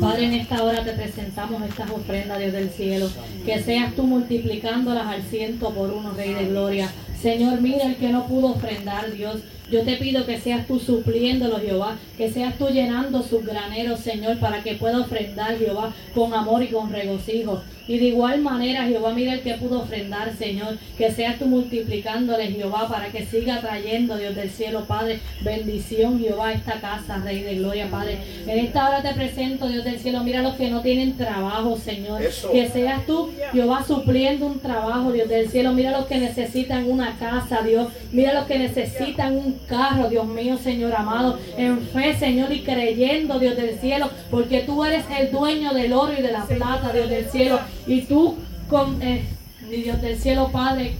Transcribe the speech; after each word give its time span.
Padre, 0.00 0.24
en 0.24 0.32
esta 0.32 0.62
hora 0.62 0.82
te 0.82 0.92
presentamos 0.92 1.62
estas 1.62 1.90
ofrendas, 1.90 2.38
Dios 2.38 2.54
del 2.54 2.70
cielo. 2.70 3.10
Que 3.44 3.62
seas 3.62 3.94
tú 3.94 4.04
multiplicándolas 4.04 5.08
al 5.08 5.22
ciento 5.24 5.74
por 5.74 5.90
uno, 5.90 6.12
Rey 6.12 6.32
de 6.32 6.46
Gloria. 6.46 6.90
Señor, 7.20 7.60
mira 7.60 7.84
el 7.84 7.96
que 7.96 8.08
no 8.08 8.26
pudo 8.26 8.52
ofrendar, 8.52 9.12
Dios. 9.12 9.42
Yo 9.70 9.82
te 9.82 9.96
pido 9.96 10.24
que 10.24 10.40
seas 10.40 10.66
tú 10.66 10.78
supliéndolo, 10.78 11.60
Jehová, 11.60 11.98
que 12.16 12.32
seas 12.32 12.56
tú 12.56 12.68
llenando 12.68 13.22
sus 13.22 13.44
graneros, 13.44 14.00
Señor, 14.00 14.38
para 14.38 14.62
que 14.62 14.76
pueda 14.76 15.00
ofrendar, 15.00 15.58
Jehová, 15.58 15.92
con 16.14 16.32
amor 16.32 16.62
y 16.62 16.68
con 16.68 16.90
regocijo. 16.90 17.62
Y 17.86 17.98
de 17.98 18.06
igual 18.06 18.40
manera, 18.40 18.84
Jehová, 18.86 19.12
mira 19.12 19.34
el 19.34 19.40
que 19.40 19.54
pudo 19.54 19.82
ofrendar, 19.82 20.34
Señor, 20.36 20.78
que 20.96 21.10
seas 21.10 21.38
tú 21.38 21.46
multiplicándole, 21.46 22.46
Jehová, 22.48 22.88
para 22.88 23.06
que 23.08 23.26
siga 23.26 23.60
trayendo, 23.60 24.16
Dios 24.16 24.34
del 24.34 24.50
cielo, 24.50 24.84
Padre, 24.86 25.20
bendición, 25.42 26.18
Jehová, 26.20 26.48
a 26.48 26.52
esta 26.52 26.80
casa, 26.80 27.18
Rey 27.18 27.42
de 27.42 27.56
Gloria, 27.56 27.88
Padre. 27.90 28.18
En 28.46 28.58
esta 28.58 28.88
hora 28.88 29.02
te 29.02 29.12
presento, 29.14 29.68
Dios 29.68 29.84
del 29.84 29.98
cielo, 29.98 30.22
mira 30.22 30.42
los 30.42 30.54
que 30.54 30.70
no 30.70 30.80
tienen 30.80 31.16
trabajo, 31.16 31.76
Señor. 31.76 32.22
Que 32.52 32.68
seas 32.68 33.04
tú, 33.06 33.30
Jehová, 33.52 33.84
supliendo 33.86 34.46
un 34.46 34.60
trabajo, 34.60 35.12
Dios 35.12 35.28
del 35.28 35.48
cielo. 35.48 35.72
Mira 35.72 35.90
los 35.90 36.06
que 36.06 36.18
necesitan 36.18 36.90
una 36.90 37.16
casa, 37.18 37.62
Dios. 37.62 37.88
Mira 38.12 38.34
los 38.34 38.46
que 38.46 38.58
necesitan 38.58 39.36
un 39.36 39.58
carro, 39.66 40.08
Dios 40.08 40.26
mío, 40.26 40.56
Señor 40.58 40.94
amado, 40.94 41.38
en 41.56 41.80
fe, 41.80 42.14
Señor, 42.14 42.52
y 42.52 42.60
creyendo, 42.60 43.38
Dios 43.38 43.56
del 43.56 43.78
cielo, 43.78 44.10
porque 44.30 44.60
tú 44.60 44.84
eres 44.84 45.04
el 45.18 45.30
dueño 45.30 45.72
del 45.72 45.92
oro 45.92 46.12
y 46.16 46.22
de 46.22 46.32
la 46.32 46.44
plata, 46.44 46.92
Dios 46.92 47.08
del 47.08 47.24
cielo, 47.26 47.60
y 47.86 48.02
tú, 48.02 48.36
con, 48.68 49.02
eh, 49.02 49.24
Dios 49.70 50.00
del 50.02 50.18
cielo, 50.18 50.50
Padre, 50.52 50.96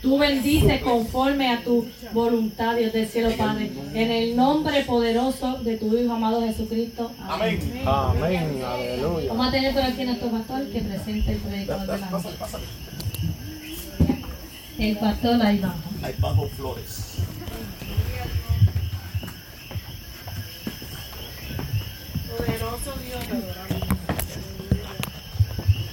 Tú 0.00 0.16
bendices 0.16 0.80
conforme 0.80 1.50
a 1.50 1.64
tu 1.64 1.84
voluntad, 2.12 2.76
Dios 2.76 2.92
del 2.92 3.08
cielo, 3.08 3.30
Padre. 3.36 3.72
En 3.94 4.10
el 4.10 4.36
nombre 4.36 4.82
poderoso 4.82 5.58
de 5.64 5.76
tu 5.76 5.96
Hijo 5.96 6.12
amado 6.12 6.40
Jesucristo. 6.40 7.10
Amén. 7.20 7.82
Amén. 7.84 8.62
Aleluya. 8.64 9.28
Vamos 9.30 9.48
a 9.48 9.50
tener 9.50 9.74
por 9.74 9.82
aquí 9.82 10.02
a 10.02 10.04
nuestro 10.04 10.28
pastor 10.30 10.66
que 10.68 10.80
presente 10.82 11.32
el 11.32 11.38
predicador 11.38 11.86
de 11.86 11.98
la 11.98 12.10
noche. 12.10 12.28
El 14.78 14.96
pastor 14.98 15.42
ahí 15.42 15.58
va. 15.58 15.74
Hay 16.02 16.14
bajo 16.20 16.48
flores. 16.50 17.08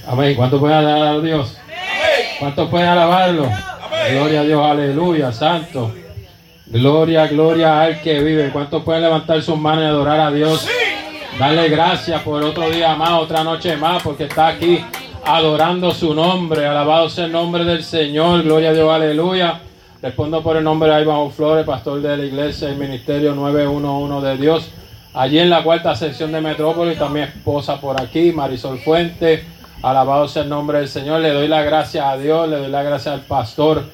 Amén. 0.06 0.36
¿Cuánto 0.36 0.60
pueden 0.60 0.78
alabar 0.78 1.08
a 1.08 1.20
Dios? 1.20 1.56
¿Cuánto 2.38 2.70
pueden 2.70 2.88
alabarlo? 2.88 3.50
Gloria 4.12 4.40
a 4.40 4.44
Dios, 4.44 4.64
aleluya, 4.64 5.32
santo. 5.32 5.92
Gloria, 6.66 7.26
gloria 7.26 7.82
al 7.82 8.00
que 8.00 8.20
vive. 8.20 8.50
¿Cuántos 8.50 8.84
pueden 8.84 9.02
levantar 9.02 9.42
sus 9.42 9.58
manos 9.58 9.82
y 9.82 9.86
adorar 9.88 10.20
a 10.20 10.30
Dios? 10.30 10.68
Darle 11.40 11.68
gracias 11.68 12.22
por 12.22 12.42
otro 12.44 12.70
día 12.70 12.94
más, 12.94 13.10
otra 13.20 13.42
noche 13.42 13.76
más, 13.76 14.02
porque 14.02 14.24
está 14.24 14.48
aquí 14.48 14.84
adorando 15.24 15.92
su 15.92 16.14
nombre. 16.14 16.66
Alabado 16.66 17.08
sea 17.08 17.24
el 17.24 17.32
nombre 17.32 17.64
del 17.64 17.82
Señor. 17.82 18.44
Gloria 18.44 18.70
a 18.70 18.74
Dios, 18.74 18.88
aleluya. 18.88 19.60
Respondo 20.00 20.40
por 20.40 20.56
el 20.56 20.62
nombre 20.62 20.94
de 20.94 21.02
Iván 21.02 21.32
Flores, 21.32 21.66
pastor 21.66 22.00
de 22.00 22.16
la 22.16 22.24
iglesia 22.24 22.70
y 22.70 22.76
ministerio 22.76 23.34
911 23.34 24.26
de 24.26 24.36
Dios. 24.36 24.70
Allí 25.14 25.40
en 25.40 25.50
la 25.50 25.64
cuarta 25.64 25.96
sección 25.96 26.30
de 26.30 26.40
Metrópolis, 26.40 26.96
también 26.96 27.28
esposa 27.34 27.80
por 27.80 28.00
aquí, 28.00 28.30
Marisol 28.30 28.78
Fuente. 28.78 29.55
Alabado 29.82 30.26
sea 30.28 30.42
el 30.42 30.48
nombre 30.48 30.78
del 30.78 30.88
Señor. 30.88 31.20
Le 31.20 31.32
doy 31.32 31.48
la 31.48 31.62
gracia 31.62 32.10
a 32.10 32.16
Dios, 32.16 32.48
le 32.48 32.56
doy 32.56 32.68
la 32.68 32.82
gracia 32.82 33.12
al 33.12 33.20
pastor 33.20 33.84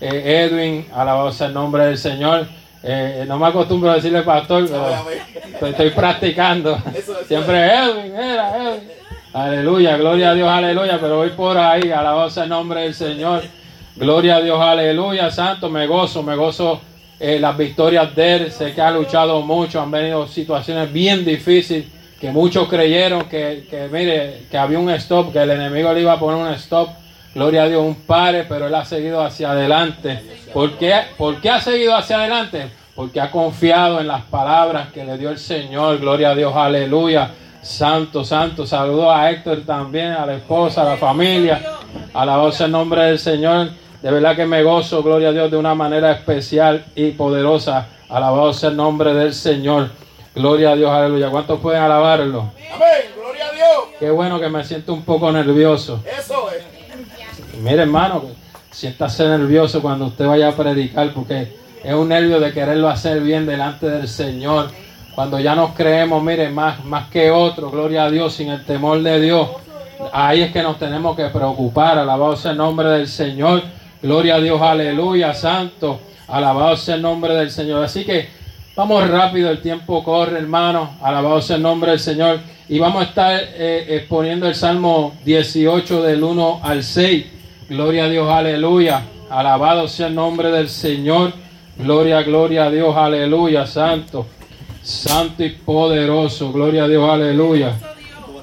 eh, 0.00 0.48
Edwin. 0.50 0.86
Alabado 0.94 1.32
sea 1.32 1.48
el 1.48 1.54
nombre 1.54 1.86
del 1.86 1.98
Señor. 1.98 2.46
Eh, 2.82 3.24
no 3.26 3.38
me 3.38 3.46
acostumbro 3.46 3.90
a 3.90 3.94
decirle 3.96 4.22
pastor, 4.22 4.66
pero 4.68 5.66
estoy, 5.66 5.90
practicando. 5.90 6.78
Siempre 7.28 7.66
Edwin, 7.74 8.14
era 8.14 8.56
Edwin. 8.56 8.88
Aleluya, 9.32 9.96
gloria 9.96 10.30
a 10.30 10.34
Dios, 10.34 10.48
aleluya. 10.48 10.98
Pero 11.00 11.16
voy 11.16 11.30
por 11.30 11.56
ahí, 11.56 11.90
alabado 11.90 12.30
sea 12.30 12.44
el 12.44 12.48
nombre 12.48 12.82
del 12.82 12.94
Señor. 12.94 13.42
Gloria 13.96 14.36
a 14.36 14.40
Dios, 14.40 14.60
aleluya, 14.60 15.30
santo. 15.30 15.68
Me 15.68 15.86
gozo, 15.86 16.22
me 16.22 16.34
gozo 16.36 16.80
eh, 17.18 17.38
las 17.38 17.56
victorias 17.56 18.14
de 18.14 18.36
él. 18.36 18.52
Sé 18.52 18.72
que 18.72 18.80
ha 18.80 18.90
luchado 18.90 19.42
mucho, 19.42 19.80
han 19.80 19.90
venido 19.90 20.26
situaciones 20.26 20.92
bien 20.92 21.24
difíciles 21.24 21.99
que 22.20 22.30
muchos 22.30 22.68
creyeron 22.68 23.24
que, 23.24 23.66
que, 23.70 23.88
mire, 23.88 24.42
que 24.50 24.58
había 24.58 24.78
un 24.78 24.90
stop, 24.90 25.32
que 25.32 25.38
el 25.38 25.50
enemigo 25.50 25.92
le 25.92 26.02
iba 26.02 26.12
a 26.12 26.18
poner 26.18 26.44
un 26.44 26.52
stop. 26.52 26.90
Gloria 27.34 27.62
a 27.62 27.68
Dios, 27.68 27.82
un 27.82 27.94
pare, 27.94 28.44
pero 28.44 28.66
él 28.66 28.74
ha 28.74 28.84
seguido 28.84 29.22
hacia 29.22 29.52
adelante. 29.52 30.20
¿Por 30.52 30.76
qué? 30.76 30.94
¿Por 31.16 31.40
qué 31.40 31.48
ha 31.48 31.60
seguido 31.60 31.96
hacia 31.96 32.18
adelante? 32.18 32.70
Porque 32.94 33.20
ha 33.20 33.30
confiado 33.30 34.00
en 34.00 34.08
las 34.08 34.22
palabras 34.22 34.88
que 34.92 35.04
le 35.04 35.16
dio 35.16 35.30
el 35.30 35.38
Señor. 35.38 35.98
Gloria 35.98 36.30
a 36.30 36.34
Dios, 36.34 36.54
aleluya. 36.54 37.30
Santo, 37.62 38.24
santo. 38.24 38.66
Saludo 38.66 39.10
a 39.10 39.30
Héctor 39.30 39.62
también, 39.64 40.12
a 40.12 40.26
la 40.26 40.34
esposa, 40.34 40.82
a 40.82 40.84
la 40.84 40.96
familia. 40.96 41.62
A 42.12 42.26
la 42.26 42.36
voz 42.36 42.60
en 42.60 42.72
nombre 42.72 43.02
del 43.04 43.18
Señor. 43.18 43.70
De 44.02 44.10
verdad 44.10 44.36
que 44.36 44.44
me 44.44 44.62
gozo, 44.62 45.02
gloria 45.02 45.28
a 45.28 45.32
Dios, 45.32 45.50
de 45.50 45.56
una 45.56 45.74
manera 45.74 46.10
especial 46.12 46.84
y 46.94 47.12
poderosa. 47.12 47.86
Alabado 48.08 48.52
sea 48.52 48.70
el 48.70 48.76
nombre 48.76 49.14
del 49.14 49.32
Señor. 49.32 49.90
Gloria 50.40 50.70
a 50.70 50.76
Dios, 50.76 50.90
aleluya. 50.90 51.28
¿Cuántos 51.28 51.60
pueden 51.60 51.82
alabarlo? 51.82 52.50
Amén. 52.72 52.88
Gloria 53.14 53.46
a 53.46 53.52
Dios. 53.52 53.68
Qué 53.98 54.10
bueno 54.10 54.40
que 54.40 54.48
me 54.48 54.64
siento 54.64 54.94
un 54.94 55.02
poco 55.02 55.30
nervioso. 55.30 56.02
Eso 56.18 56.50
es. 56.50 57.60
Mire, 57.60 57.82
hermano, 57.82 58.22
siéntase 58.70 59.28
nervioso 59.28 59.82
cuando 59.82 60.06
usted 60.06 60.26
vaya 60.26 60.48
a 60.48 60.52
predicar, 60.52 61.12
porque 61.12 61.54
es 61.84 61.92
un 61.92 62.08
nervio 62.08 62.40
de 62.40 62.52
quererlo 62.52 62.88
hacer 62.88 63.20
bien 63.20 63.44
delante 63.44 63.90
del 63.90 64.08
Señor. 64.08 64.70
Cuando 65.14 65.38
ya 65.38 65.54
nos 65.54 65.72
creemos, 65.72 66.22
mire, 66.22 66.48
más, 66.48 66.82
más 66.86 67.10
que 67.10 67.30
otro, 67.30 67.70
gloria 67.70 68.04
a 68.04 68.10
Dios, 68.10 68.32
sin 68.32 68.48
el 68.48 68.64
temor 68.64 69.02
de 69.02 69.20
Dios. 69.20 69.46
Ahí 70.10 70.40
es 70.40 70.52
que 70.52 70.62
nos 70.62 70.78
tenemos 70.78 71.16
que 71.16 71.26
preocupar. 71.26 71.98
Alabado 71.98 72.34
sea 72.34 72.52
el 72.52 72.56
nombre 72.56 72.88
del 72.88 73.08
Señor. 73.08 73.62
Gloria 74.00 74.36
a 74.36 74.40
Dios, 74.40 74.58
aleluya, 74.62 75.34
santo. 75.34 76.00
Alabado 76.28 76.78
sea 76.78 76.94
el 76.94 77.02
nombre 77.02 77.34
del 77.34 77.50
Señor. 77.50 77.84
Así 77.84 78.06
que 78.06 78.39
vamos 78.80 79.06
rápido, 79.10 79.50
el 79.50 79.60
tiempo 79.60 80.02
corre, 80.02 80.38
hermano. 80.38 80.96
Alabado 81.02 81.42
sea 81.42 81.56
el 81.56 81.62
nombre 81.62 81.90
del 81.90 82.00
Señor. 82.00 82.40
Y 82.66 82.78
vamos 82.78 83.02
a 83.02 83.08
estar 83.08 83.38
eh, 83.38 83.84
exponiendo 83.90 84.48
el 84.48 84.54
Salmo 84.54 85.12
18 85.22 86.02
del 86.02 86.24
1 86.24 86.60
al 86.62 86.82
6. 86.82 87.26
Gloria 87.68 88.04
a 88.04 88.08
Dios, 88.08 88.30
aleluya. 88.30 89.02
Alabado 89.28 89.86
sea 89.86 90.06
el 90.06 90.14
nombre 90.14 90.50
del 90.50 90.70
Señor. 90.70 91.34
Gloria, 91.76 92.22
gloria 92.22 92.64
a 92.64 92.70
Dios, 92.70 92.96
aleluya, 92.96 93.66
santo. 93.66 94.26
Santo 94.82 95.44
y 95.44 95.50
poderoso. 95.50 96.50
Gloria 96.50 96.84
a 96.84 96.88
Dios, 96.88 97.06
aleluya. 97.06 97.74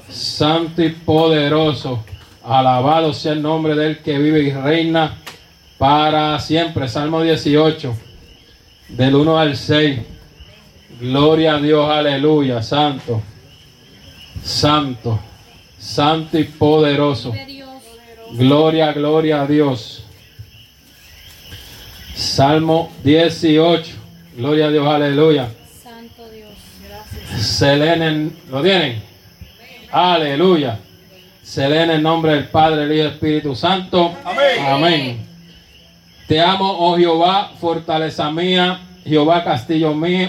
Santo 0.08 0.84
y 0.84 0.90
poderoso. 0.90 2.04
Alabado 2.44 3.12
sea 3.12 3.32
el 3.32 3.42
nombre 3.42 3.74
del 3.74 3.98
que 3.98 4.16
vive 4.18 4.38
y 4.42 4.52
reina 4.52 5.16
para 5.78 6.38
siempre. 6.38 6.86
Salmo 6.86 7.22
18, 7.22 7.92
del 8.90 9.16
1 9.16 9.36
al 9.36 9.56
6. 9.56 9.98
Gloria 11.00 11.54
a 11.54 11.60
Dios, 11.60 11.88
aleluya, 11.88 12.60
santo, 12.62 13.22
santo, 14.42 15.18
santo 15.78 16.38
y 16.38 16.44
poderoso. 16.44 17.32
Gloria, 18.32 18.92
gloria 18.92 19.42
a 19.42 19.46
Dios. 19.46 20.04
Salmo 22.14 22.90
18, 23.04 23.92
gloria 24.36 24.66
a 24.66 24.70
Dios, 24.70 24.86
aleluya. 24.88 25.48
Santo 25.82 26.28
Dios. 26.30 26.50
Se 27.40 27.76
leen 27.76 28.02
en- 28.02 28.36
¿lo 28.50 28.60
tienen? 28.60 29.02
Aleluya. 29.92 30.78
Se 31.42 31.68
lee 31.68 31.78
en 31.78 31.90
el 31.92 32.02
nombre 32.02 32.32
del 32.32 32.48
Padre, 32.48 32.82
el 32.84 32.92
Hijo 32.92 32.96
y 32.96 33.00
el 33.06 33.12
Espíritu 33.12 33.54
Santo. 33.54 34.12
Amén. 34.24 34.66
Amén. 34.66 35.26
Te 36.26 36.40
amo, 36.40 36.68
oh 36.70 36.96
Jehová, 36.98 37.52
fortaleza 37.58 38.30
mía, 38.30 38.80
Jehová 39.04 39.44
castillo 39.44 39.94
mío, 39.94 40.28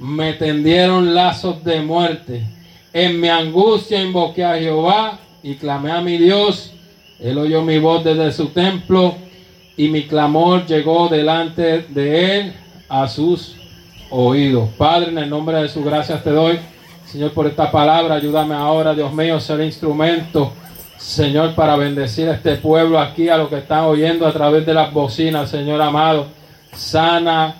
Me 0.00 0.32
tendieron 0.32 1.14
lazos 1.14 1.62
de 1.62 1.80
muerte. 1.82 2.42
En 2.92 3.20
mi 3.20 3.28
angustia 3.28 4.02
invoqué 4.02 4.44
a 4.44 4.58
Jehová 4.58 5.18
y 5.42 5.54
clamé 5.54 5.92
a 5.92 6.00
mi 6.00 6.16
Dios. 6.16 6.72
Él 7.18 7.38
oyó 7.38 7.62
mi 7.62 7.78
voz 7.78 8.02
desde 8.02 8.32
su 8.32 8.46
templo 8.46 9.14
y 9.76 9.88
mi 9.88 10.04
clamor 10.04 10.66
llegó 10.66 11.08
delante 11.08 11.84
de 11.88 12.38
él 12.38 12.52
a 12.88 13.06
sus 13.08 13.56
oídos. 14.10 14.70
Padre, 14.76 15.10
en 15.10 15.18
el 15.18 15.30
nombre 15.30 15.62
de 15.62 15.68
su 15.68 15.84
gracia 15.84 16.22
te 16.22 16.30
doy. 16.30 16.58
Señor, 17.04 17.32
por 17.32 17.46
esta 17.46 17.70
palabra. 17.70 18.14
Ayúdame 18.14 18.54
ahora, 18.54 18.94
Dios 18.94 19.12
mío, 19.12 19.38
ser 19.38 19.60
instrumento, 19.60 20.52
Señor, 20.96 21.54
para 21.54 21.76
bendecir 21.76 22.28
a 22.28 22.34
este 22.34 22.56
pueblo 22.56 23.00
aquí, 23.00 23.28
a 23.28 23.36
los 23.36 23.48
que 23.48 23.58
están 23.58 23.84
oyendo 23.84 24.26
a 24.26 24.32
través 24.32 24.64
de 24.64 24.74
las 24.74 24.92
bocinas, 24.92 25.50
Señor 25.50 25.82
amado. 25.82 26.28
Sana, 26.72 27.59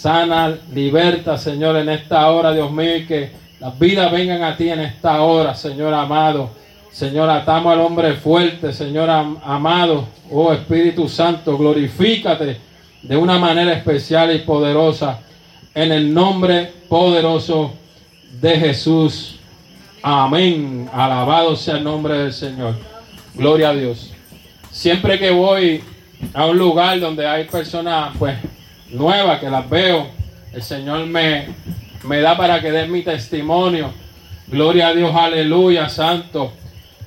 sana, 0.00 0.56
liberta, 0.72 1.36
Señor, 1.36 1.76
en 1.76 1.90
esta 1.90 2.30
hora, 2.30 2.52
Dios 2.52 2.72
mío, 2.72 2.96
y 2.96 3.04
que 3.04 3.30
las 3.60 3.78
vidas 3.78 4.10
vengan 4.10 4.42
a 4.42 4.56
ti 4.56 4.70
en 4.70 4.80
esta 4.80 5.20
hora, 5.20 5.54
Señor 5.54 5.92
amado. 5.92 6.50
Señor, 6.90 7.28
atamos 7.28 7.72
al 7.74 7.80
hombre 7.80 8.14
fuerte, 8.14 8.72
Señor 8.72 9.10
amado. 9.10 10.06
Oh 10.30 10.54
Espíritu 10.54 11.06
Santo, 11.06 11.58
glorifícate 11.58 12.56
de 13.02 13.16
una 13.16 13.38
manera 13.38 13.74
especial 13.74 14.34
y 14.34 14.38
poderosa 14.38 15.20
en 15.74 15.92
el 15.92 16.12
nombre 16.14 16.72
poderoso 16.88 17.74
de 18.40 18.58
Jesús. 18.58 19.36
Amén. 20.02 20.88
Alabado 20.94 21.54
sea 21.56 21.76
el 21.76 21.84
nombre 21.84 22.14
del 22.14 22.32
Señor. 22.32 22.74
Gloria 23.34 23.68
a 23.68 23.74
Dios. 23.74 24.12
Siempre 24.70 25.18
que 25.18 25.30
voy 25.30 25.82
a 26.32 26.46
un 26.46 26.56
lugar 26.56 26.98
donde 27.00 27.26
hay 27.26 27.44
personas 27.44 28.16
pues 28.18 28.34
nuevas 28.90 29.40
que 29.40 29.50
las 29.50 29.68
veo, 29.68 30.08
el 30.52 30.62
Señor 30.62 31.06
me, 31.06 31.46
me 32.04 32.20
da 32.20 32.36
para 32.36 32.60
que 32.60 32.70
dé 32.70 32.86
mi 32.86 33.02
testimonio. 33.02 33.92
Gloria 34.46 34.88
a 34.88 34.94
Dios, 34.94 35.14
aleluya, 35.14 35.88
santo. 35.88 36.52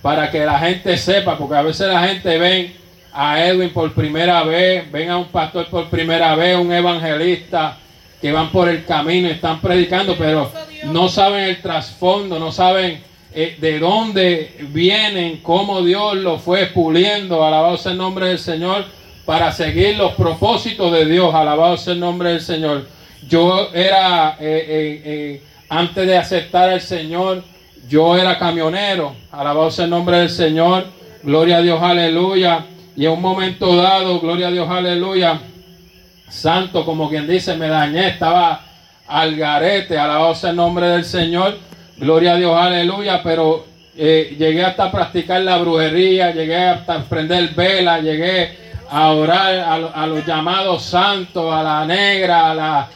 Para 0.01 0.29
que 0.31 0.45
la 0.45 0.59
gente 0.59 0.97
sepa, 0.97 1.37
porque 1.37 1.55
a 1.55 1.61
veces 1.61 1.87
la 1.87 2.07
gente 2.07 2.37
ven 2.37 2.73
a 3.13 3.45
Edwin 3.45 3.69
por 3.71 3.93
primera 3.93 4.43
vez, 4.43 4.91
ven 4.91 5.09
a 5.09 5.17
un 5.17 5.27
pastor 5.27 5.67
por 5.67 5.89
primera 5.89 6.35
vez, 6.35 6.57
un 6.57 6.71
evangelista 6.71 7.77
que 8.21 8.31
van 8.31 8.51
por 8.51 8.69
el 8.69 8.85
camino 8.85 9.27
y 9.27 9.31
están 9.31 9.59
predicando, 9.59 10.15
pero 10.17 10.51
no 10.85 11.09
saben 11.09 11.43
el 11.43 11.61
trasfondo, 11.61 12.39
no 12.39 12.51
saben 12.51 13.01
eh, 13.33 13.57
de 13.59 13.79
dónde 13.79 14.55
vienen, 14.69 15.41
cómo 15.43 15.81
Dios 15.81 16.15
lo 16.15 16.39
fue 16.39 16.67
puliendo, 16.67 17.43
alabado 17.43 17.77
sea 17.77 17.91
el 17.91 17.97
nombre 17.97 18.27
del 18.27 18.39
Señor, 18.39 18.85
para 19.25 19.51
seguir 19.51 19.97
los 19.97 20.13
propósitos 20.13 20.91
de 20.91 21.05
Dios, 21.05 21.33
alabado 21.33 21.77
sea 21.77 21.93
el 21.93 21.99
nombre 21.99 22.29
del 22.29 22.41
Señor. 22.41 22.87
Yo 23.27 23.69
era, 23.73 24.37
eh, 24.39 25.01
eh, 25.05 25.43
antes 25.69 26.05
de 26.05 26.17
aceptar 26.17 26.69
al 26.69 26.81
Señor, 26.81 27.43
yo 27.87 28.17
era 28.17 28.37
camionero, 28.37 29.15
alabado 29.31 29.71
sea 29.71 29.85
el 29.85 29.91
nombre 29.91 30.17
del 30.17 30.29
Señor, 30.29 30.85
gloria 31.21 31.57
a 31.57 31.61
Dios, 31.61 31.81
aleluya. 31.81 32.65
Y 32.95 33.05
en 33.05 33.11
un 33.11 33.21
momento 33.21 33.75
dado, 33.75 34.19
gloria 34.19 34.47
a 34.47 34.51
Dios, 34.51 34.69
aleluya, 34.69 35.39
santo, 36.29 36.85
como 36.85 37.09
quien 37.09 37.27
dice, 37.27 37.55
me 37.55 37.67
dañé, 37.67 38.09
estaba 38.09 38.61
al 39.07 39.35
garete, 39.35 39.97
alabado 39.97 40.35
sea 40.35 40.51
el 40.51 40.57
nombre 40.57 40.87
del 40.87 41.05
Señor, 41.05 41.57
gloria 41.97 42.33
a 42.33 42.37
Dios, 42.37 42.55
aleluya, 42.55 43.21
pero 43.23 43.65
eh, 43.95 44.35
llegué 44.37 44.63
hasta 44.63 44.91
practicar 44.91 45.41
la 45.41 45.57
brujería, 45.57 46.31
llegué 46.31 46.57
hasta 46.57 47.03
prender 47.03 47.53
vela, 47.53 47.99
llegué 47.99 48.62
a 48.95 49.09
orar 49.09 49.91
a, 49.95 50.05
los 50.05 50.23
llamados 50.23 50.83
santos, 50.83 51.51
a 51.51 51.63
la 51.63 51.85
negra, 51.85 52.51
a 52.51 52.53
la, 52.53 52.89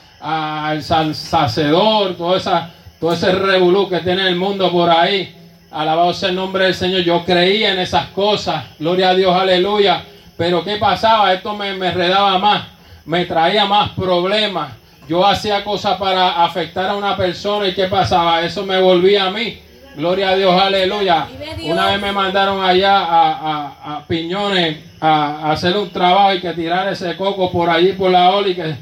al 0.70 0.84
sacedor, 0.84 2.16
toda 2.16 2.38
esa 2.38 2.72
todo 3.00 3.14
ese 3.14 3.32
revolú 3.32 3.90
que 3.90 4.00
tiene 4.00 4.28
el 4.28 4.36
mundo 4.36 4.72
por 4.72 4.90
ahí. 4.90 5.36
Alabado 5.72 6.14
sea 6.14 6.30
el 6.30 6.36
nombre 6.36 6.66
del 6.66 6.74
Señor. 6.74 7.02
Yo 7.02 7.24
creía 7.24 7.74
en 7.74 7.80
esas 7.80 8.08
cosas. 8.08 8.64
Gloria 8.80 9.10
a 9.10 9.16
Dios, 9.16 9.36
aleluya. 9.36 10.04
Pero 10.36 10.64
¿qué 10.64 10.78
pasaba? 10.78 11.34
Esto 11.34 11.56
me, 11.56 11.74
me 11.74 11.92
redaba 11.92 12.38
más. 12.40 12.68
Me 13.06 13.26
traía 13.26 13.66
más 13.66 13.92
problemas. 13.92 14.74
Yo 15.08 15.26
hacía 15.26 15.64
cosas 15.64 15.98
para 15.98 16.44
afectar 16.44 16.90
a 16.90 16.96
una 16.96 17.16
persona 17.16 17.68
y 17.68 17.74
¿qué 17.74 17.86
pasaba? 17.86 18.42
Eso 18.42 18.66
me 18.66 18.80
volvía 18.80 19.26
a 19.26 19.32
mí. 19.32 19.60
Gloria 19.98 20.30
a 20.30 20.36
Dios, 20.36 20.62
aleluya. 20.62 21.26
Una 21.64 21.88
vez 21.88 22.00
me 22.00 22.12
mandaron 22.12 22.64
allá 22.64 23.00
a, 23.00 24.04
Piñones 24.08 24.78
a, 25.02 25.52
hacer 25.52 25.76
un 25.76 25.90
trabajo 25.90 26.36
y 26.36 26.40
que 26.40 26.54
tirar 26.54 26.88
ese 26.94 27.16
coco 27.16 27.52
por 27.52 27.68
allí 27.68 27.94
por 27.94 28.12
la 28.12 28.30
ola 28.30 28.48
y 28.48 28.54
que 28.54 28.76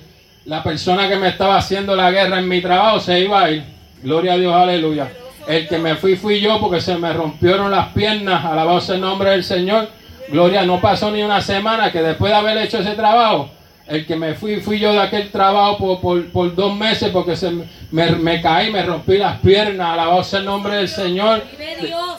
la 0.44 0.62
persona 0.62 1.08
que 1.08 1.16
me 1.16 1.30
estaba 1.30 1.56
haciendo 1.56 1.96
la 1.96 2.12
guerra 2.12 2.40
en 2.40 2.50
mi 2.50 2.60
trabajo 2.62 3.00
se 3.00 3.22
iba 3.22 3.46
a 3.46 3.50
ir. 3.50 3.64
Gloria 4.04 4.34
a 4.34 4.38
Dios, 4.38 4.54
aleluya. 4.54 5.10
El 5.48 5.70
que 5.70 5.78
me 5.78 5.96
fui 5.96 6.18
fui 6.18 6.42
yo 6.42 6.60
porque 6.60 6.82
se 6.82 6.98
me 6.98 7.14
rompieron 7.14 7.72
las 7.72 7.94
piernas. 7.94 8.44
Alabado 8.44 8.82
sea 8.82 8.96
el 8.96 9.02
nombre 9.02 9.30
del 9.30 9.46
Señor. 9.46 9.88
Gloria, 10.28 10.66
no 10.66 10.82
pasó 10.82 11.12
ni 11.12 11.24
una 11.24 11.40
semana 11.40 11.94
que 11.94 12.02
después 12.02 12.30
de 12.30 12.38
haber 12.38 12.58
hecho 12.58 12.80
ese 12.80 12.94
trabajo, 12.94 13.50
el 13.88 14.06
que 14.06 14.16
me 14.16 14.34
fui 14.34 14.62
fui 14.62 14.80
yo 14.80 14.94
de 14.94 15.00
aquel 15.00 15.30
trabajo 15.30 16.00
por, 16.02 16.56
dos 16.56 16.76
meses 16.76 17.10
porque 17.12 17.36
se 17.36 17.52
me, 17.52 17.66
me, 17.92 18.42
caí, 18.42 18.72
me 18.72 18.84
rompí 18.84 19.18
las 19.18 19.40
piernas. 19.40 19.94
Alabado 19.94 20.24
sea 20.24 20.40
el 20.40 20.46
nombre 20.46 20.78
del 20.78 20.90
Señor. 20.90 21.44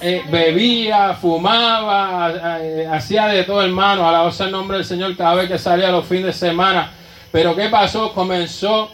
Eh, 0.01 0.23
bebía, 0.31 1.15
fumaba, 1.15 2.59
eh, 2.61 2.89
hacía 2.91 3.27
de 3.27 3.43
todo 3.43 3.63
hermano. 3.63 4.09
Alabado 4.09 4.31
sea 4.31 4.47
el 4.47 4.53
nombre 4.53 4.77
del 4.79 4.87
Señor 4.87 5.17
cada 5.17 5.35
vez 5.35 5.49
que 5.49 5.59
salía 5.59 5.91
los 5.91 6.07
fines 6.07 6.27
de 6.27 6.33
semana. 6.33 6.93
Pero 7.33 7.57
¿qué 7.57 7.69
pasó? 7.69 8.13
Comenzó 8.13 8.91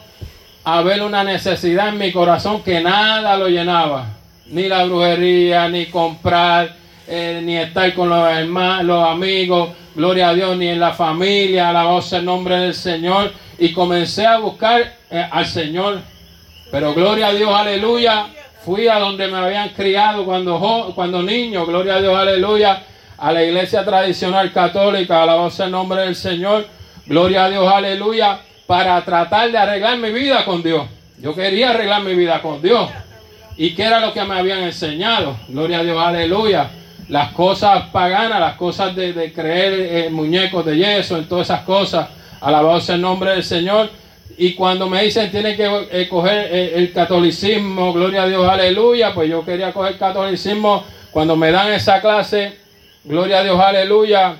haber 0.64 1.02
una 1.02 1.24
necesidad 1.24 1.88
en 1.88 1.98
mi 1.98 2.12
corazón 2.12 2.62
que 2.62 2.80
nada 2.80 3.36
lo 3.36 3.48
llenaba. 3.48 4.06
Ni 4.46 4.68
la 4.68 4.84
brujería, 4.84 5.68
ni 5.68 5.86
comprar, 5.86 6.74
eh, 7.06 7.40
ni 7.42 7.56
estar 7.56 7.92
con 7.94 8.08
los 8.08 8.30
hermanos, 8.30 8.84
los 8.84 9.08
amigos, 9.08 9.70
gloria 9.94 10.30
a 10.30 10.34
Dios, 10.34 10.56
ni 10.56 10.68
en 10.68 10.80
la 10.80 10.92
familia, 10.92 11.68
alabado 11.68 12.02
sea 12.02 12.20
el 12.20 12.24
nombre 12.24 12.56
del 12.56 12.74
Señor. 12.74 13.32
Y 13.58 13.72
comencé 13.72 14.26
a 14.26 14.38
buscar 14.38 14.96
eh, 15.10 15.26
al 15.30 15.46
Señor. 15.46 16.00
Pero 16.70 16.94
gloria 16.94 17.28
a 17.28 17.32
Dios, 17.32 17.54
aleluya. 17.54 18.26
Fui 18.64 18.88
a 18.88 18.98
donde 18.98 19.28
me 19.28 19.38
habían 19.38 19.70
criado 19.70 20.24
cuando, 20.24 20.92
cuando 20.94 21.22
niño, 21.22 21.66
gloria 21.66 21.96
a 21.96 22.00
Dios, 22.00 22.16
aleluya. 22.16 22.82
A 23.18 23.32
la 23.32 23.42
iglesia 23.42 23.84
tradicional 23.84 24.52
católica, 24.52 25.22
alabado 25.22 25.50
sea 25.50 25.66
el 25.66 25.72
nombre 25.72 26.02
del 26.02 26.16
Señor. 26.16 26.66
Gloria 27.06 27.44
a 27.44 27.50
Dios, 27.50 27.72
aleluya 27.72 28.40
para 28.72 29.04
tratar 29.04 29.50
de 29.52 29.58
arreglar 29.58 29.98
mi 29.98 30.10
vida 30.10 30.46
con 30.46 30.62
Dios. 30.62 30.86
Yo 31.18 31.34
quería 31.34 31.70
arreglar 31.70 32.02
mi 32.02 32.14
vida 32.14 32.40
con 32.40 32.62
Dios. 32.62 32.88
¿Y 33.58 33.74
qué 33.74 33.82
era 33.84 34.00
lo 34.00 34.14
que 34.14 34.24
me 34.24 34.34
habían 34.34 34.60
enseñado? 34.60 35.36
Gloria 35.48 35.80
a 35.80 35.82
Dios, 35.84 35.98
aleluya. 36.02 36.70
Las 37.12 37.32
cosas 37.32 37.90
paganas, 37.92 38.40
las 38.40 38.54
cosas 38.54 38.96
de, 38.96 39.32
creer 39.34 40.06
en 40.06 40.14
muñecos 40.14 40.64
de 40.64 40.78
yeso, 40.78 41.18
en 41.18 41.28
todas 41.28 41.46
esas 41.46 41.60
cosas. 41.60 42.08
Alabado 42.40 42.80
sea 42.80 42.94
el 42.94 43.02
nombre 43.02 43.32
del 43.32 43.44
Señor. 43.44 43.90
Y 44.38 44.54
cuando 44.54 44.88
me 44.88 45.04
dicen 45.04 45.30
tienen 45.30 45.54
que 45.54 45.88
eh, 45.90 46.08
coger 46.08 46.48
eh, 46.50 46.72
el 46.74 46.90
catolicismo, 46.90 47.92
gloria 47.92 48.22
a 48.22 48.28
Dios, 48.28 48.48
aleluya, 48.48 49.12
pues 49.12 49.28
yo 49.28 49.44
quería 49.44 49.74
coger 49.74 49.98
catolicismo. 49.98 50.84
Cuando 51.10 51.36
me 51.36 51.50
dan 51.50 51.74
esa 51.74 52.00
clase, 52.00 52.56
gloria 53.04 53.40
a 53.40 53.44
Dios, 53.44 53.60
aleluya, 53.60 54.36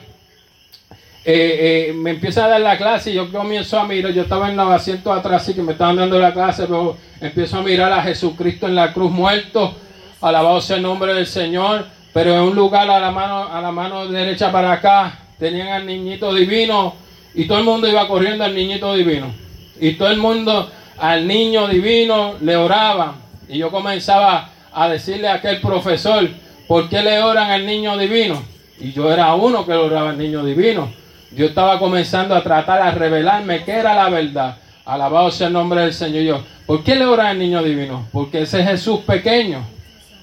eh, 1.26 1.93
me 1.95 2.12
empieza 2.12 2.47
a 2.47 2.49
dar 2.49 2.62
la 2.62 2.79
clase 2.79 3.11
y 3.11 3.14
yo 3.17 3.31
comienzo 3.31 3.79
a 3.79 3.85
mirar, 3.87 4.12
yo 4.12 4.23
estaba 4.23 4.49
en 4.49 4.57
los 4.57 4.71
asientos 4.71 5.14
atrás 5.14 5.47
y 5.50 5.52
que 5.52 5.62
me 5.62 5.73
estaban 5.73 5.97
dando 5.97 6.19
la 6.19 6.33
clase, 6.33 6.62
pero 6.62 6.97
empiezo 7.21 7.59
a 7.59 7.62
mirar 7.62 7.93
a 7.93 8.00
Jesucristo 8.00 8.67
en 8.67 8.76
la 8.76 8.95
cruz 8.95 9.11
muerto, 9.11 9.75
alabado 10.23 10.59
sea 10.62 10.76
el 10.76 10.83
nombre 10.85 11.12
del 11.12 11.26
Señor, 11.26 12.00
pero 12.12 12.35
en 12.35 12.40
un 12.40 12.54
lugar 12.54 12.90
a 12.90 13.00
la 13.00 13.11
mano, 13.11 13.49
a 13.52 13.61
la 13.61 13.71
mano 13.71 14.07
derecha 14.07 14.52
para 14.52 14.73
acá, 14.73 15.19
tenían 15.38 15.69
al 15.69 15.87
niñito 15.87 16.35
divino 16.35 16.95
y 17.35 17.47
todo 17.47 17.59
el 17.59 17.64
mundo 17.64 17.88
iba 17.88 18.07
corriendo 18.07 18.45
al 18.45 18.54
niñito 18.54 18.95
divino. 18.95 19.33
Y 19.81 19.92
todo 19.92 20.09
el 20.09 20.19
mundo 20.19 20.71
al 20.99 21.26
niño 21.26 21.69
divino 21.69 22.35
le 22.40 22.57
oraba. 22.57 23.14
Y 23.49 23.59
yo 23.59 23.71
comenzaba 23.71 24.50
a 24.73 24.88
decirle 24.88 25.28
a 25.28 25.35
aquel 25.35 25.61
profesor, 25.61 26.28
¿por 26.69 26.88
qué 26.88 27.02
le 27.02 27.23
oran 27.23 27.50
al 27.50 27.66
niño 27.66 27.97
divino? 27.97 28.42
Y 28.78 28.92
yo 28.92 29.12
era 29.12 29.35
uno 29.35 29.64
que 29.64 29.73
le 29.73 29.78
oraba 29.78 30.11
al 30.11 30.19
niño 30.19 30.45
divino. 30.45 30.92
Yo 31.35 31.47
estaba 31.47 31.78
comenzando 31.78 32.35
a 32.35 32.42
tratar, 32.42 32.83
a 32.83 32.90
revelarme 32.90 33.64
qué 33.64 33.73
era 33.73 33.95
la 33.95 34.11
verdad. 34.11 34.57
Alabado 34.85 35.31
sea 35.31 35.47
el 35.47 35.54
nombre 35.54 35.81
del 35.81 35.95
Señor. 35.95 36.23
Yo, 36.23 36.42
¿por 36.66 36.85
qué 36.85 36.95
le 36.95 37.07
ora 37.07 37.31
al 37.31 37.38
niño 37.38 37.62
divino? 37.62 38.07
Porque 38.12 38.42
ese 38.42 38.61
es 38.61 38.69
Jesús 38.69 39.00
pequeño. 39.00 39.64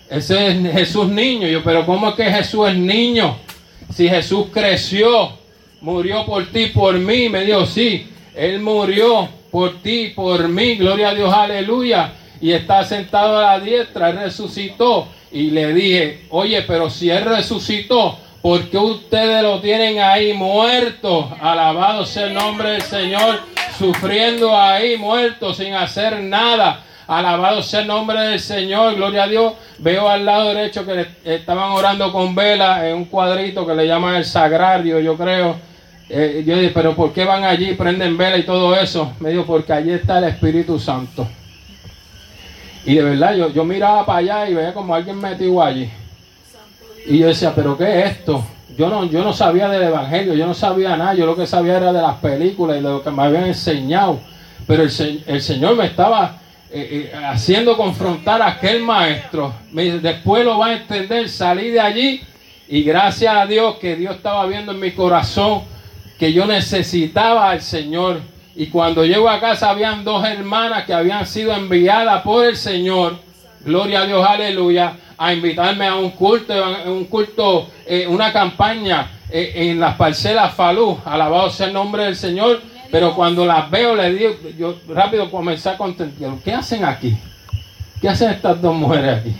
Ese 0.09 0.47
es 0.47 0.73
Jesús 0.73 1.07
niño. 1.07 1.47
Yo, 1.47 1.63
pero 1.63 1.85
¿cómo 1.85 2.09
es 2.09 2.15
que 2.15 2.25
Jesús 2.25 2.67
es 2.69 2.75
niño? 2.75 3.37
Si 3.93 4.09
Jesús 4.09 4.47
creció, 4.51 5.33
murió 5.81 6.25
por 6.25 6.47
ti, 6.47 6.67
por 6.67 6.97
mí, 6.97 7.29
me 7.29 7.45
dijo, 7.45 7.65
sí, 7.65 8.07
Él 8.35 8.59
murió 8.59 9.29
por 9.51 9.81
ti, 9.81 10.11
por 10.15 10.47
mí, 10.47 10.75
gloria 10.75 11.09
a 11.09 11.15
Dios, 11.15 11.33
aleluya. 11.33 12.13
Y 12.41 12.51
está 12.51 12.83
sentado 12.83 13.37
a 13.37 13.41
la 13.41 13.59
diestra, 13.59 14.09
Él 14.09 14.17
resucitó. 14.17 15.07
Y 15.31 15.51
le 15.51 15.73
dije, 15.73 16.21
oye, 16.31 16.63
pero 16.63 16.89
si 16.89 17.09
Él 17.09 17.25
resucitó, 17.25 18.17
porque 18.41 18.77
ustedes 18.77 19.43
lo 19.43 19.59
tienen 19.59 19.99
ahí 19.99 20.33
muerto. 20.33 21.29
Alabado 21.41 22.05
sea 22.05 22.27
el 22.27 22.33
nombre 22.33 22.71
del 22.71 22.81
Señor. 22.81 23.41
Sufriendo 23.77 24.57
ahí 24.57 24.97
muerto 24.97 25.53
sin 25.53 25.73
hacer 25.73 26.21
nada. 26.21 26.83
Alabado 27.09 27.63
sea 27.63 27.79
el 27.79 27.87
nombre 27.87 28.19
del 28.21 28.39
Señor. 28.39 28.93
Gloria 28.93 29.23
a 29.23 29.27
Dios. 29.27 29.53
Veo 29.79 30.07
al 30.07 30.23
lado 30.23 30.49
derecho 30.49 30.85
que 30.85 31.07
estaban 31.23 31.71
orando 31.71 32.11
con 32.11 32.35
vela 32.35 32.87
en 32.87 32.97
un 32.97 33.05
cuadrito 33.05 33.65
que 33.65 33.73
le 33.73 33.87
llaman 33.87 34.13
el 34.13 34.25
sagrario, 34.25 34.99
yo 34.99 35.17
creo. 35.17 35.55
Eh, 36.07 36.43
yo 36.45 36.55
dije, 36.55 36.69
pero 36.71 36.95
¿por 36.95 37.11
qué 37.11 37.25
van 37.25 37.45
allí, 37.45 37.73
prenden 37.73 38.15
vela 38.15 38.37
y 38.37 38.43
todo 38.43 38.75
eso? 38.75 39.13
Me 39.21 39.31
dijo, 39.31 39.43
porque 39.43 39.73
allí 39.73 39.89
está 39.89 40.19
el 40.19 40.25
Espíritu 40.25 40.77
Santo. 40.77 41.27
Y 42.85 42.93
de 42.93 43.01
verdad, 43.01 43.33
yo, 43.33 43.49
yo 43.49 43.65
miraba 43.65 44.05
para 44.05 44.19
allá 44.19 44.47
y 44.47 44.53
veía 44.53 44.75
como 44.75 44.93
alguien 44.93 45.19
metido 45.19 45.63
allí. 45.63 45.89
Y 47.07 47.17
yo 47.17 47.27
decía, 47.27 47.55
¿pero 47.55 47.75
qué 47.75 48.01
es 48.01 48.11
esto? 48.11 48.45
Yo 48.77 48.87
no, 48.87 49.05
yo 49.05 49.23
no 49.23 49.33
sabía 49.33 49.67
del 49.67 49.81
Evangelio, 49.81 50.35
yo 50.35 50.45
no 50.45 50.53
sabía 50.53 50.95
nada, 50.95 51.15
yo 51.15 51.25
lo 51.25 51.35
que 51.35 51.47
sabía 51.47 51.77
era 51.77 51.91
de 51.91 52.03
las 52.03 52.17
películas 52.17 52.77
y 52.77 52.83
de 52.83 52.89
lo 52.89 53.01
que 53.01 53.09
me 53.09 53.23
habían 53.23 53.45
enseñado. 53.45 54.19
Pero 54.67 54.83
el, 54.83 55.23
el 55.25 55.41
Señor 55.41 55.75
me 55.75 55.87
estaba 55.87 56.38
eh, 56.71 57.09
eh, 57.11 57.15
haciendo 57.25 57.75
confrontar 57.75 58.43
a 58.43 58.49
aquel 58.49 58.83
maestro. 58.83 59.55
Después 59.71 60.45
lo 60.45 60.59
va 60.59 60.67
a 60.67 60.73
entender, 60.73 61.27
salí 61.27 61.71
de 61.71 61.79
allí 61.79 62.21
y 62.67 62.83
gracias 62.83 63.35
a 63.35 63.47
Dios 63.47 63.77
que 63.77 63.95
Dios 63.95 64.17
estaba 64.17 64.45
viendo 64.45 64.71
en 64.73 64.79
mi 64.79 64.91
corazón 64.91 65.63
que 66.19 66.31
yo 66.31 66.45
necesitaba 66.45 67.49
al 67.49 67.61
Señor. 67.61 68.21
Y 68.55 68.67
cuando 68.67 69.03
llego 69.03 69.27
a 69.27 69.39
casa 69.39 69.71
habían 69.71 70.03
dos 70.03 70.23
hermanas 70.23 70.85
que 70.85 70.93
habían 70.93 71.25
sido 71.25 71.53
enviadas 71.53 72.21
por 72.21 72.45
el 72.45 72.55
Señor, 72.55 73.17
gloria 73.61 74.01
a 74.01 74.05
Dios, 74.05 74.23
aleluya, 74.27 74.93
a 75.17 75.33
invitarme 75.33 75.87
a 75.87 75.95
un 75.95 76.11
culto, 76.11 76.53
un 76.85 77.05
culto, 77.05 77.67
eh, 77.87 78.05
una 78.07 78.31
campaña 78.31 79.09
en 79.31 79.79
las 79.79 79.95
parcelas 79.95 80.53
Falú, 80.53 80.99
alabado 81.03 81.49
sea 81.49 81.65
el 81.65 81.73
nombre 81.73 82.03
del 82.03 82.15
Señor. 82.15 82.61
Pero 82.91 83.15
cuando 83.15 83.45
las 83.45 83.69
veo, 83.69 83.95
le 83.95 84.13
digo, 84.13 84.35
yo 84.57 84.75
rápido 84.87 85.29
comencé 85.29 85.69
a 85.69 85.77
contemplar, 85.77 86.31
¿qué 86.43 86.53
hacen 86.53 86.83
aquí? 86.83 87.15
¿Qué 88.01 88.09
hacen 88.09 88.31
estas 88.31 88.61
dos 88.61 88.75
mujeres 88.75 89.19
aquí? 89.19 89.35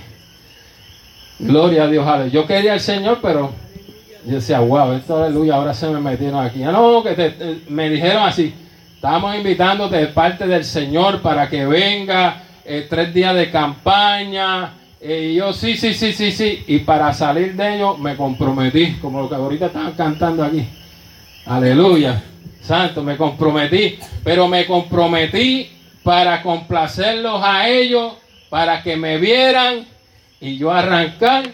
Gloria 1.40 1.84
a 1.84 1.88
Dios, 1.88 2.06
aleluya. 2.06 2.34
Yo 2.34 2.46
quería 2.46 2.74
al 2.74 2.80
Señor, 2.80 3.20
pero 3.22 3.52
yo 4.26 4.36
decía, 4.36 4.60
wow, 4.60 4.92
esto 4.94 5.24
aleluya, 5.24 5.56
ahora 5.56 5.74
se 5.74 5.88
me 5.90 6.00
metieron 6.00 6.46
aquí. 6.46 6.62
Ah, 6.64 6.72
no, 6.72 7.02
que 7.02 7.60
me 7.70 7.90
dijeron 7.90 8.24
así, 8.24 8.54
estamos 8.94 9.36
invitándote 9.36 9.96
de 9.96 10.08
parte 10.08 10.46
del 10.46 10.66
Señor 10.66 11.22
para 11.22 11.50
que 11.50 11.66
venga 11.66 12.44
eh, 12.66 12.86
tres 12.88 13.14
días 13.14 13.34
de 13.34 13.50
campaña. 13.50 14.74
Eh, 15.02 15.30
y 15.32 15.36
yo, 15.36 15.54
sí, 15.54 15.76
sí, 15.78 15.94
sí, 15.94 16.12
sí, 16.12 16.32
sí. 16.32 16.64
Y 16.68 16.80
para 16.80 17.14
salir 17.14 17.56
de 17.56 17.76
ello 17.76 17.98
me 17.98 18.16
comprometí, 18.16 18.98
como 19.02 19.22
lo 19.22 19.30
que 19.30 19.36
ahorita 19.36 19.68
estaban 19.68 19.94
cantando 19.94 20.44
aquí. 20.44 20.68
Aleluya. 21.46 22.22
Santo, 22.62 23.04
me 23.04 23.18
comprometí, 23.18 24.00
pero 24.24 24.48
me 24.48 24.66
comprometí 24.66 25.70
para 26.04 26.42
complacerlos 26.42 27.42
a 27.44 27.68
ellos, 27.68 28.14
para 28.50 28.82
que 28.82 28.96
me 28.96 29.18
vieran 29.18 29.86
y 30.42 30.58
yo 30.58 30.72
arrancar 30.72 31.50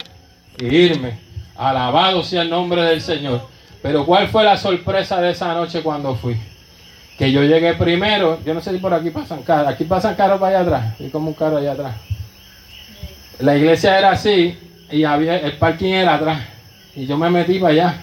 e 0.58 0.66
irme. 0.66 1.18
Alabado 1.56 2.24
sea 2.24 2.42
el 2.42 2.50
nombre 2.50 2.82
del 2.84 3.02
Señor. 3.02 3.48
Pero 3.82 4.06
¿cuál 4.06 4.28
fue 4.28 4.44
la 4.44 4.58
sorpresa 4.58 5.22
de 5.22 5.32
esa 5.32 5.54
noche 5.54 5.82
cuando 5.82 6.16
fui? 6.16 6.36
Que 7.18 7.32
yo 7.32 7.44
llegué 7.44 7.76
primero, 7.76 8.40
yo 8.46 8.54
no 8.54 8.62
sé 8.62 8.72
si 8.72 8.78
por 8.78 8.94
aquí 8.94 9.10
pasan 9.10 9.44
carros, 9.44 9.70
aquí 9.70 9.86
pasan 9.86 10.16
carros 10.16 10.40
para 10.40 10.60
allá 10.60 10.68
atrás, 10.68 11.00
y 11.00 11.10
como 11.10 11.30
un 11.30 11.34
carro 11.34 11.58
allá 11.58 11.74
atrás. 11.74 11.96
La 13.40 13.56
iglesia 13.56 13.98
era 13.98 14.12
así 14.12 14.58
y 14.92 15.04
había 15.04 15.38
el 15.38 15.54
parking 15.54 15.94
era 15.94 16.16
atrás. 16.16 16.40
Y 16.96 17.06
yo 17.06 17.18
me 17.18 17.30
metí 17.30 17.60
para 17.60 17.74
allá. 17.74 18.02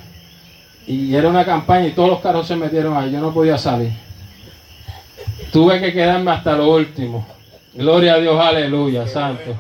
Y 0.87 1.15
era 1.15 1.29
una 1.29 1.45
campaña 1.45 1.87
y 1.87 1.93
todos 1.93 2.09
los 2.09 2.21
carros 2.21 2.47
se 2.47 2.57
metieron 2.57 2.97
ahí. 2.97 3.13
Yo 3.13 3.21
no 3.21 3.33
podía 3.33 3.57
salir. 3.57 3.93
Tuve 5.53 5.81
que 5.81 5.93
quedarme 5.93 6.31
hasta 6.31 6.57
lo 6.57 6.71
último. 6.71 7.27
Gloria 7.75 8.15
a 8.15 8.19
Dios, 8.19 8.39
aleluya, 8.39 9.07
santo. 9.07 9.55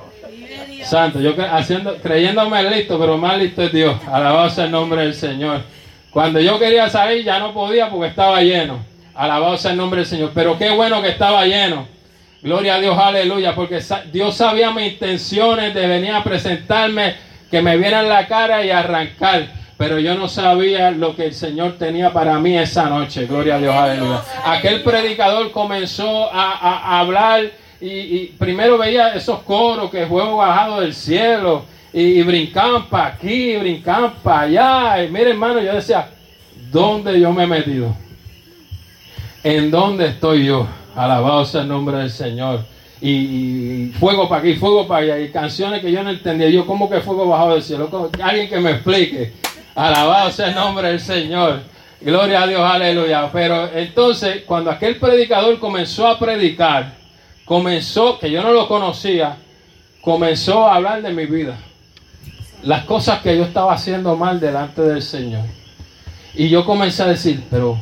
Santo, 0.84 1.20
yo 1.20 1.34
haciendo, 1.50 1.96
creyéndome 1.96 2.62
listo, 2.70 2.98
pero 2.98 3.16
más 3.16 3.38
listo 3.38 3.62
es 3.62 3.72
Dios. 3.72 3.96
Alabado 4.10 4.50
sea 4.50 4.64
el 4.64 4.72
nombre 4.72 5.02
del 5.02 5.14
Señor. 5.14 5.62
Cuando 6.10 6.40
yo 6.40 6.58
quería 6.58 6.88
salir 6.88 7.24
ya 7.24 7.38
no 7.38 7.54
podía 7.54 7.88
porque 7.88 8.08
estaba 8.08 8.42
lleno. 8.42 8.84
Alabado 9.14 9.56
sea 9.56 9.70
el 9.70 9.76
nombre 9.76 10.00
del 10.00 10.08
Señor. 10.08 10.32
Pero 10.34 10.58
qué 10.58 10.70
bueno 10.70 11.00
que 11.00 11.08
estaba 11.08 11.46
lleno. 11.46 11.86
Gloria 12.42 12.74
a 12.74 12.80
Dios, 12.80 12.98
aleluya. 12.98 13.54
Porque 13.54 13.80
Dios 14.12 14.34
sabía 14.34 14.72
mis 14.72 14.92
intenciones 14.92 15.72
de 15.72 15.86
venir 15.86 16.12
a 16.12 16.24
presentarme, 16.24 17.14
que 17.50 17.62
me 17.62 17.76
vieran 17.76 18.08
la 18.08 18.26
cara 18.26 18.64
y 18.64 18.70
arrancar 18.70 19.61
pero 19.76 19.98
yo 19.98 20.14
no 20.14 20.28
sabía 20.28 20.90
lo 20.90 21.16
que 21.16 21.26
el 21.26 21.34
Señor 21.34 21.72
tenía 21.78 22.12
para 22.12 22.38
mí 22.38 22.56
esa 22.56 22.88
noche. 22.88 23.26
Gloria 23.26 23.56
a 23.56 23.58
Dios, 23.58 23.74
aleluya. 23.74 24.22
Aquel 24.44 24.82
predicador 24.82 25.50
comenzó 25.50 26.28
a, 26.32 27.00
hablar 27.00 27.50
y, 27.80 28.26
primero 28.38 28.78
veía 28.78 29.08
esos 29.14 29.40
coros 29.40 29.90
que 29.90 30.06
fuego 30.06 30.36
bajado 30.36 30.80
del 30.80 30.94
cielo 30.94 31.64
y, 31.92 32.22
brincaban 32.22 32.88
para 32.88 33.06
aquí, 33.06 33.56
brincaban 33.56 34.14
para 34.22 34.40
allá. 34.42 35.04
Y 35.04 35.10
mire, 35.10 35.30
hermano, 35.30 35.60
yo 35.60 35.74
decía, 35.74 36.08
¿dónde 36.70 37.18
yo 37.18 37.32
me 37.32 37.44
he 37.44 37.46
metido? 37.46 37.94
¿En 39.42 39.70
dónde 39.70 40.06
estoy 40.06 40.46
yo? 40.46 40.68
Alabado 40.94 41.44
sea 41.44 41.62
el 41.62 41.68
nombre 41.68 41.96
del 41.98 42.10
Señor. 42.10 42.64
Y, 43.00 43.88
fuego 43.98 44.28
para 44.28 44.42
aquí, 44.42 44.54
fuego 44.54 44.86
para 44.86 45.02
allá. 45.02 45.18
Y 45.18 45.30
canciones 45.30 45.80
que 45.80 45.90
yo 45.90 46.04
no 46.04 46.10
entendía. 46.10 46.48
Yo, 46.50 46.64
¿cómo 46.64 46.88
que 46.88 47.00
fuego 47.00 47.26
bajado 47.26 47.54
del 47.54 47.62
cielo? 47.62 48.10
Alguien 48.22 48.48
que 48.48 48.60
me 48.60 48.70
explique. 48.70 49.32
Alabado 49.74 50.30
sea 50.30 50.48
el 50.48 50.54
nombre 50.54 50.88
del 50.88 51.00
Señor. 51.00 51.62
Gloria 52.00 52.42
a 52.42 52.46
Dios, 52.46 52.60
aleluya. 52.60 53.30
Pero 53.32 53.70
entonces, 53.74 54.42
cuando 54.44 54.70
aquel 54.70 54.96
predicador 54.96 55.58
comenzó 55.58 56.06
a 56.06 56.18
predicar, 56.18 56.92
comenzó, 57.44 58.18
que 58.18 58.30
yo 58.30 58.42
no 58.42 58.52
lo 58.52 58.68
conocía, 58.68 59.36
comenzó 60.00 60.66
a 60.66 60.76
hablar 60.76 61.00
de 61.00 61.12
mi 61.12 61.26
vida. 61.26 61.56
Las 62.64 62.84
cosas 62.84 63.20
que 63.20 63.36
yo 63.36 63.44
estaba 63.44 63.72
haciendo 63.72 64.16
mal 64.16 64.40
delante 64.40 64.82
del 64.82 65.00
Señor. 65.00 65.44
Y 66.34 66.48
yo 66.48 66.64
comencé 66.64 67.02
a 67.02 67.06
decir, 67.06 67.42
pero 67.50 67.78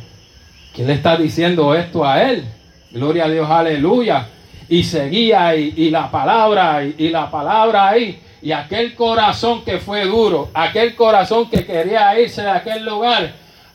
¿quién 0.73 0.87
le 0.87 0.93
está 0.93 1.17
diciendo 1.17 1.75
esto 1.75 2.05
a 2.05 2.23
él? 2.23 2.45
Gloria 2.91 3.25
a 3.25 3.29
Dios, 3.29 3.49
aleluya. 3.49 4.27
Y 4.69 4.83
seguía 4.83 5.55
y, 5.55 5.73
y 5.75 5.89
la 5.89 6.09
palabra 6.09 6.85
y, 6.85 6.95
y 6.97 7.09
la 7.09 7.29
palabra 7.29 7.89
ahí. 7.89 8.21
Y 8.41 8.51
aquel 8.51 8.95
corazón 8.95 9.63
que 9.63 9.77
fue 9.77 10.05
duro, 10.05 10.49
aquel 10.53 10.95
corazón 10.95 11.49
que 11.49 11.65
quería 11.65 12.19
irse 12.19 12.41
de 12.41 12.49
aquel 12.49 12.83
lugar, 12.85 13.33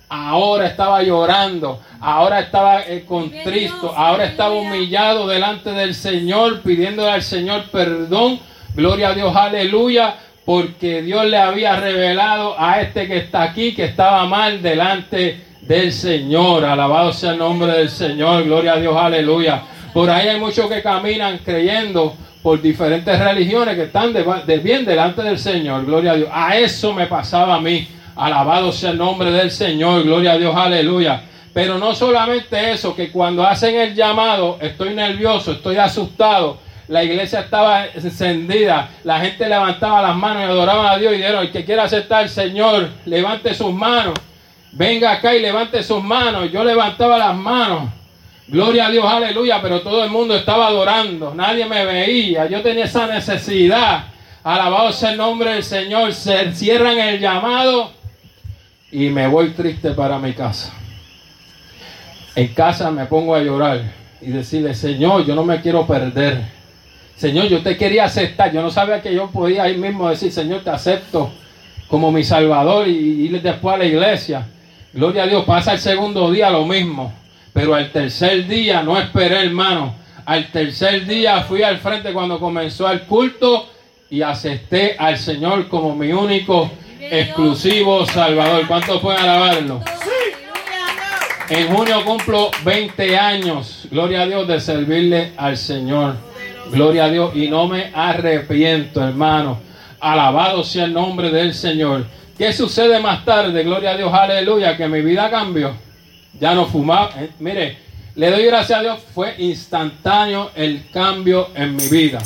ahora 0.09 0.67
estaba 0.67 1.03
llorando, 1.03 1.81
ahora 2.01 2.41
estaba 2.41 2.83
eh, 2.83 3.05
contristo, 3.07 3.93
ahora 3.97 4.25
estaba 4.25 4.55
humillado 4.55 5.27
delante 5.29 5.71
del 5.71 5.95
Señor, 5.95 6.63
pidiéndole 6.63 7.11
al 7.11 7.23
Señor 7.23 7.65
perdón. 7.71 8.41
Gloria 8.75 9.11
a 9.11 9.15
Dios, 9.15 9.35
aleluya, 9.35 10.17
porque 10.45 11.01
Dios 11.03 11.25
le 11.27 11.39
había 11.39 11.77
revelado 11.77 12.55
a 12.59 12.81
este 12.81 13.07
que 13.07 13.19
está 13.19 13.43
aquí 13.43 13.75
que 13.75 13.85
estaba 13.85 14.27
mal 14.27 14.63
delante 14.63 15.41
del 15.63 15.93
Señor. 15.93 16.65
Alabado 16.65 17.13
sea 17.13 17.33
el 17.33 17.39
nombre 17.39 17.73
del 17.73 17.89
Señor, 17.89 18.45
gloria 18.45 18.75
a 18.75 18.81
Dios, 18.81 18.97
aleluya. 18.97 19.63
Por 19.95 20.11
ahí 20.11 20.29
hay 20.29 20.39
muchos 20.39 20.69
que 20.69 20.83
caminan 20.83 21.39
creyendo 21.39 22.15
por 22.47 22.63
diferentes 22.63 23.19
religiones 23.19 23.75
que 23.75 23.83
están 23.83 24.13
de, 24.13 24.59
bien 24.59 24.85
delante 24.85 25.21
del 25.21 25.37
Señor. 25.37 25.85
Gloria 25.85 26.13
a 26.13 26.15
Dios. 26.15 26.29
A 26.33 26.57
eso 26.57 26.93
me 26.93 27.09
pasaba 27.09 27.57
a 27.57 27.61
mí. 27.61 27.89
Alabado 28.15 28.71
sea 28.71 28.91
el 28.91 28.99
nombre 28.99 29.33
del 29.33 29.51
Señor. 29.51 30.05
Gloria 30.05 30.35
a 30.35 30.39
Dios. 30.39 30.55
Aleluya. 30.55 31.23
Pero 31.53 31.77
no 31.77 31.93
solamente 31.93 32.71
eso, 32.71 32.95
que 32.95 33.11
cuando 33.11 33.45
hacen 33.45 33.75
el 33.75 33.97
llamado, 33.97 34.59
estoy 34.61 34.95
nervioso, 34.95 35.51
estoy 35.51 35.79
asustado. 35.79 36.59
La 36.87 37.03
iglesia 37.03 37.41
estaba 37.41 37.87
encendida, 37.87 38.91
la 39.03 39.19
gente 39.19 39.49
levantaba 39.49 40.01
las 40.01 40.15
manos 40.15 40.43
y 40.43 40.45
adoraban 40.45 40.87
a 40.87 40.99
Dios 40.99 41.15
y 41.15 41.17
dijeron, 41.17 41.43
el 41.43 41.51
que 41.51 41.65
quiera 41.65 41.83
aceptar 41.83 42.23
al 42.23 42.29
Señor, 42.29 42.91
levante 43.07 43.55
sus 43.55 43.75
manos. 43.75 44.15
Venga 44.71 45.11
acá 45.11 45.35
y 45.35 45.43
levante 45.43 45.83
sus 45.83 46.01
manos. 46.01 46.53
Yo 46.53 46.63
levantaba 46.63 47.19
las 47.19 47.35
manos. 47.35 47.96
Gloria 48.49 48.87
a 48.87 48.91
Dios, 48.91 49.05
aleluya, 49.05 49.61
pero 49.61 49.83
todo 49.83 50.05
el 50.05 50.11
mundo 50.11 50.37
estaba 50.37 50.69
adorando, 50.69 51.35
nadie 51.35 51.67
me 51.67 51.85
veía, 51.85 52.47
yo 52.47 52.63
tenía 52.63 52.85
esa 52.85 53.07
necesidad. 53.09 54.05
Alabado 54.45 54.93
sea 54.93 55.11
el 55.11 55.17
nombre 55.17 55.55
del 55.55 55.65
Señor, 55.65 56.15
se 56.15 56.53
cierran 56.53 56.97
el 56.97 57.19
llamado 57.19 57.91
y 58.93 59.09
me 59.09 59.27
voy 59.27 59.51
triste 59.51 59.91
para 59.91 60.21
mi 60.21 60.33
casa. 60.33 60.73
En 62.37 62.49
casa 62.49 62.91
me 62.93 63.07
pongo 63.07 63.35
a 63.35 63.41
llorar 63.41 63.81
y 64.21 64.31
decirle, 64.31 64.75
Señor, 64.75 65.27
yo 65.27 65.35
no 65.35 65.43
me 65.43 65.61
quiero 65.61 65.85
perder. 65.85 66.43
Señor, 67.17 67.47
yo 67.47 67.63
te 67.63 67.77
quería 67.77 68.05
aceptar. 68.05 68.53
Yo 68.53 68.63
no 68.63 68.71
sabía 68.71 69.01
que 69.01 69.13
yo 69.13 69.29
podía 69.31 69.65
ahí 69.65 69.77
mismo 69.77 70.09
decir, 70.09 70.31
Señor, 70.31 70.63
te 70.63 70.71
acepto 70.71 71.33
como 71.89 72.13
mi 72.13 72.23
Salvador 72.23 72.87
y 72.87 72.93
ir 72.93 73.43
después 73.43 73.75
a 73.75 73.79
la 73.79 73.87
iglesia. 73.87 74.47
Gloria 74.93 75.25
a 75.25 75.27
Dios, 75.27 75.45
pasa 75.45 75.73
el 75.73 75.79
segundo 75.79 76.31
día 76.31 76.51
lo 76.51 76.65
mismo. 76.67 77.13
Pero 77.57 77.75
al 77.75 77.91
tercer 77.91 78.47
día 78.47 78.83
no 78.83 78.99
esperé, 78.99 79.47
hermano. 79.47 79.95
Al 80.27 80.49
tercer 80.49 81.07
día 81.07 81.41
fui 81.41 81.63
al 81.63 81.79
frente 81.79 82.13
cuando 82.13 82.39
comenzó 82.39 82.91
el 82.91 83.05
culto 83.05 83.67
y 84.11 84.21
acepté 84.21 84.95
al 84.99 85.17
Señor 85.17 85.67
como 85.67 85.97
mi 85.97 86.13
único 86.13 86.71
exclusivo 87.01 88.05
Salvador. 88.05 88.67
¿Cuántos 88.67 89.01
pueden 89.01 89.23
alabarlo? 89.23 89.81
En 91.49 91.75
junio 91.75 92.05
cumplo 92.05 92.51
20 92.63 93.17
años, 93.17 93.89
gloria 93.91 94.21
a 94.21 94.27
Dios, 94.27 94.47
de 94.47 94.61
servirle 94.61 95.33
al 95.39 95.57
Señor. 95.57 96.17
Gloria 96.71 97.07
a 97.07 97.09
Dios. 97.09 97.35
Y 97.35 97.49
no 97.49 97.69
me 97.69 97.91
arrepiento, 97.95 99.03
hermano. 99.03 99.61
Alabado 99.99 100.63
sea 100.63 100.85
el 100.85 100.93
nombre 100.93 101.31
del 101.31 101.55
Señor. 101.55 102.05
¿Qué 102.37 102.53
sucede 102.53 103.01
más 103.01 103.25
tarde? 103.25 103.65
Gloria 103.65 103.93
a 103.93 103.97
Dios, 103.97 104.13
aleluya, 104.13 104.77
que 104.77 104.87
mi 104.89 105.01
vida 105.01 105.31
cambió 105.31 105.86
ya 106.41 106.55
no 106.55 106.67
fumaba. 106.67 107.11
Eh, 107.19 107.31
mire, 107.39 107.77
le 108.15 108.31
doy 108.31 108.47
gracias 108.47 108.79
a 108.79 108.83
Dios, 108.83 108.99
fue 109.15 109.35
instantáneo 109.39 110.51
el 110.55 110.89
cambio 110.91 111.49
en 111.55 111.77
mi 111.77 111.87
vida. 111.89 112.19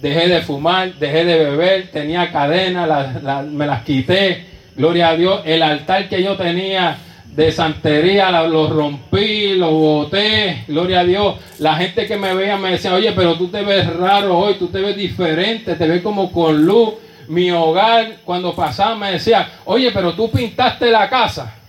dejé 0.00 0.28
de 0.28 0.42
fumar, 0.42 0.94
dejé 0.94 1.24
de 1.24 1.38
beber, 1.38 1.90
tenía 1.92 2.32
cadenas, 2.32 3.22
me 3.44 3.66
las 3.66 3.84
quité, 3.84 4.44
gloria 4.74 5.10
a 5.10 5.16
Dios, 5.16 5.42
el 5.44 5.62
altar 5.62 6.08
que 6.08 6.20
yo 6.22 6.36
tenía 6.36 6.98
de 7.26 7.52
santería, 7.52 8.30
lo 8.42 8.68
rompí, 8.68 9.54
lo 9.54 9.70
boté, 9.70 10.64
gloria 10.66 11.00
a 11.00 11.04
Dios. 11.04 11.36
La 11.60 11.76
gente 11.76 12.06
que 12.06 12.16
me 12.16 12.34
veía 12.34 12.58
me 12.58 12.72
decía, 12.72 12.92
oye, 12.92 13.12
pero 13.12 13.36
tú 13.36 13.48
te 13.48 13.62
ves 13.62 13.86
raro 13.96 14.38
hoy, 14.38 14.54
tú 14.54 14.66
te 14.68 14.80
ves 14.80 14.96
diferente, 14.96 15.76
te 15.76 15.86
ves 15.86 16.02
como 16.02 16.30
con 16.32 16.64
luz. 16.66 16.94
Mi 17.28 17.50
hogar, 17.52 18.16
cuando 18.24 18.54
pasaba, 18.54 18.96
me 18.96 19.12
decía, 19.12 19.48
oye, 19.64 19.90
pero 19.92 20.12
tú 20.14 20.30
pintaste 20.30 20.90
la 20.90 21.08
casa. 21.08 21.61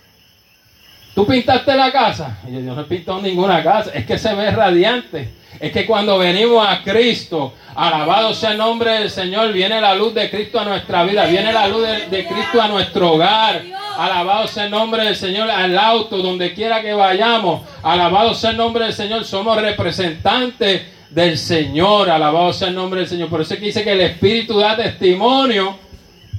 ¿Tú 1.14 1.28
pintaste 1.28 1.76
la 1.76 1.92
casa? 1.92 2.40
Yo, 2.50 2.60
no 2.60 2.82
he 2.82 2.86
pintado 2.86 3.22
ninguna 3.22 3.64
casa, 3.64 3.92
es 3.94 4.06
que 4.06 4.18
se 4.18 4.34
ve 4.34 4.50
radiante. 4.50 5.30
Es 5.60 5.72
que 5.72 5.86
cuando 5.86 6.18
venimos 6.18 6.68
a 6.68 6.84
Cristo, 6.84 7.54
alabado 7.76 8.34
sea 8.34 8.52
el 8.52 8.58
nombre 8.58 9.00
del 9.00 9.10
Señor, 9.10 9.54
viene 9.54 9.80
la 9.80 9.94
luz 9.94 10.14
de 10.14 10.30
Cristo 10.30 10.60
a 10.60 10.66
nuestra 10.66 11.04
vida, 11.04 11.26
viene 11.26 11.54
la 11.54 11.68
luz 11.68 11.88
de, 12.10 12.26
Cristo 12.26 12.62
a 12.62 12.68
nuestro 12.68 13.14
hogar. 13.14 13.62
Alabado 13.98 14.48
sea 14.48 14.66
el 14.66 14.72
nombre 14.72 15.06
del 15.06 15.16
Señor 15.16 15.50
al 15.50 15.78
auto, 15.78 16.18
donde 16.18 16.54
quiera 16.54 16.82
que 16.82 16.94
vayamos. 16.94 17.62
Alabado 17.84 18.34
sea 18.34 18.50
el 18.50 18.58
nombre 18.58 18.86
del 18.86 18.94
Señor. 18.94 19.24
Somos 19.24 19.62
representantes 19.62 20.82
del 21.12 21.38
Señor. 21.38 22.10
Alabado 22.10 22.52
sea 22.52 22.70
el 22.70 22.76
nombre 22.76 23.02
del 23.02 23.10
Señor. 23.10 23.30
Por 23.30 23.42
eso 23.42 23.54
es 23.54 23.60
que 23.60 23.68
dice 23.68 23.84
que 23.84 23.92
el 23.92 24.02
Espíritu 24.02 24.60
da 24.60 24.76
testimonio 24.76 25.78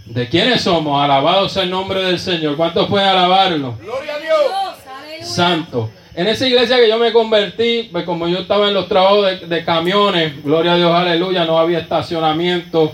de 0.05 0.29
quiénes 0.29 0.63
somos. 0.63 1.03
Alabado 1.03 1.49
sea 1.49 1.63
el 1.63 1.71
nombre 1.71 2.03
del 2.03 2.19
Señor. 2.19 2.57
¿Cuántos 2.57 2.89
pueden 2.89 3.09
alabarlo? 3.09 3.79
Gloria 3.81 4.17
a 4.17 4.19
Dios. 4.19 4.64
Santo. 5.25 5.91
En 6.15 6.29
esa 6.29 6.47
iglesia 6.47 6.77
que 6.77 6.89
yo 6.89 6.99
me 6.99 7.13
convertí, 7.13 7.89
pues 7.91 8.05
como 8.05 8.29
yo 8.29 8.39
estaba 8.39 8.69
en 8.69 8.75
los 8.75 8.87
trabajos 8.87 9.49
de, 9.49 9.65
camiones, 9.65 10.45
gloria 10.45 10.75
a 10.75 10.77
Dios, 10.77 10.95
aleluya, 10.95 11.45
no 11.45 11.59
había 11.59 11.81
estacionamiento. 11.81 12.93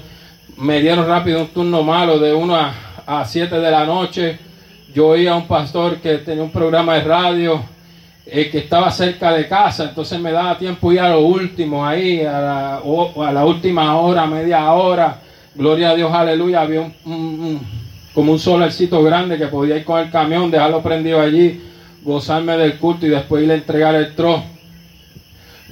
Me 0.56 0.80
dieron 0.80 1.06
rápido 1.06 1.40
un 1.40 1.49
turno 1.49 1.82
malo 1.82 2.18
de 2.18 2.32
1 2.32 2.56
a 3.06 3.25
7 3.25 3.60
de 3.60 3.70
la 3.70 3.84
noche. 3.84 4.38
Yo 4.94 5.08
oía 5.08 5.32
a 5.32 5.37
un 5.37 5.46
pastor 5.46 5.96
que 5.96 6.18
tenía 6.18 6.42
un 6.42 6.50
programa 6.50 6.94
de 6.94 7.02
radio 7.02 7.62
eh, 8.25 8.49
que 8.50 8.58
estaba 8.58 8.90
cerca 8.90 9.32
de 9.32 9.46
casa, 9.46 9.84
entonces 9.84 10.18
me 10.18 10.32
daba 10.32 10.56
tiempo 10.56 10.92
ir 10.92 11.00
a 11.00 11.10
lo 11.10 11.20
último 11.20 11.87
ahí, 11.87 12.22
a 12.22 12.40
la, 12.40 12.76
a 12.76 13.32
la 13.32 13.44
última 13.44 13.96
hora, 13.96 14.26
media 14.26 14.72
hora. 14.72 15.20
Gloria 15.54 15.90
a 15.90 15.94
Dios, 15.94 16.12
aleluya. 16.12 16.62
Había 16.62 16.80
un, 17.04 17.60
como 18.14 18.32
un 18.32 18.38
solarcito 18.38 19.02
grande 19.02 19.37
que 19.37 19.46
podía 19.46 19.76
ir 19.76 19.84
con 19.84 20.00
el 20.00 20.10
camión, 20.10 20.50
dejarlo 20.50 20.82
prendido 20.82 21.20
allí 21.20 21.60
gozarme 22.02 22.57
del 22.57 22.78
culto 22.78 23.07
y 23.07 23.11
después 23.11 23.45
ir 23.45 23.50
a 23.50 23.54
entregar 23.54 23.95
el 23.95 24.14
trono. 24.14 24.45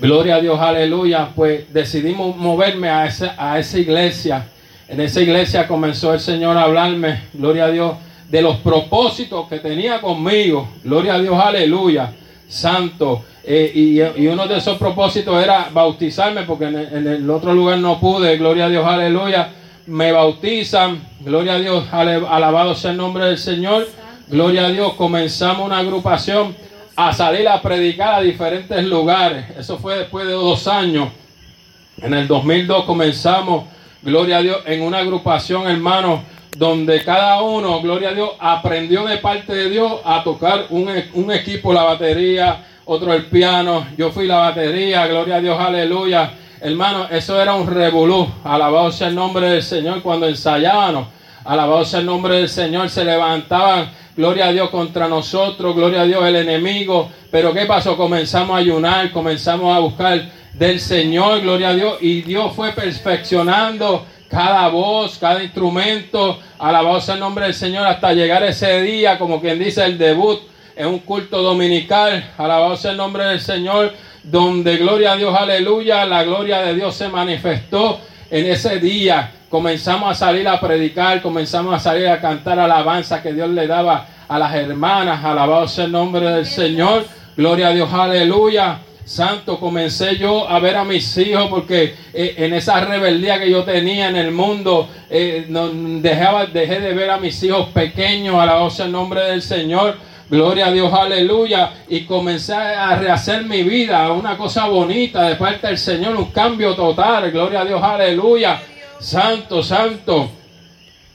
Gloria 0.01 0.37
a 0.37 0.41
Dios, 0.41 0.61
aleluya. 0.61 1.31
Pues 1.35 1.73
decidimos 1.73 2.37
moverme 2.37 2.89
a 2.89 3.07
esa, 3.07 3.35
a 3.37 3.59
esa 3.59 3.79
iglesia. 3.79 4.47
En 4.89 5.01
esa 5.01 5.21
iglesia 5.21 5.67
comenzó 5.67 6.15
el 6.15 6.21
Señor 6.21 6.57
a 6.57 6.63
hablarme, 6.63 7.23
gloria 7.35 7.67
a 7.67 7.71
Dios, 7.71 7.97
de 8.31 8.41
los 8.41 8.57
propósitos 8.59 9.49
que 9.49 9.59
tenía 9.59 10.01
conmigo. 10.01 10.69
Gloria 10.85 11.15
a 11.15 11.19
Dios, 11.19 11.39
aleluya. 11.39 12.13
Santo. 12.49 13.25
Eh, 13.45 13.73
y, 14.17 14.27
uno 14.27 14.47
de 14.47 14.59
esos 14.59 14.79
propósitos 14.79 15.43
era 15.43 15.69
bautizarme, 15.73 16.43
porque 16.43 16.67
en 16.67 17.07
el, 17.07 17.29
otro 17.29 17.53
lugar 17.53 17.79
no 17.79 17.99
pude. 17.99 18.37
Gloria 18.37 18.67
a 18.67 18.69
Dios, 18.69 18.87
aleluya. 18.87 19.51
Me 19.87 20.13
bautizan. 20.13 21.01
Gloria 21.21 21.55
a 21.55 21.59
Dios, 21.59 21.85
alabado 21.93 22.75
sea 22.75 22.93
el 22.93 22.97
nombre 22.97 23.25
del 23.25 23.39
Señor. 23.39 23.87
Gloria 24.31 24.67
a 24.67 24.69
Dios, 24.69 24.93
comenzamos 24.93 25.65
una 25.65 25.79
agrupación 25.79 26.55
a 26.95 27.15
salir 27.15 27.49
a 27.49 27.63
predicar 27.63 28.13
a 28.13 28.21
diferentes 28.21 28.85
lugares. 28.85 29.47
Eso 29.57 29.79
fue 29.79 29.97
después 29.97 30.27
de 30.27 30.35
dos 30.35 30.69
años. 30.69 31.09
En 32.03 32.13
el 32.13 32.29
2002 32.29 32.85
comenzamos, 32.85 33.65
gloria 34.03 34.37
a 34.37 34.43
Dios, 34.43 34.59
en 34.67 34.83
una 34.83 34.99
agrupación, 34.99 35.67
hermano, 35.67 36.25
donde 36.59 37.03
cada 37.05 37.41
uno, 37.41 37.81
gloria 37.81 38.11
a 38.11 38.13
Dios, 38.13 38.33
aprendió 38.39 39.07
de 39.07 39.17
parte 39.17 39.55
de 39.55 39.71
Dios 39.71 39.93
a 40.05 40.23
tocar 40.23 40.67
un, 40.69 40.91
un 41.15 41.33
equipo, 41.33 41.73
la 41.73 41.85
batería, 41.85 42.67
otro 42.85 43.15
el 43.15 43.27
piano. 43.27 43.87
Yo 43.97 44.11
fui 44.11 44.27
la 44.27 44.37
batería, 44.37 45.07
gloria 45.07 45.37
a 45.37 45.41
Dios, 45.41 45.59
aleluya. 45.59 46.33
Hermano, 46.61 47.09
eso 47.11 47.41
era 47.41 47.55
un 47.55 47.67
revolú. 47.67 48.29
Alabado 48.45 48.93
sea 48.93 49.09
el 49.09 49.15
nombre 49.15 49.49
del 49.49 49.63
Señor 49.63 50.03
cuando 50.03 50.29
ensayábamos. 50.29 51.09
Alabado 51.47 51.83
sea 51.87 52.01
el 52.01 52.07
nombre 52.07 52.37
del 52.37 52.49
Señor. 52.51 52.91
Se 52.91 53.07
levantaban 53.07 53.91
gloria 54.19 54.49
a 54.49 54.53
Dios 54.53 54.69
contra 54.71 55.07
nosotros, 55.07 55.77
gloria 55.77 56.01
a 56.01 56.05
Dios 56.05 56.27
el 56.27 56.35
enemigo. 56.35 57.09
Pero 57.31 57.55
¿qué 57.55 57.67
pasó? 57.67 57.97
Comenzamos 57.97 58.57
a 58.57 58.59
ayunar, 58.59 59.13
comenzamos 59.13 59.75
a 59.75 59.79
buscar 59.79 60.21
del 60.55 60.81
Señor, 60.81 61.41
gloria 61.41 61.69
a 61.69 61.75
Dios. 61.75 61.99
Y 62.01 62.23
Dios 62.23 62.53
fue 62.53 62.73
perfeccionando 62.73 64.05
cada 64.29 64.67
voz, 64.71 65.19
cada 65.19 65.41
instrumento. 65.41 66.41
Alabado 66.59 67.01
el 67.13 67.21
nombre 67.21 67.45
del 67.45 67.55
Señor 67.55 67.87
hasta 67.87 68.13
llegar 68.13 68.43
ese 68.43 68.83
día, 68.83 69.21
como 69.21 69.41
quien 69.41 69.57
dice, 69.57 69.85
el 69.85 69.97
debut 69.97 70.41
en 70.75 70.89
un 70.89 70.99
culto 70.99 71.41
dominical. 71.41 72.33
Alabado 72.39 72.77
el 72.91 72.97
nombre 72.97 73.23
del 73.25 73.41
Señor, 73.41 73.95
donde 74.25 74.79
gloria 74.79 75.13
a 75.13 75.17
Dios, 75.17 75.33
aleluya, 75.33 76.05
la 76.07 76.25
gloria 76.25 76.63
de 76.63 76.75
Dios 76.75 76.97
se 76.97 77.09
manifestó 77.09 78.01
en 78.33 78.47
ese 78.47 78.81
día 78.81 79.38
comenzamos 79.49 80.11
a 80.11 80.15
salir 80.15 80.47
a 80.49 80.61
predicar, 80.61 81.23
comenzamos 81.23 81.75
a 81.75 81.79
salir 81.79 82.09
a 82.09 82.21
cantar 82.21 82.59
alabanza 82.59 83.23
que 83.23 83.33
Dios 83.33 83.49
le 83.51 83.67
daba 83.67 84.07
a 84.29 84.39
las 84.39 84.55
hermanas, 84.55 85.25
alabado 85.25 85.67
sea 85.69 85.87
el 85.87 85.93
nombre 85.93 86.29
del 86.31 86.47
Señor, 86.47 87.05
gloria 87.37 87.69
a 87.69 87.73
Dios, 87.73 87.93
aleluya. 87.93 88.81
Santo, 89.09 89.59
comencé 89.59 90.19
yo 90.19 90.47
a 90.47 90.59
ver 90.59 90.77
a 90.77 90.85
mis 90.85 91.17
hijos 91.17 91.47
porque 91.49 91.95
eh, 92.13 92.35
en 92.37 92.53
esa 92.53 92.85
rebeldía 92.85 93.41
que 93.41 93.51
yo 93.51 93.65
tenía 93.65 94.11
en 94.11 94.17
el 94.17 94.33
mundo, 94.33 94.87
eh, 95.09 95.47
no, 95.49 95.71
dejaba, 95.71 96.45
dejé 96.45 96.79
de 96.81 96.93
ver 96.93 97.09
a 97.09 97.17
mis 97.17 97.43
hijos 97.43 97.69
pequeños, 97.69 98.35
alabado 98.35 98.69
sea 98.69 98.85
el 98.85 98.93
nombre 98.93 99.23
del 99.23 99.41
Señor. 99.41 99.97
Gloria 100.29 100.67
a 100.67 100.73
Dios, 100.73 100.93
aleluya. 100.93 101.73
Y 101.89 102.03
comencé 102.03 102.53
a 102.53 102.97
rehacer 102.97 103.45
mi 103.45 103.63
vida, 103.63 104.13
una 104.13 104.37
cosa 104.37 104.67
bonita 104.67 105.23
de 105.23 105.37
parte 105.37 105.69
del 105.69 105.79
Señor, 105.79 106.15
un 106.15 106.27
cambio 106.27 106.75
total. 106.75 107.31
Gloria 107.31 107.63
a 107.63 107.65
Dios, 107.65 107.83
aleluya. 107.83 108.61
Santo, 109.01 109.63
santo. 109.63 110.31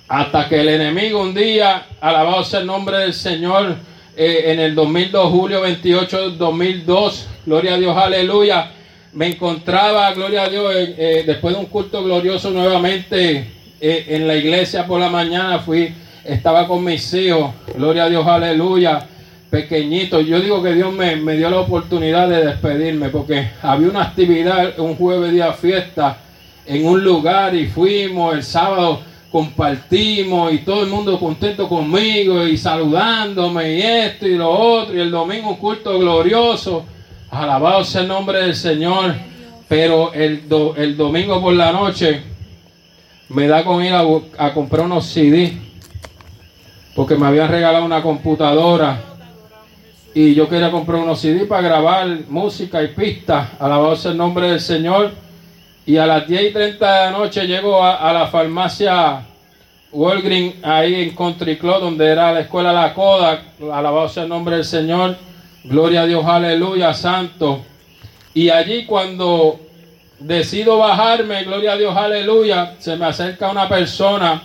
Hasta 0.07 0.47
que 0.47 0.61
el 0.61 0.69
enemigo 0.69 1.21
un 1.21 1.33
día, 1.33 1.85
alabado 1.99 2.43
sea 2.43 2.61
el 2.61 2.67
nombre 2.67 2.97
del 2.97 3.13
Señor, 3.13 3.75
eh, 4.15 4.43
en 4.47 4.59
el 4.59 4.75
2002, 4.75 5.31
julio 5.31 5.61
28 5.61 6.31
2002, 6.31 7.27
gloria 7.45 7.73
a 7.73 7.77
Dios, 7.77 7.97
aleluya, 7.97 8.71
me 9.13 9.27
encontraba, 9.27 10.13
gloria 10.13 10.43
a 10.43 10.49
Dios, 10.49 10.71
eh, 10.75 11.23
después 11.25 11.55
de 11.55 11.59
un 11.59 11.65
culto 11.65 12.03
glorioso 12.03 12.51
nuevamente 12.51 13.47
eh, 13.81 14.05
en 14.09 14.27
la 14.27 14.35
iglesia 14.35 14.85
por 14.85 14.99
la 14.99 15.09
mañana, 15.09 15.59
fui, 15.59 15.93
estaba 16.23 16.67
con 16.67 16.83
mis 16.83 17.13
hijos, 17.13 17.53
gloria 17.75 18.03
a 18.03 18.09
Dios, 18.09 18.27
aleluya, 18.27 19.07
pequeñito. 19.49 20.21
Yo 20.21 20.39
digo 20.39 20.61
que 20.61 20.73
Dios 20.73 20.93
me, 20.93 21.15
me 21.15 21.35
dio 21.35 21.49
la 21.49 21.59
oportunidad 21.59 22.29
de 22.29 22.45
despedirme 22.45 23.09
porque 23.09 23.49
había 23.61 23.89
una 23.89 24.03
actividad, 24.03 24.79
un 24.79 24.95
jueves 24.95 25.31
día 25.31 25.53
fiesta 25.53 26.17
en 26.65 26.85
un 26.85 27.03
lugar 27.03 27.55
y 27.55 27.67
fuimos 27.67 28.35
el 28.35 28.43
sábado, 28.43 29.01
compartimos 29.31 30.53
y 30.53 30.59
todo 30.59 30.83
el 30.83 30.89
mundo 30.89 31.19
contento 31.19 31.67
conmigo 31.67 32.45
y 32.45 32.57
saludándome 32.57 33.77
y 33.77 33.81
esto 33.81 34.27
y 34.27 34.35
lo 34.35 34.49
otro 34.49 34.95
y 34.95 34.99
el 34.99 35.11
domingo 35.11 35.49
un 35.49 35.55
culto 35.55 35.97
glorioso. 35.97 36.85
Alabado 37.29 37.83
sea 37.83 38.01
el 38.01 38.07
nombre 38.07 38.39
del 38.39 38.55
Señor. 38.55 39.15
Pero 39.67 40.13
el, 40.13 40.43
el 40.77 40.97
domingo 40.97 41.41
por 41.41 41.53
la 41.53 41.71
noche 41.71 42.21
me 43.29 43.47
da 43.47 43.63
con 43.63 43.83
ir 43.83 43.93
a, 43.93 44.03
a 44.37 44.53
comprar 44.53 44.85
unos 44.85 45.05
CD 45.05 45.57
porque 46.95 47.15
me 47.15 47.25
habían 47.25 47.49
regalado 47.49 47.83
una 47.83 48.03
computadora 48.03 49.01
y 50.13 50.35
yo 50.35 50.47
quería 50.47 50.69
comprar 50.69 51.01
unos 51.01 51.19
CD 51.19 51.45
para 51.45 51.63
grabar 51.63 52.07
música 52.29 52.83
y 52.83 52.89
pistas. 52.89 53.49
Alabado 53.59 53.95
sea 53.95 54.11
el 54.11 54.17
nombre 54.17 54.47
del 54.47 54.59
Señor. 54.59 55.11
Y 55.85 55.97
a 55.97 56.05
las 56.05 56.27
10 56.27 56.41
y 56.43 56.53
30 56.53 56.93
de 56.93 57.05
la 57.05 57.17
noche 57.17 57.45
llego 57.45 57.83
a, 57.83 58.13
la 58.13 58.27
farmacia 58.27 59.25
Walgreen, 59.91 60.61
ahí 60.63 60.95
en 60.95 61.15
Country 61.15 61.55
donde 61.55 62.07
era 62.07 62.31
la 62.31 62.39
escuela 62.41 62.71
La 62.71 62.93
Coda. 62.93 63.41
Alabado 63.59 64.07
sea 64.07 64.23
el 64.23 64.29
nombre 64.29 64.55
del 64.55 64.65
Señor. 64.65 65.17
Gloria 65.65 66.03
a 66.03 66.05
Dios, 66.05 66.25
aleluya, 66.25 66.93
santo. 66.93 67.65
Y 68.33 68.49
allí 68.49 68.85
cuando 68.85 69.59
decido 70.19 70.77
bajarme, 70.77 71.43
gloria 71.43 71.73
a 71.73 71.77
Dios, 71.77 71.95
aleluya, 71.95 72.75
se 72.79 72.95
me 72.95 73.05
acerca 73.05 73.51
una 73.51 73.67
persona 73.67 74.41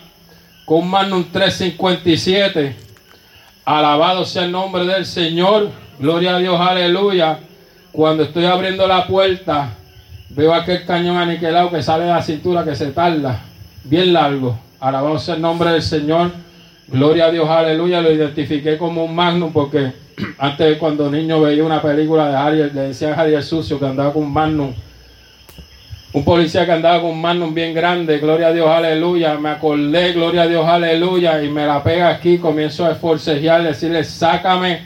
con 0.64 0.80
un 0.80 0.90
Magnum 0.90 1.24
357. 1.32 2.76
Alabado 3.64 4.24
sea 4.24 4.44
el 4.44 4.52
nombre 4.52 4.84
del 4.84 5.06
Señor. 5.06 5.70
Gloria 6.00 6.36
a 6.36 6.38
Dios, 6.38 6.60
aleluya. 6.60 7.38
Cuando 7.92 8.24
estoy 8.24 8.44
abriendo 8.44 8.86
la 8.86 9.06
puerta, 9.06 9.77
Veo 10.38 10.54
aquel 10.54 10.84
cañón 10.84 11.16
aniquilado 11.16 11.68
que 11.68 11.82
sale 11.82 12.04
de 12.04 12.10
la 12.10 12.22
cintura 12.22 12.62
que 12.62 12.76
se 12.76 12.92
tarda, 12.92 13.40
bien 13.82 14.12
largo. 14.12 14.56
Alabado 14.78 15.18
sea 15.18 15.34
el 15.34 15.40
nombre 15.40 15.72
del 15.72 15.82
Señor. 15.82 16.30
Gloria 16.86 17.24
a 17.24 17.30
Dios, 17.32 17.50
aleluya. 17.50 18.00
Lo 18.00 18.12
identifiqué 18.12 18.78
como 18.78 19.04
un 19.04 19.16
magnum 19.16 19.52
porque 19.52 19.92
antes 20.38 20.78
cuando 20.78 21.10
niño 21.10 21.40
veía 21.40 21.64
una 21.64 21.82
película 21.82 22.28
de 22.28 22.36
Ariel, 22.36 22.70
le 22.72 22.82
decían 22.82 23.14
a 23.14 23.22
Ariel 23.22 23.42
Sucio 23.42 23.80
que 23.80 23.86
andaba 23.86 24.12
con 24.12 24.22
un 24.22 24.32
magnum. 24.32 24.72
un 26.12 26.24
policía 26.24 26.64
que 26.64 26.70
andaba 26.70 27.00
con 27.00 27.10
un 27.10 27.20
magnum 27.20 27.52
bien 27.52 27.74
grande, 27.74 28.18
gloria 28.18 28.46
a 28.46 28.52
Dios, 28.52 28.68
aleluya. 28.68 29.36
Me 29.38 29.48
acordé, 29.48 30.12
gloria 30.12 30.42
a 30.42 30.46
Dios, 30.46 30.64
aleluya. 30.64 31.42
Y 31.42 31.48
me 31.48 31.66
la 31.66 31.82
pega 31.82 32.10
aquí, 32.10 32.38
comienzo 32.38 32.86
a 32.86 32.92
esforcejear, 32.92 33.64
decirle, 33.64 34.04
sácame 34.04 34.82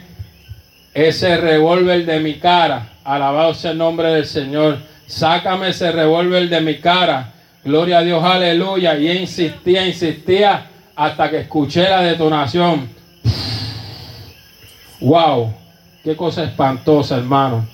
ese 0.95 1.37
revólver 1.37 2.07
de 2.07 2.19
mi 2.21 2.39
cara. 2.39 2.89
Alabado 3.03 3.53
sea 3.53 3.69
el 3.69 3.77
nombre 3.77 4.11
del 4.11 4.25
Señor. 4.25 4.92
Sácame 5.05 5.69
ese 5.69 5.91
revólver 5.91 6.49
de 6.49 6.61
mi 6.61 6.79
cara. 6.79 7.33
Gloria 7.63 7.99
a 7.99 8.03
Dios, 8.03 8.23
aleluya. 8.23 8.97
Y 8.97 9.11
insistía, 9.11 9.85
insistía 9.85 10.69
hasta 10.95 11.29
que 11.29 11.39
escuché 11.39 11.89
la 11.89 12.01
detonación. 12.01 12.89
Wow, 15.01 15.53
qué 16.03 16.15
cosa 16.15 16.43
espantosa, 16.43 17.17
hermano. 17.17 17.67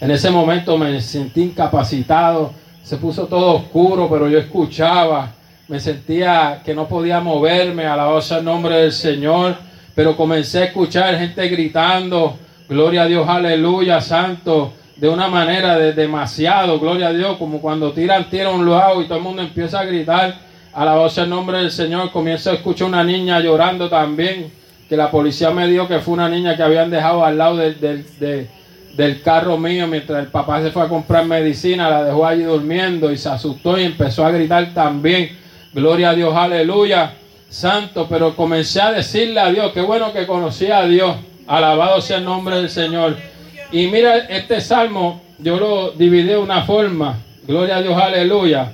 En 0.00 0.10
ese 0.10 0.30
momento 0.30 0.78
me 0.78 1.00
sentí 1.00 1.42
incapacitado, 1.42 2.52
se 2.82 2.96
puso 2.96 3.26
todo 3.26 3.56
oscuro, 3.56 4.08
pero 4.10 4.28
yo 4.28 4.38
escuchaba, 4.38 5.32
me 5.68 5.78
sentía 5.78 6.62
que 6.64 6.74
no 6.74 6.88
podía 6.88 7.20
moverme, 7.20 7.86
alabado 7.86 8.20
sea 8.20 8.38
el 8.38 8.44
nombre 8.44 8.76
del 8.76 8.92
Señor, 8.92 9.56
pero 9.94 10.16
comencé 10.16 10.60
a 10.60 10.64
escuchar 10.64 11.18
gente 11.18 11.48
gritando, 11.48 12.38
gloria 12.68 13.02
a 13.02 13.06
Dios, 13.06 13.28
aleluya, 13.28 14.00
santo, 14.00 14.72
de 15.00 15.08
una 15.08 15.28
manera 15.28 15.78
de 15.78 15.94
demasiado, 15.94 16.78
gloria 16.78 17.08
a 17.08 17.12
Dios, 17.14 17.38
como 17.38 17.62
cuando 17.62 17.92
tiran, 17.92 18.28
tiran 18.28 18.54
un 18.54 18.70
lado 18.70 19.00
y 19.00 19.06
todo 19.06 19.16
el 19.16 19.24
mundo 19.24 19.40
empieza 19.40 19.80
a 19.80 19.84
gritar, 19.86 20.34
alabado 20.74 21.08
sea 21.08 21.24
el 21.24 21.30
nombre 21.30 21.56
del 21.56 21.70
Señor, 21.70 22.12
comienzo 22.12 22.50
a 22.50 22.54
escuchar 22.54 22.88
una 22.88 23.02
niña 23.02 23.40
llorando 23.40 23.88
también, 23.88 24.52
que 24.86 24.98
la 24.98 25.10
policía 25.10 25.52
me 25.52 25.66
dijo 25.66 25.88
que 25.88 26.00
fue 26.00 26.12
una 26.12 26.28
niña 26.28 26.54
que 26.54 26.62
habían 26.62 26.90
dejado 26.90 27.24
al 27.24 27.38
lado 27.38 27.56
del, 27.56 27.80
del, 27.80 28.48
del 28.94 29.22
carro 29.22 29.56
mío 29.56 29.86
mientras 29.86 30.18
el 30.18 30.26
papá 30.26 30.60
se 30.60 30.70
fue 30.70 30.82
a 30.82 30.88
comprar 30.88 31.24
medicina, 31.24 31.88
la 31.88 32.04
dejó 32.04 32.26
allí 32.26 32.42
durmiendo 32.42 33.10
y 33.10 33.16
se 33.16 33.30
asustó 33.30 33.78
y 33.78 33.84
empezó 33.84 34.26
a 34.26 34.30
gritar 34.30 34.74
también, 34.74 35.30
gloria 35.72 36.10
a 36.10 36.14
Dios, 36.14 36.36
aleluya, 36.36 37.14
santo, 37.48 38.06
pero 38.06 38.36
comencé 38.36 38.82
a 38.82 38.92
decirle 38.92 39.40
a 39.40 39.50
Dios, 39.50 39.72
qué 39.72 39.80
bueno 39.80 40.12
que 40.12 40.26
conocí 40.26 40.70
a 40.70 40.82
Dios, 40.82 41.16
alabado 41.46 42.02
sea 42.02 42.18
el 42.18 42.24
nombre 42.24 42.56
del 42.56 42.68
Señor. 42.68 43.29
Y 43.72 43.86
mira, 43.86 44.16
este 44.16 44.60
salmo 44.60 45.22
yo 45.38 45.58
lo 45.58 45.90
dividí 45.92 46.28
de 46.28 46.36
una 46.36 46.64
forma, 46.64 47.18
gloria 47.46 47.76
a 47.76 47.82
Dios, 47.82 47.96
aleluya. 47.96 48.72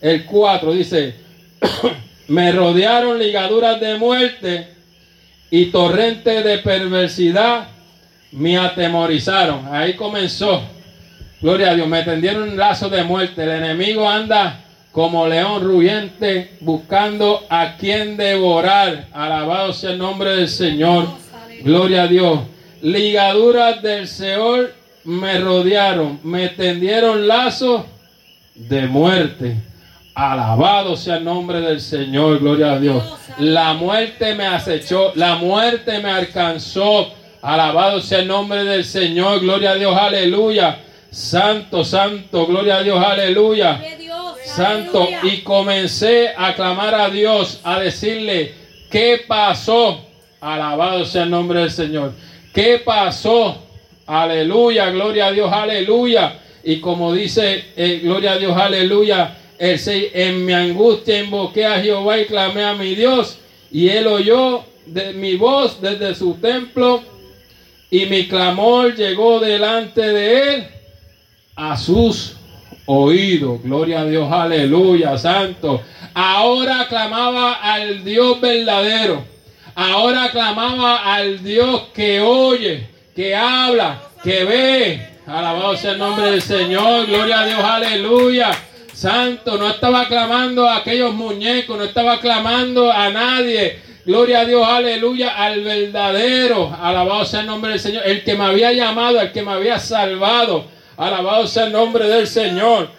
El 0.00 0.24
4 0.24 0.72
dice, 0.72 1.14
me 2.28 2.52
rodearon 2.52 3.18
ligaduras 3.18 3.80
de 3.80 3.96
muerte 3.96 4.68
y 5.50 5.66
torrentes 5.66 6.44
de 6.44 6.58
perversidad 6.58 7.68
me 8.32 8.58
atemorizaron. 8.58 9.68
Ahí 9.70 9.94
comenzó. 9.94 10.62
Gloria 11.40 11.70
a 11.70 11.74
Dios, 11.74 11.86
me 11.86 12.02
tendieron 12.02 12.50
un 12.50 12.56
lazo 12.56 12.88
de 12.88 13.04
muerte. 13.04 13.44
El 13.44 13.50
enemigo 13.50 14.08
anda 14.08 14.64
como 14.90 15.26
león 15.26 15.62
ruyente 15.62 16.56
buscando 16.60 17.44
a 17.48 17.76
quien 17.76 18.16
devorar. 18.16 19.06
Alabado 19.12 19.72
sea 19.72 19.90
el 19.90 19.98
nombre 19.98 20.36
del 20.36 20.48
Señor. 20.48 21.06
Gloria 21.62 22.04
a 22.04 22.08
Dios. 22.08 22.40
Ligaduras 22.84 23.80
del 23.80 24.06
Seol 24.06 24.74
me 25.04 25.38
rodearon, 25.38 26.20
me 26.22 26.50
tendieron 26.50 27.26
lazos 27.26 27.86
de 28.54 28.86
muerte. 28.86 29.56
Alabado 30.14 30.94
sea 30.94 31.16
el 31.16 31.24
nombre 31.24 31.62
del 31.62 31.80
Señor, 31.80 32.40
gloria 32.40 32.72
a 32.74 32.78
Dios. 32.78 33.02
La 33.38 33.72
muerte 33.72 34.34
me 34.34 34.46
acechó, 34.46 35.12
la 35.14 35.36
muerte 35.36 35.98
me 36.00 36.10
alcanzó. 36.10 37.10
Alabado 37.40 38.02
sea 38.02 38.18
el 38.18 38.28
nombre 38.28 38.64
del 38.64 38.84
Señor. 38.84 39.40
Gloria 39.40 39.70
a 39.70 39.74
Dios. 39.76 39.96
Aleluya. 39.96 40.78
Santo, 41.10 41.84
santo. 41.84 42.46
Gloria 42.46 42.76
a 42.76 42.82
Dios. 42.82 43.02
Aleluya. 43.02 43.80
Santo. 44.44 45.08
Y 45.22 45.38
comencé 45.38 46.34
a 46.36 46.54
clamar 46.54 46.94
a 46.94 47.08
Dios, 47.08 47.60
a 47.64 47.80
decirle, 47.80 48.54
¿qué 48.90 49.24
pasó? 49.26 50.06
Alabado 50.40 51.06
sea 51.06 51.22
el 51.22 51.30
nombre 51.30 51.60
del 51.60 51.70
Señor. 51.70 52.12
¿Qué 52.54 52.80
pasó? 52.84 53.56
Aleluya. 54.06 54.90
Gloria 54.90 55.26
a 55.26 55.32
Dios. 55.32 55.52
Aleluya. 55.52 56.38
Y 56.62 56.80
como 56.80 57.12
dice, 57.12 57.64
eh, 57.76 58.00
gloria 58.02 58.32
a 58.32 58.38
Dios. 58.38 58.56
Aleluya. 58.56 59.36
El, 59.58 59.80
en 60.14 60.46
mi 60.46 60.52
angustia 60.52 61.22
invoqué 61.22 61.66
a 61.66 61.80
Jehová 61.80 62.18
y 62.18 62.26
clamé 62.26 62.64
a 62.64 62.74
mi 62.74 62.94
Dios. 62.94 63.38
Y 63.70 63.88
él 63.88 64.06
oyó 64.06 64.64
de 64.86 65.12
mi 65.14 65.34
voz 65.36 65.80
desde 65.80 66.14
su 66.14 66.34
templo 66.34 67.02
y 67.90 68.06
mi 68.06 68.26
clamor 68.26 68.94
llegó 68.94 69.40
delante 69.40 70.00
de 70.00 70.54
él 70.54 70.66
a 71.56 71.76
sus 71.76 72.36
oídos. 72.86 73.62
Gloria 73.62 74.00
a 74.00 74.04
Dios, 74.04 74.30
aleluya, 74.30 75.16
santo. 75.16 75.80
Ahora 76.12 76.86
clamaba 76.88 77.54
al 77.54 78.04
Dios 78.04 78.40
verdadero. 78.40 79.24
Ahora 79.74 80.30
clamaba 80.30 81.14
al 81.14 81.42
Dios 81.42 81.88
que 81.92 82.20
oye, 82.20 82.88
que 83.14 83.34
habla, 83.34 84.02
que 84.22 84.44
ve. 84.44 85.08
Alabado 85.26 85.76
sea 85.76 85.92
el 85.92 85.98
nombre 85.98 86.30
del 86.30 86.42
Señor. 86.42 87.06
Gloria 87.06 87.40
a 87.40 87.46
Dios, 87.46 87.58
aleluya. 87.58 88.50
Santo, 88.92 89.58
no 89.58 89.68
estaba 89.68 90.06
clamando 90.06 90.68
a 90.68 90.76
aquellos 90.76 91.12
muñecos, 91.12 91.76
no 91.76 91.84
estaba 91.84 92.20
clamando 92.20 92.92
a 92.92 93.10
nadie. 93.10 93.80
Gloria 94.04 94.40
a 94.40 94.44
Dios, 94.44 94.64
aleluya, 94.64 95.34
al 95.34 95.64
verdadero. 95.64 96.76
Alabado 96.80 97.24
sea 97.24 97.40
el 97.40 97.46
nombre 97.46 97.72
del 97.72 97.80
Señor. 97.80 98.02
El 98.06 98.22
que 98.22 98.34
me 98.34 98.44
había 98.44 98.72
llamado, 98.72 99.20
el 99.20 99.32
que 99.32 99.42
me 99.42 99.52
había 99.52 99.78
salvado. 99.80 100.66
Alabado 100.96 101.46
sea 101.48 101.64
el 101.64 101.72
nombre 101.72 102.06
del 102.06 102.28
Señor. 102.28 102.90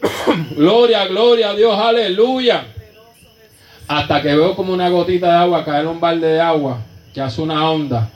gloria, 0.56 1.06
gloria 1.06 1.50
a 1.50 1.54
Dios, 1.54 1.78
aleluya. 1.78 2.73
Hasta 3.86 4.22
que 4.22 4.34
veo 4.34 4.56
como 4.56 4.72
una 4.72 4.88
gotita 4.88 5.26
de 5.26 5.36
agua 5.36 5.64
caer 5.64 5.82
en 5.82 5.88
un 5.88 6.00
balde 6.00 6.26
de 6.26 6.40
agua 6.40 6.78
que 7.12 7.20
hace 7.20 7.40
una 7.40 7.70
onda. 7.70 8.10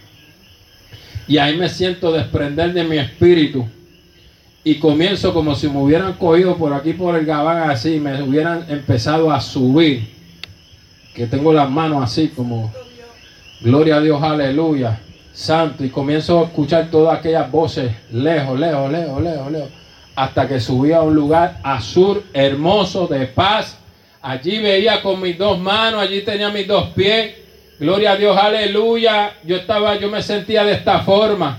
Y 1.26 1.36
ahí 1.38 1.56
me 1.56 1.68
siento 1.68 2.10
desprender 2.10 2.72
de 2.72 2.84
mi 2.84 2.96
espíritu. 2.98 3.66
Y 4.64 4.76
comienzo 4.76 5.32
como 5.32 5.54
si 5.54 5.68
me 5.68 5.78
hubieran 5.78 6.14
cogido 6.14 6.56
por 6.56 6.72
aquí 6.72 6.92
por 6.92 7.14
el 7.16 7.24
gabán 7.24 7.70
así, 7.70 8.00
me 8.00 8.22
hubieran 8.22 8.64
empezado 8.68 9.30
a 9.30 9.40
subir 9.40 10.08
que 11.14 11.26
tengo 11.26 11.52
las 11.52 11.68
manos 11.68 12.02
así 12.04 12.28
como, 12.28 12.72
gloria 13.60 13.96
a 13.96 14.00
Dios, 14.00 14.22
aleluya, 14.22 15.00
santo, 15.32 15.84
y 15.84 15.88
comienzo 15.88 16.40
a 16.40 16.44
escuchar 16.44 16.90
todas 16.90 17.18
aquellas 17.18 17.50
voces 17.50 17.92
lejos, 18.12 18.58
lejos, 18.58 18.90
lejos, 18.90 19.22
lejos, 19.22 19.50
lejos, 19.52 19.68
hasta 20.14 20.46
que 20.46 20.60
subí 20.60 20.92
a 20.92 21.00
un 21.00 21.14
lugar 21.14 21.58
azul, 21.62 22.22
hermoso, 22.32 23.06
de 23.06 23.26
paz. 23.26 23.78
Allí 24.28 24.58
veía 24.58 25.00
con 25.00 25.22
mis 25.22 25.38
dos 25.38 25.58
manos, 25.58 26.02
allí 26.02 26.20
tenía 26.20 26.50
mis 26.50 26.66
dos 26.66 26.88
pies. 26.88 27.34
Gloria 27.78 28.12
a 28.12 28.16
Dios, 28.16 28.36
aleluya. 28.36 29.32
Yo 29.42 29.56
estaba, 29.56 29.98
yo 29.98 30.10
me 30.10 30.22
sentía 30.22 30.64
de 30.64 30.74
esta 30.74 31.00
forma. 31.00 31.58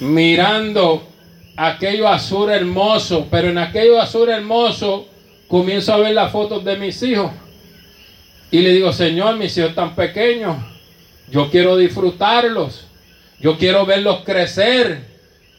Mirando 0.00 1.08
aquello 1.56 2.06
azul 2.06 2.50
hermoso, 2.50 3.28
pero 3.30 3.48
en 3.48 3.56
aquello 3.56 3.98
azul 3.98 4.28
hermoso 4.28 5.08
comienzo 5.48 5.94
a 5.94 5.96
ver 5.96 6.12
las 6.12 6.30
fotos 6.30 6.62
de 6.62 6.76
mis 6.76 7.02
hijos. 7.02 7.32
Y 8.50 8.58
le 8.58 8.74
digo, 8.74 8.92
Señor, 8.92 9.38
mis 9.38 9.56
hijos 9.56 9.74
tan 9.74 9.94
pequeños, 9.94 10.54
yo 11.30 11.48
quiero 11.50 11.78
disfrutarlos, 11.78 12.86
yo 13.40 13.56
quiero 13.56 13.86
verlos 13.86 14.20
crecer, 14.22 15.00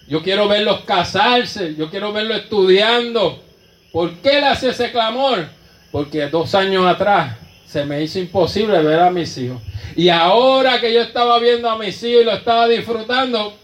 yo 0.08 0.22
quiero 0.22 0.48
verlos 0.48 0.82
casarse, 0.82 1.74
yo 1.74 1.90
quiero 1.90 2.14
verlos 2.14 2.42
estudiando. 2.42 3.49
¿Por 3.92 4.18
qué 4.18 4.34
le 4.34 4.48
hace 4.48 4.70
ese 4.70 4.92
clamor? 4.92 5.48
Porque 5.92 6.28
dos 6.28 6.54
años 6.56 6.86
atrás 6.86 7.36
se 7.66 7.86
me 7.86 8.02
hizo 8.02 8.20
imposible 8.20 8.82
ver 8.82 9.00
a 9.00 9.12
mis 9.12 9.38
hijos. 9.38 9.62
Y 9.96 10.10
ahora 10.10 10.80
que 10.80 10.94
yo 10.94 11.02
estaba 11.02 11.40
viendo 11.40 11.70
a 11.70 11.78
mis 11.78 12.02
hijos 12.04 12.22
y 12.22 12.26
lo 12.26 12.32
estaba 12.34 12.68
disfrutando, 12.68 13.58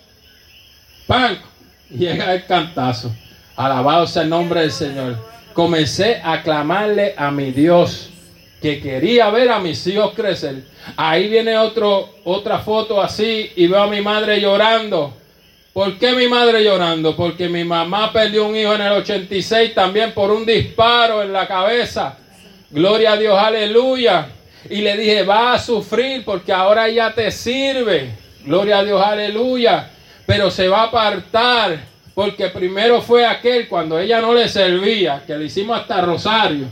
¡pam! 1.08 1.38
Llega 1.90 2.34
el 2.34 2.46
cantazo. 2.46 3.16
Alabado 3.56 4.08
sea 4.08 4.24
el 4.24 4.30
nombre 4.30 4.62
del 4.62 4.72
Señor. 4.72 5.18
Comencé 5.54 6.22
a 6.24 6.42
clamarle 6.42 7.14
a 7.18 7.32
mi 7.32 7.52
Dios 7.52 8.10
que 8.62 8.82
quería 8.82 9.30
ver 9.30 9.52
a 9.52 9.60
mis 9.60 9.86
hijos 9.88 10.14
crecer. 10.16 10.64
Ahí 10.98 11.30
viene 11.30 11.58
otro, 11.58 12.10
otra 12.24 12.60
foto 12.60 13.02
así 13.02 13.52
y 13.56 13.68
veo 13.68 13.84
a 13.84 13.88
mi 13.88 14.02
madre 14.02 14.42
llorando. 14.42 15.14
¿Por 15.76 15.98
qué 15.98 16.14
mi 16.14 16.30
madre 16.30 16.64
llorando? 16.64 17.18
Porque 17.18 17.50
mi 17.50 17.66
mamá 17.66 18.14
perdió 18.14 18.48
un 18.48 18.56
hijo 18.56 18.74
en 18.74 18.82
el 18.82 18.94
86 18.94 19.74
también 19.74 20.14
por 20.14 20.32
un 20.32 20.46
disparo 20.46 21.22
en 21.22 21.34
la 21.34 21.46
cabeza. 21.50 22.18
Gloria 22.70 23.12
a 23.12 23.18
Dios, 23.18 23.38
aleluya. 23.38 24.26
Y 24.70 24.78
le 24.78 24.96
dije, 24.96 25.24
va 25.24 25.52
a 25.52 25.60
sufrir 25.60 26.24
porque 26.24 26.54
ahora 26.54 26.88
ya 26.88 27.14
te 27.14 27.30
sirve. 27.30 28.10
Gloria 28.46 28.80
a 28.80 28.84
Dios, 28.86 29.02
aleluya. 29.06 29.90
Pero 30.26 30.50
se 30.50 30.70
va 30.70 30.84
a 30.84 30.84
apartar 30.84 31.78
porque 32.14 32.48
primero 32.48 33.02
fue 33.02 33.26
aquel 33.26 33.68
cuando 33.68 34.00
ella 34.00 34.22
no 34.22 34.34
le 34.34 34.48
servía, 34.48 35.24
que 35.28 35.36
le 35.38 35.44
hicimos 35.44 35.78
hasta 35.78 36.00
rosario 36.00 36.68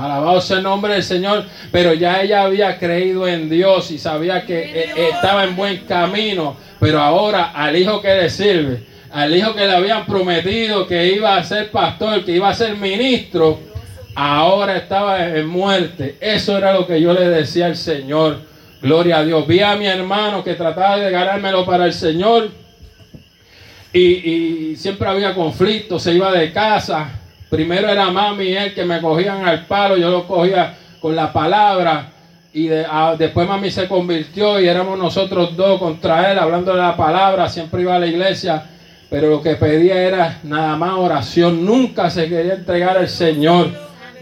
Alabado 0.00 0.40
sea 0.40 0.58
el 0.58 0.62
nombre 0.62 0.94
del 0.94 1.02
Señor. 1.02 1.44
Pero 1.70 1.92
ya 1.94 2.22
ella 2.22 2.42
había 2.42 2.78
creído 2.78 3.28
en 3.28 3.48
Dios 3.48 3.90
y 3.90 3.98
sabía 3.98 4.44
que 4.44 4.58
eh, 4.58 5.10
estaba 5.12 5.44
en 5.44 5.56
buen 5.56 5.78
camino. 5.84 6.56
Pero 6.78 7.00
ahora 7.00 7.52
al 7.54 7.76
hijo 7.76 8.00
que 8.00 8.14
le 8.14 8.30
sirve, 8.30 8.84
al 9.12 9.34
hijo 9.36 9.54
que 9.54 9.66
le 9.66 9.74
habían 9.74 10.06
prometido 10.06 10.86
que 10.86 11.12
iba 11.12 11.36
a 11.36 11.44
ser 11.44 11.70
pastor, 11.70 12.24
que 12.24 12.32
iba 12.32 12.48
a 12.48 12.54
ser 12.54 12.76
ministro, 12.76 13.60
ahora 14.14 14.76
estaba 14.76 15.26
en 15.26 15.46
muerte. 15.46 16.16
Eso 16.20 16.56
era 16.56 16.72
lo 16.72 16.86
que 16.86 17.00
yo 17.00 17.12
le 17.12 17.28
decía 17.28 17.66
al 17.66 17.76
Señor. 17.76 18.38
Gloria 18.82 19.18
a 19.18 19.24
Dios. 19.24 19.46
Vi 19.46 19.60
a 19.60 19.76
mi 19.76 19.86
hermano 19.86 20.42
que 20.42 20.54
trataba 20.54 20.96
de 20.96 21.10
ganármelo 21.10 21.66
para 21.66 21.84
el 21.84 21.92
Señor. 21.92 22.50
Y, 23.92 24.76
siempre 24.76 25.08
había 25.08 25.34
conflicto, 25.34 25.98
se 25.98 26.14
iba 26.14 26.32
de 26.32 26.52
casa. 26.52 27.10
Primero 27.50 27.88
era 27.88 28.10
mami 28.10 28.44
y 28.44 28.56
él 28.56 28.72
que 28.72 28.84
me 28.84 29.00
cogían 29.00 29.44
al 29.44 29.66
palo, 29.66 29.96
yo 29.96 30.08
lo 30.08 30.26
cogía 30.26 30.76
con 31.00 31.16
la 31.16 31.32
palabra. 31.32 32.12
Y 32.52 32.68
después 33.18 33.48
mami 33.48 33.70
se 33.70 33.88
convirtió 33.88 34.60
y 34.60 34.68
éramos 34.68 34.96
nosotros 34.96 35.56
dos 35.56 35.80
contra 35.80 36.30
él, 36.30 36.38
hablando 36.38 36.72
de 36.72 36.78
la 36.78 36.96
palabra. 36.96 37.48
Siempre 37.48 37.82
iba 37.82 37.96
a 37.96 37.98
la 37.98 38.06
iglesia, 38.06 38.62
pero 39.10 39.28
lo 39.28 39.42
que 39.42 39.56
pedía 39.56 40.00
era 40.00 40.38
nada 40.44 40.76
más 40.76 40.92
oración. 40.92 41.66
Nunca 41.66 42.08
se 42.08 42.28
quería 42.28 42.54
entregar 42.54 42.96
al 42.96 43.08
Señor. 43.08 43.68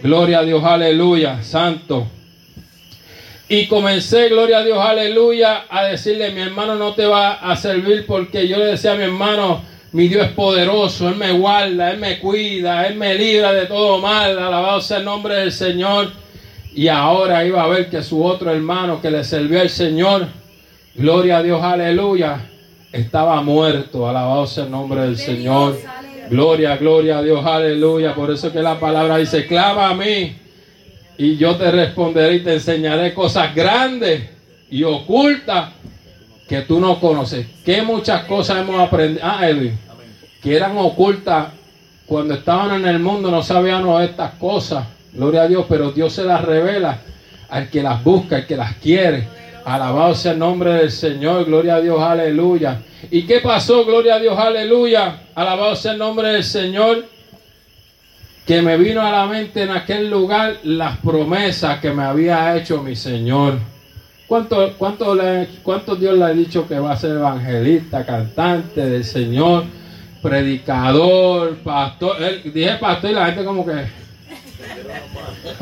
Gloria 0.02 0.38
a 0.38 0.42
Dios, 0.42 0.64
aleluya, 0.64 1.42
santo. 1.42 2.06
Y 3.50 3.66
comencé, 3.66 4.28
gloria 4.28 4.58
a 4.58 4.64
Dios, 4.64 4.78
aleluya, 4.78 5.64
a 5.68 5.84
decirle, 5.84 6.30
mi 6.32 6.40
hermano 6.40 6.76
no 6.76 6.94
te 6.94 7.06
va 7.06 7.32
a 7.32 7.56
servir 7.56 8.04
porque 8.06 8.46
yo 8.46 8.58
le 8.58 8.66
decía 8.66 8.92
a 8.92 8.96
mi 8.96 9.04
hermano, 9.04 9.62
mi 9.92 10.08
Dios 10.08 10.26
es 10.26 10.32
poderoso, 10.32 11.08
Él 11.08 11.16
me 11.16 11.32
guarda, 11.32 11.90
Él 11.90 11.98
me 11.98 12.18
cuida, 12.18 12.86
Él 12.86 12.96
me 12.96 13.14
libra 13.14 13.52
de 13.52 13.66
todo 13.66 13.98
mal, 13.98 14.38
alabado 14.38 14.80
sea 14.80 14.98
el 14.98 15.04
nombre 15.04 15.36
del 15.36 15.52
Señor. 15.52 16.12
Y 16.74 16.88
ahora 16.88 17.44
iba 17.44 17.62
a 17.62 17.68
ver 17.68 17.88
que 17.88 18.02
su 18.02 18.22
otro 18.22 18.52
hermano 18.52 19.00
que 19.00 19.10
le 19.10 19.24
sirvió 19.24 19.60
al 19.60 19.70
Señor, 19.70 20.28
gloria 20.94 21.38
a 21.38 21.42
Dios, 21.42 21.62
aleluya, 21.62 22.48
estaba 22.92 23.40
muerto, 23.42 24.08
alabado 24.08 24.46
sea 24.46 24.64
el 24.64 24.70
nombre 24.70 25.02
del 25.02 25.16
Señor. 25.16 25.78
Gloria, 26.28 26.76
gloria 26.76 27.18
a 27.18 27.22
Dios, 27.22 27.44
aleluya. 27.44 28.14
Por 28.14 28.30
eso 28.30 28.52
que 28.52 28.60
la 28.60 28.78
palabra 28.78 29.16
dice, 29.16 29.46
clama 29.46 29.88
a 29.88 29.94
mí 29.94 30.36
y 31.16 31.36
yo 31.36 31.56
te 31.56 31.70
responderé 31.70 32.36
y 32.36 32.40
te 32.40 32.54
enseñaré 32.54 33.14
cosas 33.14 33.54
grandes 33.54 34.22
y 34.70 34.84
ocultas 34.84 35.70
que 36.48 36.62
tú 36.62 36.80
no 36.80 36.98
conoces. 36.98 37.46
Que 37.64 37.82
muchas 37.82 38.24
cosas 38.24 38.58
hemos 38.58 38.80
aprendido. 38.80 39.20
Ah, 39.24 39.46
Edwin, 39.48 39.78
que 40.42 40.56
eran 40.56 40.76
ocultas 40.78 41.48
cuando 42.06 42.34
estaban 42.34 42.74
en 42.80 42.88
el 42.88 42.98
mundo, 42.98 43.30
no 43.30 43.42
sabíamos 43.42 44.02
estas 44.02 44.32
cosas. 44.34 44.86
Gloria 45.12 45.42
a 45.42 45.48
Dios, 45.48 45.66
pero 45.68 45.92
Dios 45.92 46.12
se 46.12 46.24
las 46.24 46.42
revela 46.42 47.00
al 47.50 47.68
que 47.68 47.82
las 47.82 48.02
busca, 48.02 48.36
al 48.36 48.46
que 48.46 48.56
las 48.56 48.76
quiere. 48.76 49.28
Alabado 49.64 50.14
sea 50.14 50.32
el 50.32 50.38
nombre 50.38 50.72
del 50.72 50.90
Señor, 50.90 51.44
gloria 51.44 51.74
a 51.74 51.80
Dios, 51.80 52.00
aleluya. 52.00 52.80
¿Y 53.10 53.26
qué 53.26 53.40
pasó? 53.40 53.84
Gloria 53.84 54.14
a 54.14 54.18
Dios, 54.18 54.38
aleluya. 54.38 55.24
Alabado 55.34 55.76
sea 55.76 55.92
el 55.92 55.98
nombre 55.98 56.28
del 56.28 56.44
Señor 56.44 57.04
que 58.46 58.62
me 58.62 58.78
vino 58.78 59.02
a 59.02 59.10
la 59.10 59.26
mente 59.26 59.64
en 59.64 59.70
aquel 59.70 60.08
lugar 60.08 60.60
las 60.62 60.96
promesas 60.98 61.80
que 61.80 61.90
me 61.90 62.04
había 62.04 62.56
hecho 62.56 62.82
mi 62.82 62.96
Señor. 62.96 63.58
¿Cuánto, 64.28 64.74
cuánto, 64.76 65.14
le, 65.14 65.48
¿Cuánto 65.62 65.96
Dios 65.96 66.18
le 66.18 66.24
ha 66.24 66.28
dicho 66.28 66.68
que 66.68 66.78
va 66.78 66.92
a 66.92 66.96
ser 66.96 67.12
evangelista, 67.12 68.04
cantante 68.04 68.86
del 68.86 69.02
Señor, 69.02 69.64
predicador, 70.20 71.56
pastor? 71.64 72.18
dije 72.44 72.76
pastor 72.78 73.10
y 73.10 73.14
la 73.14 73.26
gente 73.26 73.44
como 73.44 73.64
que 73.64 73.86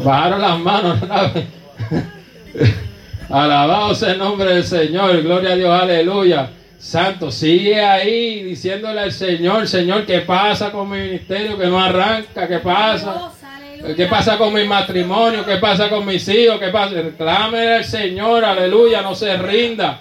bajaron 0.02 0.42
las 0.42 0.58
manos. 0.58 0.98
Alabado 3.30 3.94
sea 3.94 4.12
el 4.12 4.18
nombre 4.18 4.54
del 4.54 4.64
Señor, 4.64 5.22
gloria 5.22 5.52
a 5.52 5.56
Dios, 5.56 5.82
aleluya. 5.82 6.50
Santo, 6.76 7.30
sigue 7.30 7.80
ahí 7.80 8.42
diciéndole 8.42 9.00
al 9.00 9.12
Señor, 9.12 9.68
Señor, 9.68 10.04
¿qué 10.06 10.20
pasa 10.22 10.72
con 10.72 10.90
mi 10.90 10.98
ministerio 10.98 11.56
que 11.56 11.66
no 11.66 11.78
arranca? 11.78 12.48
¿Qué 12.48 12.58
pasa? 12.58 13.30
¿Qué 13.94 14.06
pasa 14.06 14.36
con 14.36 14.52
mi 14.52 14.64
matrimonio? 14.64 15.44
¿Qué 15.44 15.56
pasa 15.58 15.88
con 15.88 16.04
mis 16.04 16.26
hijos? 16.28 16.58
¿Qué 16.58 16.68
pasa? 16.68 16.94
Reclame 17.02 17.74
al 17.76 17.84
Señor, 17.84 18.44
aleluya, 18.44 19.00
no 19.00 19.14
se 19.14 19.36
rinda. 19.36 20.00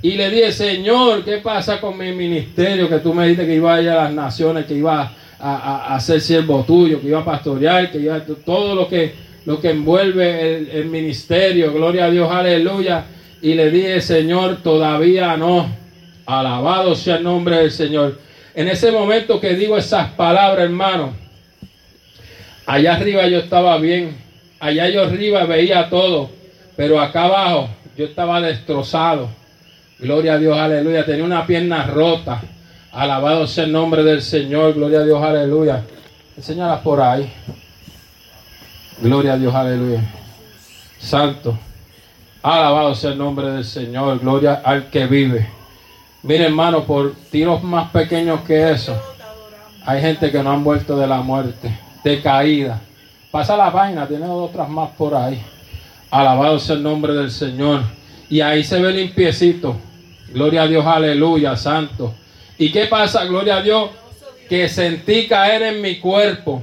Y 0.00 0.12
le 0.12 0.28
dije, 0.28 0.50
Señor, 0.50 1.24
¿qué 1.24 1.36
pasa 1.36 1.80
con 1.80 1.96
mi 1.96 2.10
ministerio? 2.12 2.88
Que 2.88 2.98
tú 2.98 3.14
me 3.14 3.24
dijiste 3.24 3.46
que 3.46 3.54
iba 3.54 3.74
a 3.74 3.82
ir 3.82 3.90
a 3.90 4.04
las 4.04 4.12
naciones, 4.12 4.66
que 4.66 4.74
iba 4.74 5.12
a, 5.38 5.94
a, 5.94 6.00
ser 6.00 6.20
siervo 6.20 6.64
tuyo, 6.64 7.00
que 7.00 7.08
iba 7.08 7.20
a 7.20 7.24
pastorear, 7.24 7.92
que 7.92 7.98
iba 7.98 8.16
a 8.16 8.24
todo 8.24 8.74
lo 8.74 8.88
que, 8.88 9.14
lo 9.46 9.60
que 9.60 9.70
envuelve 9.70 10.56
el, 10.56 10.70
el 10.70 10.86
ministerio. 10.86 11.72
Gloria 11.72 12.06
a 12.06 12.10
Dios, 12.10 12.28
aleluya. 12.28 13.04
Y 13.40 13.54
le 13.54 13.70
dije, 13.70 14.00
Señor, 14.00 14.62
todavía 14.62 15.36
no. 15.36 15.68
Alabado 16.26 16.96
sea 16.96 17.16
el 17.16 17.22
nombre 17.22 17.58
del 17.58 17.70
Señor. 17.70 18.18
En 18.54 18.66
ese 18.66 18.90
momento 18.90 19.40
que 19.40 19.54
digo 19.54 19.76
esas 19.76 20.10
palabras, 20.10 20.64
hermano, 20.64 21.21
allá 22.66 22.94
arriba 22.94 23.26
yo 23.28 23.38
estaba 23.38 23.76
bien, 23.78 24.16
allá 24.60 24.88
yo 24.88 25.02
arriba 25.02 25.44
veía 25.44 25.88
todo, 25.88 26.30
pero 26.76 27.00
acá 27.00 27.24
abajo 27.24 27.68
yo 27.96 28.06
estaba 28.06 28.40
destrozado. 28.40 29.28
Gloria 29.98 30.34
a 30.34 30.38
Dios, 30.38 30.58
aleluya. 30.58 31.04
Tenía 31.04 31.24
una 31.24 31.46
pierna 31.46 31.86
rota. 31.86 32.42
Alabado 32.90 33.46
sea 33.46 33.64
el 33.64 33.72
nombre 33.72 34.02
del 34.02 34.20
Señor. 34.20 34.74
Gloria 34.74 35.00
a 35.00 35.04
Dios, 35.04 35.22
aleluya. 35.22 35.84
Enséñalas 36.36 36.80
por 36.80 37.00
ahí. 37.00 37.32
Gloria 39.00 39.34
a 39.34 39.38
Dios, 39.38 39.54
aleluya. 39.54 40.00
Santo. 40.98 41.56
Alabado 42.42 42.96
sea 42.96 43.12
el 43.12 43.18
nombre 43.18 43.48
del 43.52 43.64
Señor. 43.64 44.18
Gloria 44.18 44.60
al 44.64 44.90
que 44.90 45.06
vive. 45.06 45.48
Mire, 46.24 46.46
hermano, 46.46 46.84
por 46.84 47.14
tiros 47.30 47.62
más 47.62 47.90
pequeños 47.90 48.40
que 48.42 48.70
eso, 48.70 48.96
hay 49.84 50.00
gente 50.00 50.30
que 50.30 50.42
no 50.42 50.52
han 50.52 50.62
vuelto 50.62 50.96
de 50.96 51.06
la 51.08 51.20
muerte, 51.20 51.76
de 52.04 52.20
caída. 52.20 52.80
Pasa 53.30 53.56
la 53.56 53.72
página, 53.72 54.06
tiene 54.06 54.26
otras 54.26 54.68
más 54.68 54.90
por 54.90 55.14
ahí. 55.14 55.42
Alabado 56.10 56.58
sea 56.58 56.76
el 56.76 56.82
nombre 56.82 57.14
del 57.14 57.30
Señor. 57.30 57.82
Y 58.28 58.40
ahí 58.40 58.62
se 58.64 58.80
ve 58.80 58.92
limpiecito. 58.92 59.76
Gloria 60.32 60.62
a 60.62 60.66
Dios, 60.66 60.84
aleluya, 60.86 61.56
santo. 61.56 62.14
¿Y 62.58 62.70
qué 62.70 62.86
pasa? 62.86 63.24
Gloria 63.24 63.56
a 63.56 63.62
Dios, 63.62 63.90
que 64.48 64.68
sentí 64.68 65.26
caer 65.26 65.62
en 65.62 65.80
mi 65.80 65.98
cuerpo. 65.98 66.62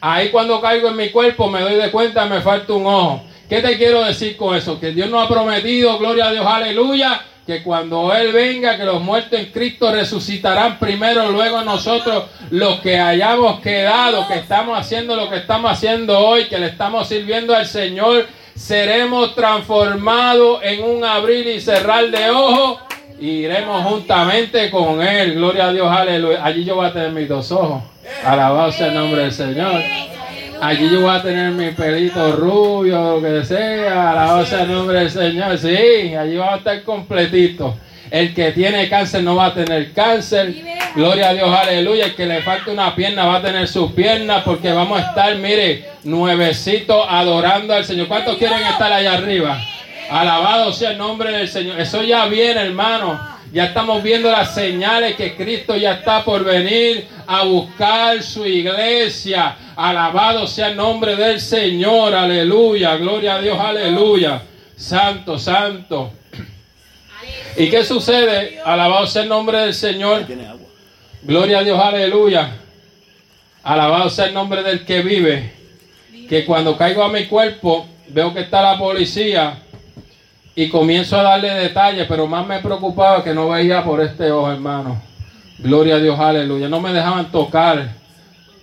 Ahí 0.00 0.30
cuando 0.30 0.60
caigo 0.60 0.88
en 0.88 0.96
mi 0.96 1.10
cuerpo 1.10 1.48
me 1.48 1.60
doy 1.60 1.76
de 1.76 1.90
cuenta, 1.90 2.26
me 2.26 2.40
falta 2.40 2.72
un 2.72 2.86
ojo. 2.86 3.22
¿Qué 3.48 3.60
te 3.60 3.76
quiero 3.76 4.02
decir 4.04 4.36
con 4.36 4.56
eso? 4.56 4.80
Que 4.80 4.92
Dios 4.92 5.08
nos 5.10 5.24
ha 5.24 5.28
prometido, 5.28 5.98
gloria 5.98 6.26
a 6.26 6.32
Dios, 6.32 6.46
aleluya, 6.46 7.20
que 7.46 7.62
cuando 7.62 8.14
Él 8.14 8.32
venga, 8.32 8.76
que 8.76 8.84
los 8.84 9.02
muertos 9.02 9.38
en 9.38 9.46
Cristo 9.46 9.92
resucitarán 9.92 10.78
primero, 10.78 11.30
luego 11.30 11.62
nosotros 11.62 12.24
los 12.50 12.80
que 12.80 12.98
hayamos 12.98 13.60
quedado, 13.60 14.28
que 14.28 14.34
estamos 14.34 14.78
haciendo 14.78 15.16
lo 15.16 15.28
que 15.28 15.36
estamos 15.36 15.72
haciendo 15.72 16.18
hoy, 16.18 16.44
que 16.44 16.58
le 16.58 16.66
estamos 16.66 17.08
sirviendo 17.08 17.54
al 17.54 17.66
Señor, 17.66 18.26
seremos 18.54 19.34
transformados 19.34 20.60
en 20.62 20.84
un 20.84 21.04
abrir 21.04 21.46
y 21.48 21.60
cerrar 21.60 22.10
de 22.10 22.30
ojos 22.30 22.78
y 23.18 23.44
iremos 23.44 23.84
juntamente 23.84 24.70
con 24.70 25.02
Él. 25.02 25.34
Gloria 25.34 25.66
a 25.66 25.72
Dios, 25.72 25.90
aleluya. 25.90 26.44
Allí 26.44 26.64
yo 26.64 26.76
voy 26.76 26.86
a 26.86 26.92
tener 26.92 27.10
mis 27.10 27.28
dos 27.28 27.50
ojos. 27.52 27.82
Alabado 28.24 28.70
sea 28.72 28.88
el 28.88 28.94
nombre 28.94 29.22
del 29.22 29.32
Señor. 29.32 29.80
Allí 30.62 30.88
yo 30.88 31.00
voy 31.00 31.10
a 31.10 31.20
tener 31.20 31.50
mi 31.50 31.70
pelito 31.72 32.36
rubio, 32.36 33.16
lo 33.16 33.20
que 33.20 33.44
sea, 33.44 34.14
la 34.14 34.46
sea 34.46 34.62
el 34.62 34.70
nombre 34.70 35.00
del 35.00 35.10
Señor. 35.10 35.58
Sí, 35.58 36.14
allí 36.14 36.36
va 36.36 36.54
a 36.54 36.56
estar 36.58 36.84
completito. 36.84 37.76
El 38.08 38.32
que 38.32 38.52
tiene 38.52 38.88
cáncer 38.88 39.24
no 39.24 39.34
va 39.34 39.46
a 39.46 39.54
tener 39.54 39.90
cáncer. 39.90 40.54
Gloria 40.94 41.30
a 41.30 41.34
Dios, 41.34 41.52
aleluya. 41.52 42.04
El 42.04 42.14
que 42.14 42.26
le 42.26 42.42
falta 42.42 42.70
una 42.70 42.94
pierna 42.94 43.24
va 43.24 43.38
a 43.38 43.42
tener 43.42 43.66
sus 43.66 43.90
piernas 43.90 44.44
porque 44.44 44.70
vamos 44.70 45.02
a 45.02 45.08
estar, 45.08 45.34
mire, 45.34 45.84
nuevecito 46.04 47.10
adorando 47.10 47.74
al 47.74 47.84
Señor. 47.84 48.06
¿Cuántos 48.06 48.36
quieren 48.36 48.62
estar 48.62 48.92
allá 48.92 49.14
arriba? 49.14 49.60
Alabado 50.10 50.72
sea 50.72 50.92
el 50.92 50.98
nombre 50.98 51.32
del 51.32 51.48
Señor. 51.48 51.80
Eso 51.80 52.04
ya 52.04 52.26
viene, 52.26 52.60
hermano. 52.60 53.20
Ya 53.52 53.64
estamos 53.64 54.00
viendo 54.00 54.30
las 54.30 54.54
señales 54.54 55.16
que 55.16 55.34
Cristo 55.34 55.74
ya 55.74 55.94
está 55.94 56.24
por 56.24 56.44
venir 56.44 57.04
a 57.32 57.44
buscar 57.44 58.22
su 58.22 58.44
iglesia. 58.44 59.56
Alabado 59.74 60.46
sea 60.46 60.68
el 60.68 60.76
nombre 60.76 61.16
del 61.16 61.40
Señor. 61.40 62.14
Aleluya. 62.14 62.96
Gloria 62.96 63.36
a 63.36 63.40
Dios. 63.40 63.58
Aleluya. 63.58 64.42
Santo, 64.76 65.38
santo. 65.38 66.12
¿Y 67.56 67.70
qué 67.70 67.84
sucede? 67.84 68.60
Alabado 68.62 69.06
sea 69.06 69.22
el 69.22 69.30
nombre 69.30 69.60
del 69.60 69.72
Señor. 69.72 70.26
Gloria 71.22 71.60
a 71.60 71.64
Dios. 71.64 71.78
Aleluya. 71.78 72.50
Alabado 73.62 74.10
sea 74.10 74.26
el 74.26 74.34
nombre 74.34 74.62
del 74.62 74.84
que 74.84 75.00
vive. 75.00 75.52
Que 76.28 76.44
cuando 76.44 76.76
caigo 76.76 77.02
a 77.02 77.08
mi 77.08 77.24
cuerpo, 77.24 77.86
veo 78.08 78.34
que 78.34 78.40
está 78.40 78.60
la 78.60 78.78
policía 78.78 79.58
y 80.54 80.68
comienzo 80.68 81.18
a 81.18 81.22
darle 81.22 81.48
detalles, 81.48 82.04
pero 82.06 82.26
más 82.26 82.46
me 82.46 82.60
preocupaba 82.60 83.24
que 83.24 83.32
no 83.32 83.48
veía 83.48 83.82
por 83.82 84.02
este 84.02 84.30
ojo, 84.30 84.52
hermano. 84.52 85.11
Gloria 85.62 85.94
a 85.94 85.98
Dios, 85.98 86.18
aleluya. 86.18 86.68
No 86.68 86.80
me 86.80 86.92
dejaban 86.92 87.30
tocar. 87.30 87.90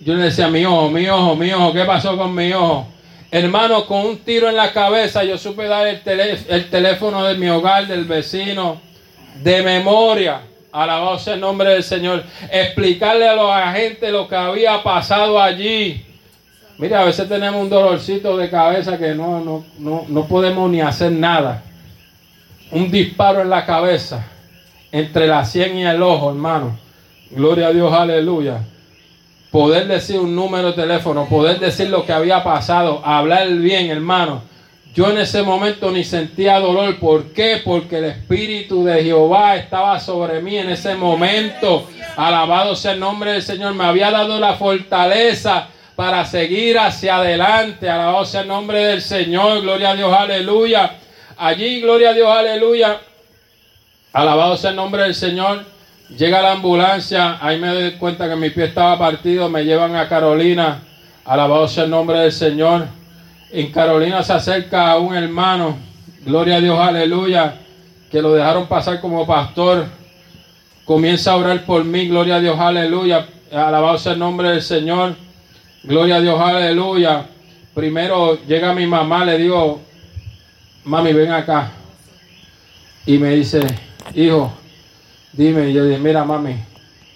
Yo 0.00 0.14
le 0.14 0.24
decía, 0.24 0.48
mi 0.48 0.64
ojo, 0.66 0.90
mi 0.90 1.08
ojo, 1.08 1.34
mi 1.34 1.50
ojo, 1.52 1.72
¿qué 1.72 1.84
pasó 1.84 2.16
con 2.16 2.34
mi 2.34 2.52
ojo? 2.52 2.88
Hermano, 3.30 3.86
con 3.86 4.04
un 4.04 4.18
tiro 4.18 4.48
en 4.48 4.56
la 4.56 4.72
cabeza, 4.72 5.24
yo 5.24 5.38
supe 5.38 5.66
dar 5.66 5.86
el, 5.86 6.00
el 6.48 6.68
teléfono 6.68 7.24
de 7.24 7.36
mi 7.36 7.48
hogar, 7.48 7.86
del 7.86 8.04
vecino, 8.04 8.80
de 9.42 9.62
memoria. 9.62 10.42
Alabado 10.72 11.18
sea 11.18 11.34
el 11.34 11.40
nombre 11.40 11.70
del 11.70 11.82
Señor. 11.82 12.22
Explicarle 12.50 13.28
a 13.28 13.34
los 13.34 13.50
agentes 13.50 14.12
lo 14.12 14.28
que 14.28 14.36
había 14.36 14.82
pasado 14.82 15.40
allí. 15.40 16.04
Mira, 16.76 17.00
a 17.00 17.04
veces 17.04 17.28
tenemos 17.28 17.62
un 17.62 17.70
dolorcito 17.70 18.36
de 18.36 18.50
cabeza 18.50 18.98
que 18.98 19.14
no, 19.14 19.40
no, 19.40 19.64
no, 19.78 20.04
no 20.08 20.26
podemos 20.26 20.70
ni 20.70 20.80
hacer 20.80 21.12
nada. 21.12 21.62
Un 22.70 22.90
disparo 22.90 23.40
en 23.40 23.50
la 23.50 23.64
cabeza, 23.64 24.26
entre 24.92 25.26
la 25.26 25.44
sien 25.44 25.76
y 25.78 25.84
el 25.84 26.02
ojo, 26.02 26.30
hermano. 26.30 26.89
Gloria 27.30 27.68
a 27.68 27.72
Dios, 27.72 27.92
aleluya. 27.92 28.60
Poder 29.50 29.86
decir 29.86 30.18
un 30.18 30.34
número 30.34 30.68
de 30.68 30.82
teléfono, 30.82 31.26
poder 31.28 31.60
decir 31.60 31.88
lo 31.88 32.04
que 32.04 32.12
había 32.12 32.42
pasado, 32.42 33.02
hablar 33.04 33.48
bien, 33.48 33.90
hermano. 33.90 34.42
Yo 34.94 35.10
en 35.10 35.18
ese 35.18 35.42
momento 35.42 35.92
ni 35.92 36.02
sentía 36.02 36.58
dolor. 36.58 36.98
¿Por 36.98 37.32
qué? 37.32 37.60
Porque 37.64 37.98
el 37.98 38.06
Espíritu 38.06 38.84
de 38.84 39.04
Jehová 39.04 39.54
estaba 39.54 40.00
sobre 40.00 40.42
mí 40.42 40.56
en 40.56 40.70
ese 40.70 40.96
momento. 40.96 41.88
Alabado 42.16 42.74
sea 42.74 42.92
el 42.92 43.00
nombre 43.00 43.32
del 43.32 43.42
Señor. 43.42 43.74
Me 43.74 43.84
había 43.84 44.10
dado 44.10 44.40
la 44.40 44.54
fortaleza 44.54 45.68
para 45.94 46.24
seguir 46.24 46.76
hacia 46.78 47.16
adelante. 47.16 47.88
Alabado 47.88 48.24
sea 48.24 48.40
el 48.40 48.48
nombre 48.48 48.80
del 48.80 49.00
Señor. 49.00 49.62
Gloria 49.62 49.90
a 49.90 49.94
Dios, 49.96 50.12
aleluya. 50.12 50.96
Allí, 51.36 51.80
gloria 51.80 52.10
a 52.10 52.14
Dios, 52.14 52.28
aleluya. 52.28 53.00
Alabado 54.12 54.56
sea 54.56 54.70
el 54.70 54.76
nombre 54.76 55.04
del 55.04 55.14
Señor. 55.14 55.64
Llega 56.16 56.42
la 56.42 56.52
ambulancia. 56.52 57.38
Ahí 57.40 57.58
me 57.58 57.68
doy 57.68 57.92
cuenta 57.92 58.28
que 58.28 58.36
mi 58.36 58.50
pie 58.50 58.64
estaba 58.64 58.98
partido. 58.98 59.48
Me 59.48 59.64
llevan 59.64 59.96
a 59.96 60.08
Carolina. 60.08 60.82
Alabado 61.24 61.68
sea 61.68 61.84
el 61.84 61.90
nombre 61.90 62.18
del 62.18 62.32
Señor. 62.32 63.00
En 63.52 63.72
Carolina 63.72 64.22
se 64.22 64.32
acerca 64.32 64.92
a 64.92 64.98
un 64.98 65.12
hermano, 65.16 65.76
gloria 66.24 66.56
a 66.56 66.60
Dios, 66.60 66.78
aleluya, 66.78 67.56
que 68.08 68.22
lo 68.22 68.32
dejaron 68.32 68.68
pasar 68.68 69.00
como 69.00 69.26
pastor. 69.26 69.86
Comienza 70.84 71.32
a 71.32 71.36
orar 71.36 71.64
por 71.64 71.84
mí, 71.84 72.06
gloria 72.06 72.36
a 72.36 72.40
Dios, 72.40 72.58
aleluya. 72.60 73.26
Alabado 73.52 73.98
sea 73.98 74.12
el 74.12 74.20
nombre 74.20 74.50
del 74.50 74.62
Señor, 74.62 75.16
gloria 75.82 76.16
a 76.16 76.20
Dios, 76.20 76.40
aleluya. 76.40 77.26
Primero 77.74 78.38
llega 78.46 78.72
mi 78.72 78.86
mamá, 78.86 79.24
le 79.24 79.36
digo, 79.36 79.80
mami, 80.84 81.12
ven 81.12 81.32
acá. 81.32 81.72
Y 83.04 83.18
me 83.18 83.30
dice, 83.30 83.60
hijo, 84.14 84.52
dime. 85.32 85.70
Y 85.70 85.72
yo 85.72 85.84
dije, 85.84 85.98
mira, 85.98 86.24
mami, 86.24 86.56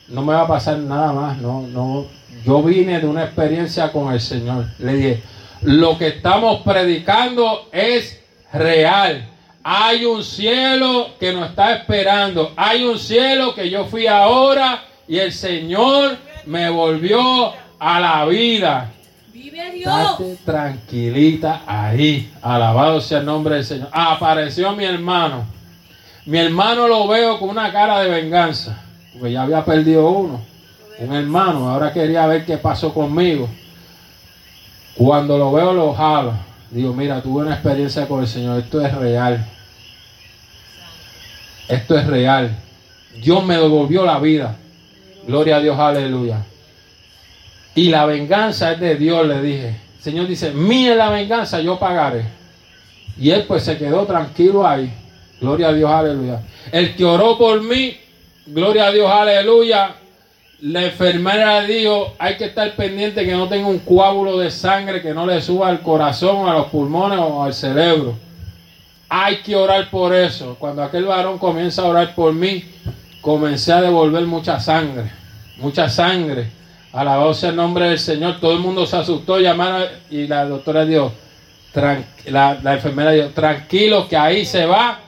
no 0.08 0.22
me 0.22 0.34
va 0.34 0.42
a 0.42 0.46
pasar 0.46 0.78
nada 0.78 1.12
más. 1.12 1.38
No, 1.38 1.62
no. 1.62 2.06
Yo 2.44 2.62
vine 2.62 3.00
de 3.00 3.06
una 3.06 3.24
experiencia 3.24 3.90
con 3.90 4.12
el 4.12 4.20
Señor. 4.20 4.66
Le 4.78 4.94
dije, 4.94 5.22
lo 5.62 5.96
que 5.96 6.08
estamos 6.08 6.62
predicando 6.62 7.68
es 7.72 8.20
real. 8.52 9.28
Hay 9.62 10.04
un 10.04 10.22
cielo 10.22 11.10
que 11.18 11.32
nos 11.32 11.50
está 11.50 11.74
esperando. 11.74 12.52
Hay 12.56 12.84
un 12.84 12.98
cielo 12.98 13.54
que 13.54 13.70
yo 13.70 13.86
fui 13.86 14.06
ahora 14.06 14.84
y 15.08 15.18
el 15.18 15.32
Señor 15.32 16.18
me 16.44 16.68
volvió 16.68 17.52
a 17.78 18.00
la 18.00 18.24
vida. 18.26 18.92
Vive 19.32 19.72
Dios. 19.72 20.18
tranquilita 20.44 21.62
ahí. 21.66 22.30
Alabado 22.42 23.00
sea 23.00 23.20
el 23.20 23.26
nombre 23.26 23.56
del 23.56 23.64
Señor. 23.64 23.88
Apareció 23.90 24.72
mi 24.72 24.84
hermano. 24.84 25.53
Mi 26.26 26.38
hermano 26.38 26.88
lo 26.88 27.06
veo 27.06 27.38
con 27.38 27.50
una 27.50 27.70
cara 27.72 28.00
de 28.00 28.08
venganza. 28.08 28.80
Porque 29.12 29.32
ya 29.32 29.42
había 29.42 29.64
perdido 29.64 30.08
uno. 30.08 30.40
Un 30.98 31.14
hermano. 31.14 31.68
Ahora 31.68 31.92
quería 31.92 32.26
ver 32.26 32.44
qué 32.46 32.56
pasó 32.56 32.94
conmigo. 32.94 33.48
Cuando 34.94 35.36
lo 35.36 35.52
veo, 35.52 35.72
lo 35.72 35.92
jalo. 35.92 36.32
Digo, 36.70 36.92
mira, 36.94 37.20
tuve 37.20 37.42
una 37.42 37.54
experiencia 37.54 38.08
con 38.08 38.20
el 38.20 38.28
Señor. 38.28 38.60
Esto 38.60 38.80
es 38.80 38.94
real. 38.94 39.46
Esto 41.68 41.98
es 41.98 42.06
real. 42.06 42.56
Dios 43.22 43.44
me 43.44 43.56
devolvió 43.56 44.04
la 44.04 44.18
vida. 44.18 44.56
Gloria 45.26 45.56
a 45.56 45.60
Dios, 45.60 45.78
aleluya. 45.78 46.38
Y 47.74 47.88
la 47.88 48.06
venganza 48.06 48.72
es 48.72 48.80
de 48.80 48.96
Dios, 48.96 49.26
le 49.26 49.42
dije. 49.42 49.68
El 49.68 50.02
Señor 50.02 50.26
dice, 50.26 50.52
mire 50.52 50.94
la 50.94 51.10
venganza, 51.10 51.60
yo 51.60 51.78
pagaré. 51.78 52.24
Y 53.18 53.30
él 53.30 53.44
pues 53.46 53.62
se 53.62 53.78
quedó 53.78 54.04
tranquilo 54.04 54.66
ahí. 54.66 54.92
Gloria 55.40 55.68
a 55.68 55.72
Dios, 55.72 55.90
aleluya. 55.90 56.40
El 56.72 56.94
que 56.94 57.04
oró 57.04 57.36
por 57.36 57.62
mí, 57.62 57.96
gloria 58.46 58.86
a 58.86 58.92
Dios, 58.92 59.10
aleluya, 59.10 59.96
la 60.60 60.84
enfermera 60.84 61.62
dijo, 61.62 62.14
hay 62.18 62.36
que 62.36 62.46
estar 62.46 62.74
pendiente 62.74 63.24
que 63.24 63.32
no 63.32 63.48
tenga 63.48 63.68
un 63.68 63.80
coágulo 63.80 64.38
de 64.38 64.50
sangre 64.50 65.02
que 65.02 65.12
no 65.12 65.26
le 65.26 65.42
suba 65.42 65.68
al 65.68 65.82
corazón, 65.82 66.48
a 66.48 66.54
los 66.54 66.68
pulmones 66.68 67.18
o 67.18 67.42
al 67.42 67.52
cerebro. 67.52 68.16
Hay 69.08 69.42
que 69.42 69.54
orar 69.54 69.90
por 69.90 70.14
eso. 70.14 70.56
Cuando 70.58 70.82
aquel 70.82 71.04
varón 71.04 71.38
comienza 71.38 71.82
a 71.82 71.86
orar 71.86 72.14
por 72.14 72.32
mí, 72.32 72.64
comencé 73.20 73.72
a 73.72 73.82
devolver 73.82 74.24
mucha 74.24 74.58
sangre, 74.58 75.10
mucha 75.58 75.88
sangre. 75.90 76.46
Alabado 76.92 77.34
sea 77.34 77.50
el 77.50 77.56
nombre 77.56 77.88
del 77.88 77.98
Señor. 77.98 78.40
Todo 78.40 78.52
el 78.52 78.60
mundo 78.60 78.86
se 78.86 78.96
asustó, 78.96 79.38
llamaron 79.40 79.84
y 80.10 80.26
la 80.26 80.46
doctora 80.46 80.86
dijo, 80.86 81.12
la, 82.26 82.58
la 82.62 82.74
enfermera 82.74 83.10
dijo, 83.10 83.28
tranquilo 83.28 84.08
que 84.08 84.16
ahí 84.16 84.46
se 84.46 84.64
va 84.64 85.03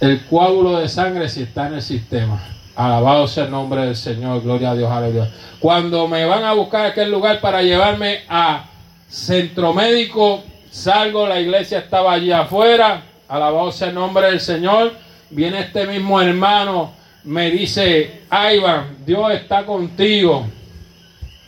el 0.00 0.24
coágulo 0.26 0.78
de 0.78 0.88
sangre 0.88 1.28
si 1.28 1.42
está 1.42 1.68
en 1.68 1.74
el 1.74 1.82
sistema. 1.82 2.42
Alabado 2.74 3.26
sea 3.26 3.44
el 3.44 3.50
nombre 3.50 3.86
del 3.86 3.96
Señor, 3.96 4.42
gloria 4.42 4.72
a 4.72 4.74
Dios, 4.74 4.90
aleluya. 4.90 5.30
Cuando 5.58 6.06
me 6.08 6.26
van 6.26 6.44
a 6.44 6.52
buscar 6.52 6.86
a 6.86 6.88
aquel 6.88 7.10
lugar 7.10 7.40
para 7.40 7.62
llevarme 7.62 8.20
a 8.28 8.66
centro 9.08 9.72
médico, 9.72 10.44
salgo, 10.70 11.26
la 11.26 11.40
iglesia 11.40 11.78
estaba 11.78 12.12
allí 12.12 12.32
afuera, 12.32 13.02
alabado 13.28 13.72
sea 13.72 13.88
el 13.88 13.94
nombre 13.94 14.26
del 14.26 14.40
Señor. 14.40 14.92
Viene 15.30 15.60
este 15.60 15.86
mismo 15.86 16.20
hermano, 16.20 16.92
me 17.24 17.50
dice, 17.50 18.22
Ivan, 18.30 18.98
Dios 19.06 19.32
está 19.32 19.64
contigo. 19.64 20.46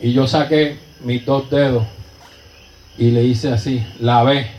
Y 0.00 0.12
yo 0.12 0.26
saqué 0.26 0.78
mis 1.00 1.24
dos 1.26 1.50
dedos 1.50 1.84
y 2.96 3.10
le 3.10 3.22
hice 3.22 3.52
así, 3.52 3.84
la 4.00 4.22
ve. 4.24 4.50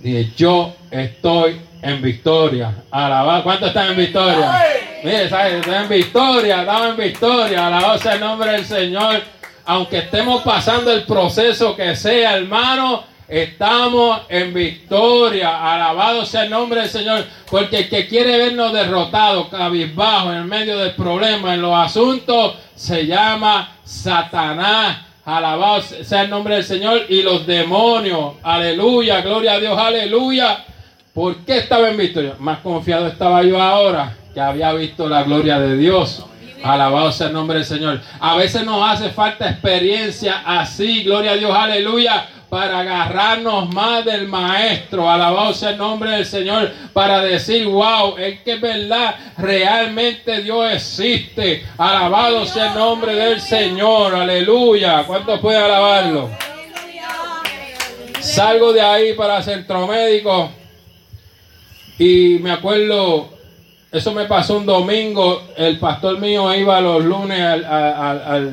Dije, 0.00 0.32
yo 0.36 0.74
estoy 0.90 1.60
en 1.84 2.00
victoria. 2.00 2.72
Alabado, 2.90 3.42
¿cuántos 3.44 3.68
están 3.68 3.90
en 3.90 3.96
victoria? 3.96 4.64
Mire, 5.02 5.28
¿sabes? 5.28 5.66
en 5.66 5.88
victoria, 5.88 6.60
estamos 6.60 6.88
en 6.88 6.96
victoria. 6.96 7.66
Alabado 7.66 7.98
sea 7.98 8.14
el 8.14 8.20
nombre 8.20 8.52
del 8.52 8.64
Señor. 8.64 9.22
Aunque 9.66 9.98
estemos 9.98 10.42
pasando 10.42 10.90
el 10.92 11.02
proceso 11.02 11.76
que 11.76 11.94
sea, 11.94 12.36
hermano, 12.36 13.04
estamos 13.28 14.22
en 14.30 14.54
victoria. 14.54 15.74
Alabado 15.74 16.24
sea 16.24 16.44
el 16.44 16.50
nombre 16.50 16.80
del 16.80 16.90
Señor. 16.90 17.24
Porque 17.50 17.80
el 17.80 17.88
que 17.90 18.06
quiere 18.06 18.38
vernos 18.38 18.72
derrotados, 18.72 19.48
cabizbajo, 19.48 20.32
en 20.32 20.46
medio 20.46 20.78
del 20.78 20.94
problema, 20.94 21.54
en 21.54 21.62
los 21.62 21.74
asuntos, 21.76 22.54
se 22.74 23.06
llama 23.06 23.76
Satanás. 23.84 24.98
Alabado 25.26 25.82
sea 25.82 26.22
el 26.22 26.30
nombre 26.30 26.54
del 26.56 26.64
Señor. 26.64 27.02
Y 27.10 27.22
los 27.22 27.46
demonios. 27.46 28.34
Aleluya. 28.42 29.20
Gloria 29.20 29.52
a 29.54 29.60
Dios. 29.60 29.78
Aleluya. 29.78 30.64
¿Por 31.14 31.36
qué 31.44 31.58
estaba 31.58 31.88
en 31.90 31.96
victoria? 31.96 32.34
Más 32.40 32.58
confiado 32.58 33.06
estaba 33.06 33.44
yo 33.44 33.62
ahora 33.62 34.16
que 34.34 34.40
había 34.40 34.72
visto 34.72 35.08
la 35.08 35.22
gloria 35.22 35.60
de 35.60 35.76
Dios. 35.76 36.26
Alabado 36.64 37.12
sea 37.12 37.28
el 37.28 37.34
nombre 37.34 37.58
del 37.58 37.64
Señor. 37.64 38.00
A 38.18 38.34
veces 38.34 38.64
nos 38.64 38.82
hace 38.90 39.10
falta 39.10 39.48
experiencia 39.48 40.42
así, 40.44 41.04
gloria 41.04 41.32
a 41.32 41.36
Dios, 41.36 41.54
aleluya, 41.54 42.26
para 42.48 42.80
agarrarnos 42.80 43.72
más 43.72 44.04
del 44.04 44.26
Maestro. 44.26 45.08
Alabado 45.08 45.54
sea 45.54 45.70
el 45.70 45.78
nombre 45.78 46.10
del 46.10 46.26
Señor, 46.26 46.72
para 46.92 47.20
decir, 47.20 47.64
wow, 47.64 48.16
es 48.18 48.40
que 48.40 48.54
es 48.54 48.60
verdad, 48.60 49.14
realmente 49.38 50.42
Dios 50.42 50.72
existe. 50.72 51.64
Alabado 51.78 52.44
sea 52.44 52.72
el 52.72 52.74
nombre 52.74 53.14
del 53.14 53.40
Señor, 53.40 54.16
aleluya. 54.16 55.04
¿Cuántos 55.04 55.38
pueden 55.38 55.62
alabarlo? 55.62 56.30
Salgo 58.18 58.72
de 58.72 58.80
ahí 58.80 59.12
para 59.12 59.40
Centro 59.44 59.86
Médico 59.86 60.50
y 61.98 62.38
me 62.40 62.50
acuerdo 62.50 63.34
eso 63.94 64.12
me 64.12 64.24
pasó 64.24 64.56
un 64.56 64.66
domingo. 64.66 65.40
El 65.56 65.78
pastor 65.78 66.18
mío 66.18 66.52
iba 66.52 66.80
los 66.80 67.04
lunes 67.04 67.40
a 67.40 68.48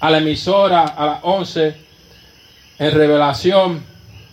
la 0.00 0.16
emisora 0.16 0.82
a 0.82 1.04
las 1.04 1.18
11 1.20 1.74
en 2.78 2.90
revelación. 2.90 3.84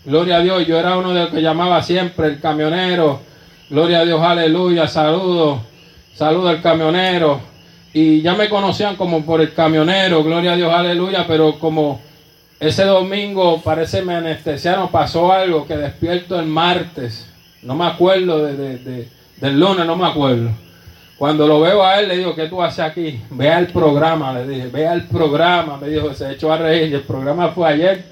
Gloria 0.06 0.38
a 0.38 0.40
Dios. 0.40 0.66
Yo 0.66 0.80
era 0.80 0.96
uno 0.96 1.14
de 1.14 1.24
los 1.24 1.30
que 1.30 1.42
llamaba 1.42 1.84
siempre 1.84 2.28
el 2.28 2.40
camionero. 2.40 3.20
Gloria 3.70 4.00
a 4.00 4.06
Dios, 4.06 4.22
aleluya. 4.22 4.88
Saludo. 4.88 5.62
Saludo 6.16 6.48
al 6.48 6.62
camionero. 6.62 7.42
Y 7.92 8.22
ya 8.22 8.34
me 8.34 8.48
conocían 8.48 8.96
como 8.96 9.26
por 9.26 9.42
el 9.42 9.54
camionero. 9.54 10.24
Gloria 10.24 10.54
a 10.54 10.56
Dios, 10.56 10.74
aleluya. 10.74 11.26
Pero 11.28 11.60
como 11.60 12.00
ese 12.62 12.86
domingo 12.86 13.62
parece 13.62 14.02
me 14.02 14.16
anestesiaron, 14.16 14.88
pasó 14.88 15.34
algo 15.34 15.68
que 15.68 15.76
despierto 15.76 16.40
el 16.40 16.46
martes. 16.46 17.33
No 17.64 17.76
me 17.76 17.86
acuerdo 17.86 18.46
de 18.46 19.08
del 19.44 19.60
lunes, 19.60 19.86
no 19.86 19.96
me 19.98 20.08
acuerdo. 20.08 20.52
Cuando 21.18 21.48
lo 21.48 21.62
veo 21.62 21.84
a 21.84 22.00
él, 22.00 22.08
le 22.08 22.18
digo, 22.18 22.36
¿qué 22.36 22.48
tú 22.48 22.62
haces 22.62 22.80
aquí? 22.80 23.20
Vea 23.30 23.60
el 23.60 23.68
programa, 23.68 24.34
le 24.34 24.48
dije, 24.48 24.68
vea 24.68 24.94
el 24.94 25.04
programa. 25.04 25.78
Me 25.78 25.90
dijo, 25.90 26.14
se 26.14 26.32
echó 26.32 26.52
a 26.52 26.58
reír. 26.58 26.92
Y 26.92 26.96
el 26.96 27.02
programa 27.02 27.50
fue 27.50 27.70
ayer. 27.70 28.06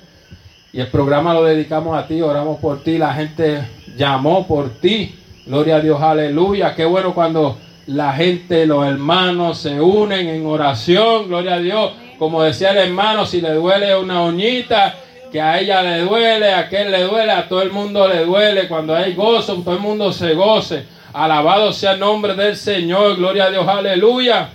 Y 0.74 0.80
el 0.80 0.88
programa 0.88 1.34
lo 1.34 1.44
dedicamos 1.44 1.98
a 1.98 2.08
ti, 2.08 2.22
oramos 2.22 2.60
por 2.60 2.84
ti. 2.84 2.98
La 2.98 3.14
gente 3.14 3.62
llamó 3.98 4.46
por 4.46 4.70
ti. 4.70 5.16
Gloria 5.46 5.78
a 5.78 5.80
Dios, 5.80 6.02
aleluya. 6.02 6.76
Qué 6.76 6.86
bueno 6.86 7.14
cuando 7.14 7.58
la 7.88 8.14
gente, 8.14 8.66
los 8.66 8.86
hermanos 8.86 9.58
se 9.58 9.82
unen 9.82 10.28
en 10.28 10.46
oración. 10.46 11.28
Gloria 11.28 11.56
a 11.56 11.60
Dios. 11.60 11.92
Como 12.20 12.44
decía 12.44 12.72
el 12.72 12.78
hermano, 12.78 13.26
si 13.26 13.42
le 13.42 13.54
duele 13.54 13.96
una 13.98 14.22
uñita, 14.22 14.96
que 15.32 15.42
a 15.42 15.60
ella 15.60 15.82
le 15.82 16.02
duele, 16.02 16.52
a 16.52 16.60
aquel 16.60 16.92
le 16.92 17.04
duele, 17.04 17.32
a 17.32 17.48
todo 17.48 17.62
el 17.62 17.72
mundo 17.72 18.08
le 18.08 18.26
duele. 18.26 18.68
Cuando 18.68 18.96
hay 18.96 19.14
gozo, 19.14 19.56
todo 19.64 19.76
el 19.76 19.80
mundo 19.80 20.12
se 20.12 20.34
goce. 20.34 20.86
Alabado 21.14 21.72
sea 21.72 21.94
el 21.94 22.00
nombre 22.00 22.36
del 22.36 22.56
Señor. 22.56 23.16
Gloria 23.16 23.46
a 23.46 23.52
Dios, 23.52 23.68
aleluya. 23.68 24.50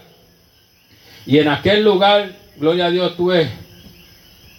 Y 1.25 1.39
en 1.39 1.49
aquel 1.49 1.83
lugar, 1.83 2.31
gloria 2.57 2.87
a 2.87 2.91
Dios, 2.91 3.17
tuve 3.17 3.51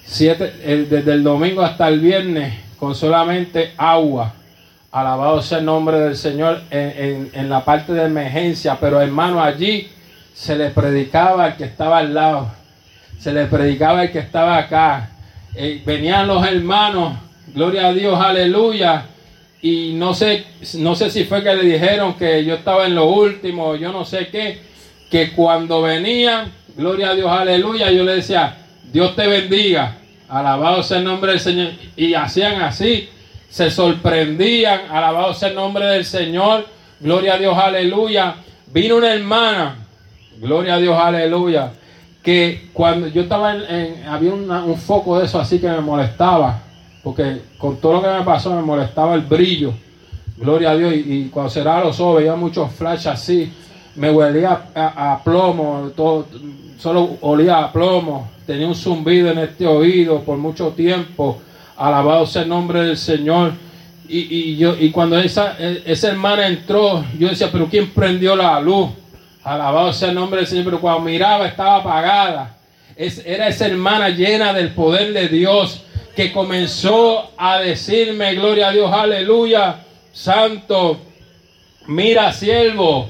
siete, 0.06 0.86
desde 0.90 1.14
el 1.14 1.24
domingo 1.24 1.62
hasta 1.62 1.88
el 1.88 2.00
viernes 2.00 2.54
con 2.80 2.96
solamente 2.96 3.74
agua. 3.78 4.34
Alabado 4.92 5.42
sea 5.42 5.60
el 5.60 5.66
nombre 5.66 6.00
del 6.00 6.16
Señor 6.16 6.62
en, 6.72 7.30
en, 7.34 7.50
la 7.50 7.64
parte 7.64 7.94
de 7.94 8.06
emergencia. 8.06 8.78
Pero 8.80 9.00
hermano, 9.02 9.42
allí 9.42 9.90
se 10.34 10.56
le 10.56 10.72
predicaba 10.72 11.46
al 11.46 11.58
que 11.58 11.66
estaba 11.66 12.00
al 12.00 12.14
lado. 12.14 12.52
Se 13.20 13.32
le 13.32 13.46
predicaba 13.46 14.02
al 14.02 14.12
que 14.12 14.20
estaba 14.20 14.58
acá. 14.58 15.12
Eh, 15.60 15.82
venían 15.84 16.28
los 16.28 16.46
hermanos, 16.46 17.18
gloria 17.48 17.88
a 17.88 17.94
Dios, 17.94 18.20
aleluya. 18.22 19.08
Y 19.60 19.94
no 19.94 20.14
sé, 20.14 20.46
no 20.76 20.94
sé 20.94 21.10
si 21.10 21.24
fue 21.24 21.44
que 21.44 21.56
le 21.56 21.64
dijeron 21.64 22.14
que 22.14 22.46
yo 22.46 22.54
estaba 22.54 22.86
en 22.86 22.94
lo 22.94 23.06
último, 23.06 23.76
yo 23.76 23.92
no 23.92 24.06
sé 24.06 24.28
qué, 24.28 24.60
que 25.10 25.32
cuando 25.32 25.82
venían, 25.82 26.52
gloria 26.76 27.10
a 27.10 27.16
Dios, 27.16 27.32
aleluya, 27.32 27.90
yo 27.90 28.04
le 28.04 28.18
decía, 28.18 28.56
Dios 28.94 29.16
te 29.16 29.26
bendiga, 29.26 29.98
alabado 30.30 30.84
sea 30.84 31.00
el 31.00 31.06
nombre 31.06 31.32
del 31.32 31.40
Señor. 31.40 31.72
Y 31.96 32.14
hacían 32.14 32.62
así, 32.62 33.10
se 33.50 33.72
sorprendían, 33.72 34.82
alabado 34.92 35.34
sea 35.34 35.50
el 35.50 35.56
nombre 35.56 35.88
del 35.88 36.06
Señor, 36.06 36.68
gloria 37.00 37.34
a 37.34 37.40
Dios, 37.40 37.58
aleluya. 37.58 38.36
Vino 38.68 38.98
una 38.98 39.12
hermana, 39.12 39.88
gloria 40.40 40.76
a 40.76 40.78
Dios, 40.78 40.96
aleluya 40.96 41.72
que 42.28 42.72
cuando 42.74 43.08
yo 43.08 43.22
estaba 43.22 43.56
en, 43.56 44.06
había 44.06 44.34
un 44.34 44.76
foco 44.76 45.18
de 45.18 45.24
eso 45.24 45.40
así 45.40 45.60
que 45.60 45.70
me 45.70 45.80
molestaba, 45.80 46.62
porque 47.02 47.44
con 47.58 47.78
todo 47.78 47.94
lo 47.94 48.02
que 48.02 48.10
me 48.10 48.22
pasó 48.24 48.54
me 48.54 48.62
molestaba 48.62 49.16
el 49.16 49.22
brillo, 49.22 49.72
gloria 50.36 50.72
a 50.72 50.76
Dios, 50.76 50.94
y, 50.94 51.30
cuando 51.30 51.50
cerraba 51.50 51.86
los 51.86 51.98
ojos 52.02 52.18
veía 52.18 52.36
muchos 52.36 52.70
flashes 52.74 53.08
así, 53.08 53.50
me 53.96 54.12
huelía 54.12 54.62
a, 54.76 55.22
plomo, 55.24 55.90
todo, 55.96 56.26
solo 56.78 57.18
olía 57.22 57.60
a 57.60 57.72
plomo, 57.72 58.30
tenía 58.46 58.68
un 58.68 58.76
zumbido 58.76 59.32
en 59.32 59.38
este 59.38 59.66
oído 59.66 60.20
por 60.20 60.38
mucho 60.38 60.72
tiempo, 60.72 61.40
alabado 61.78 62.26
sea 62.26 62.42
el 62.42 62.50
nombre 62.50 62.82
del 62.82 62.98
Señor. 62.98 63.54
Y, 64.10 64.18
y 64.20 64.58
yo, 64.58 64.76
y 64.78 64.92
cuando 64.92 65.18
esa, 65.18 65.56
esa 65.58 66.10
hermana 66.10 66.46
entró, 66.48 67.06
yo 67.18 67.30
decía, 67.30 67.48
pero 67.50 67.68
¿quién 67.70 67.90
prendió 67.92 68.36
la 68.36 68.60
luz? 68.60 68.90
Alabado 69.48 69.94
sea 69.94 70.10
el 70.10 70.16
nombre 70.16 70.42
del 70.42 70.48
Señor, 70.48 70.66
pero 70.66 70.82
cuando 70.82 71.00
miraba 71.00 71.48
estaba 71.48 71.78
apagada. 71.78 72.58
era 72.98 73.48
esa 73.48 73.66
hermana 73.66 74.10
llena 74.10 74.52
del 74.52 74.74
poder 74.74 75.14
de 75.14 75.30
Dios 75.30 75.84
que 76.18 76.34
comenzó 76.34 77.32
a 77.38 77.60
decirme, 77.60 78.36
gloria 78.36 78.68
a 78.68 78.72
Dios, 78.74 78.92
aleluya, 78.92 79.86
santo, 80.12 81.00
mira 81.86 82.34
siervo, 82.34 83.08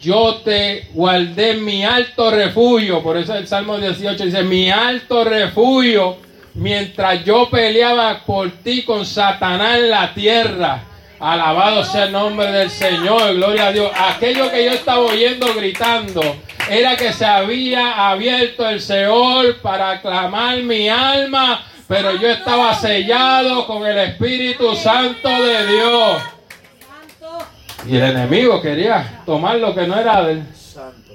yo 0.00 0.40
te 0.44 0.88
guardé 0.94 1.54
mi 1.54 1.84
alto 1.84 2.32
refugio, 2.32 3.00
por 3.00 3.16
eso 3.16 3.36
el 3.36 3.46
Salmo 3.46 3.78
18 3.78 4.24
dice, 4.24 4.42
mi 4.42 4.70
alto 4.72 5.22
refugio, 5.22 6.16
mientras 6.54 7.24
yo 7.24 7.48
peleaba 7.48 8.24
por 8.26 8.50
ti 8.50 8.82
con 8.82 9.06
Satanás 9.06 9.78
en 9.78 9.90
la 9.90 10.12
tierra. 10.12 10.82
Alabado 11.20 11.84
sea 11.84 12.04
el 12.04 12.12
nombre 12.12 12.46
del 12.52 12.70
Señor, 12.70 13.34
gloria 13.34 13.66
a 13.66 13.72
Dios. 13.72 13.90
Aquello 13.96 14.50
que 14.52 14.64
yo 14.64 14.70
estaba 14.70 15.00
oyendo 15.00 15.52
gritando 15.52 16.22
era 16.70 16.96
que 16.96 17.12
se 17.12 17.24
había 17.24 18.08
abierto 18.08 18.68
el 18.68 18.80
Seol 18.80 19.56
para 19.56 19.90
aclamar 19.90 20.58
mi 20.62 20.88
alma, 20.88 21.64
pero 21.88 22.14
yo 22.16 22.28
estaba 22.28 22.72
sellado 22.74 23.66
con 23.66 23.84
el 23.84 23.98
Espíritu 23.98 24.76
Santo 24.76 25.28
de 25.28 25.66
Dios. 25.66 26.22
Y 27.88 27.96
el 27.96 28.02
enemigo 28.02 28.60
quería 28.60 29.22
tomar 29.26 29.56
lo 29.56 29.74
que 29.74 29.88
no 29.88 29.98
era 29.98 30.22
de 30.22 30.32
él, 30.34 30.42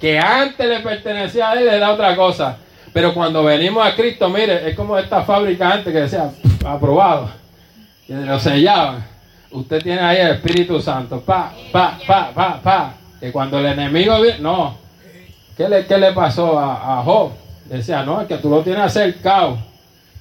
que 0.02 0.20
antes 0.20 0.68
le 0.68 0.80
pertenecía 0.80 1.52
a 1.52 1.54
él, 1.54 1.68
era 1.70 1.94
otra 1.94 2.14
cosa. 2.16 2.58
Pero 2.92 3.14
cuando 3.14 3.42
venimos 3.44 3.86
a 3.86 3.96
Cristo, 3.96 4.28
mire, 4.28 4.70
es 4.70 4.76
como 4.76 4.98
esta 4.98 5.24
fábrica 5.24 5.72
antes 5.72 5.94
que 5.94 6.02
decía 6.02 6.30
aprobado, 6.66 7.30
y 8.08 8.14
lo 8.14 8.38
sellaban. 8.38 9.13
Usted 9.54 9.84
tiene 9.84 10.02
ahí 10.02 10.18
el 10.18 10.32
Espíritu 10.32 10.82
Santo. 10.82 11.22
Pa, 11.22 11.54
pa, 11.72 12.00
pa, 12.08 12.32
pa, 12.34 12.60
pa. 12.60 12.94
Que 13.20 13.32
cuando 13.32 13.60
el 13.60 13.68
enemigo 13.68 14.20
viene, 14.20 14.40
no. 14.40 14.76
¿Qué 15.56 15.70
le, 15.70 15.86
qué 15.86 16.00
le 16.00 16.12
pasó 16.12 16.58
a, 16.58 17.00
a, 17.00 17.04
Job? 17.04 17.34
Decía, 17.66 18.02
no, 18.02 18.20
es 18.20 18.28
que 18.28 18.38
tú 18.38 18.50
lo 18.50 18.62
tienes 18.62 18.82
acercado. 18.82 19.60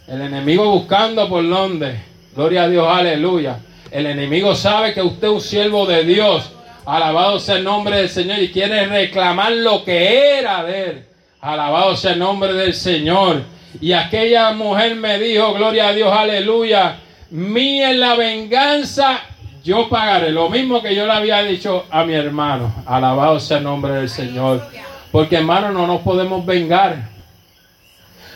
El 0.06 0.20
enemigo 0.20 0.70
buscando 0.70 1.26
por 1.30 1.48
donde. 1.48 1.98
Gloria 2.36 2.64
a 2.64 2.68
Dios, 2.68 2.86
aleluya. 2.86 3.56
El 3.90 4.04
enemigo 4.04 4.54
sabe 4.54 4.92
que 4.92 5.00
usted 5.00 5.28
es 5.28 5.32
un 5.32 5.40
siervo 5.40 5.86
de 5.86 6.04
Dios. 6.04 6.50
Alabado 6.84 7.38
sea 7.38 7.56
el 7.56 7.64
nombre 7.64 7.96
del 7.96 8.10
Señor 8.10 8.38
y 8.38 8.52
quiere 8.52 8.86
reclamar 8.86 9.52
lo 9.52 9.82
que 9.82 10.38
era 10.40 10.62
de 10.62 10.84
él. 10.84 11.04
Alabado 11.40 11.96
sea 11.96 12.12
el 12.12 12.18
nombre 12.18 12.52
del 12.52 12.74
Señor. 12.74 13.44
Y 13.80 13.92
aquella 13.92 14.52
mujer 14.52 14.94
me 14.96 15.18
dijo, 15.18 15.54
gloria 15.54 15.88
a 15.88 15.92
Dios, 15.94 16.12
aleluya 16.12 16.98
mía 17.32 17.90
es 17.90 17.96
la 17.96 18.14
venganza, 18.14 19.20
yo 19.64 19.88
pagaré. 19.88 20.30
Lo 20.30 20.48
mismo 20.50 20.82
que 20.82 20.94
yo 20.94 21.06
le 21.06 21.12
había 21.12 21.42
dicho 21.42 21.86
a 21.90 22.04
mi 22.04 22.12
hermano. 22.14 22.72
Alabado 22.86 23.40
sea 23.40 23.58
el 23.58 23.64
nombre 23.64 23.94
del 23.94 24.08
Señor. 24.08 24.66
Porque 25.10 25.36
hermano, 25.36 25.72
no 25.72 25.86
nos 25.86 26.02
podemos 26.02 26.44
vengar. 26.44 27.08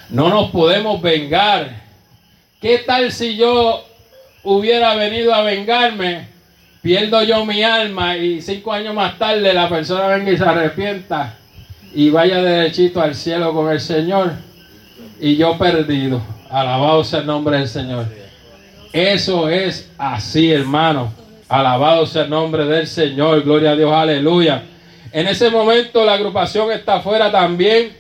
No 0.09 0.29
nos 0.31 0.51
podemos 0.51 1.01
vengar. 1.01 1.85
¿Qué 2.61 2.79
tal 2.79 3.13
si 3.13 3.37
yo 3.37 3.85
hubiera 4.43 4.95
venido 4.95 5.35
a 5.35 5.43
vengarme? 5.43 6.29
Pierdo 6.81 7.23
yo 7.23 7.45
mi 7.45 7.63
alma 7.63 8.17
y 8.17 8.41
cinco 8.41 8.73
años 8.73 8.95
más 8.95 9.19
tarde 9.19 9.53
la 9.53 9.69
persona 9.69 10.07
venga 10.07 10.31
y 10.31 10.39
se 10.39 10.45
arrepienta 10.45 11.35
y 11.93 12.11
vaya 12.11 12.41
derechito 12.41 13.01
al 13.01 13.15
cielo 13.15 13.53
con 13.53 13.71
el 13.73 13.81
Señor 13.81 14.35
y 15.21 15.37
yo 15.37 15.59
perdido. 15.59 16.23
Alabado 16.49 17.03
sea 17.03 17.21
el 17.21 17.27
nombre 17.27 17.59
del 17.59 17.69
Señor. 17.69 18.07
Eso 18.93 19.49
es 19.49 19.91
así, 19.99 20.53
hermano. 20.53 21.13
Alabado 21.49 22.07
sea 22.07 22.25
el 22.25 22.31
nombre 22.31 22.65
del 22.65 22.87
Señor. 22.87 23.43
Gloria 23.43 23.73
a 23.73 23.77
Dios, 23.77 23.93
aleluya. 23.93 24.63
En 25.13 25.29
ese 25.29 25.51
momento 25.51 26.05
la 26.05 26.15
agrupación 26.15 26.73
está 26.73 26.97
afuera 26.97 27.31
también, 27.31 27.97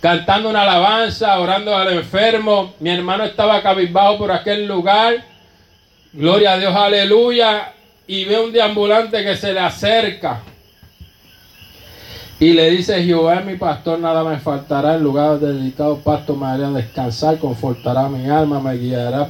cantando 0.00 0.48
una 0.48 0.62
alabanza, 0.62 1.38
orando 1.38 1.76
al 1.76 1.92
enfermo. 1.92 2.74
Mi 2.80 2.90
hermano 2.90 3.24
estaba 3.24 3.62
cabizbajo 3.62 4.18
por 4.18 4.32
aquel 4.32 4.66
lugar. 4.66 5.24
Gloria 6.12 6.52
a 6.52 6.58
Dios, 6.58 6.74
aleluya. 6.74 7.72
Y 8.06 8.24
ve 8.24 8.38
un 8.40 8.52
deambulante 8.52 9.22
que 9.22 9.36
se 9.36 9.52
le 9.52 9.60
acerca. 9.60 10.40
Y 12.38 12.52
le 12.52 12.70
dice, 12.70 13.02
Jehová 13.02 13.40
mi 13.40 13.56
pastor, 13.56 13.98
nada 13.98 14.22
me 14.22 14.38
faltará. 14.38 14.94
En 14.94 15.02
lugar 15.02 15.38
de 15.38 15.52
dedicado 15.52 15.98
pasto 15.98 16.34
me 16.36 16.46
hará 16.46 16.70
descansar, 16.70 17.38
confortará 17.38 18.08
mi 18.08 18.28
alma, 18.28 18.60
me 18.60 18.74
guiará 18.76 19.28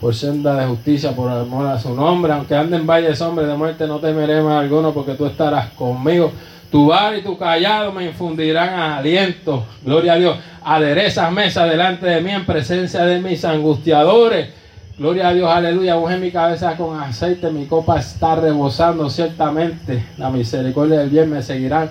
por 0.00 0.14
senda 0.14 0.54
de 0.54 0.66
justicia, 0.66 1.12
por 1.12 1.30
amor 1.30 1.66
a 1.66 1.78
su 1.78 1.94
nombre. 1.94 2.32
Aunque 2.32 2.54
ande 2.54 2.76
en 2.76 2.86
valle 2.86 3.08
de 3.08 3.16
sombra 3.16 3.46
de 3.46 3.56
muerte, 3.56 3.86
no 3.86 3.98
temeré 3.98 4.40
más 4.42 4.62
alguno, 4.62 4.92
porque 4.92 5.14
tú 5.14 5.26
estarás 5.26 5.70
conmigo. 5.70 6.32
Tu 6.70 6.86
bar 6.86 7.16
y 7.16 7.22
tu 7.22 7.38
callado 7.38 7.92
me 7.92 8.04
infundirán 8.04 8.78
aliento. 8.78 9.64
Gloria 9.82 10.14
a 10.14 10.16
Dios. 10.16 10.36
Aderezas 10.62 11.32
mesa 11.32 11.64
delante 11.64 12.06
de 12.06 12.20
mí 12.20 12.30
en 12.30 12.44
presencia 12.44 13.04
de 13.04 13.20
mis 13.20 13.44
angustiadores. 13.44 14.50
Gloria 14.98 15.28
a 15.28 15.32
Dios, 15.32 15.48
aleluya. 15.48 15.96
Unge 15.96 16.18
mi 16.18 16.30
cabeza 16.30 16.76
con 16.76 17.00
aceite, 17.00 17.50
mi 17.50 17.66
copa 17.66 17.98
está 17.98 18.34
rebosando 18.34 19.08
ciertamente. 19.08 20.04
La 20.18 20.28
misericordia 20.28 20.98
del 20.98 21.08
bien 21.08 21.30
me 21.30 21.40
seguirán 21.42 21.90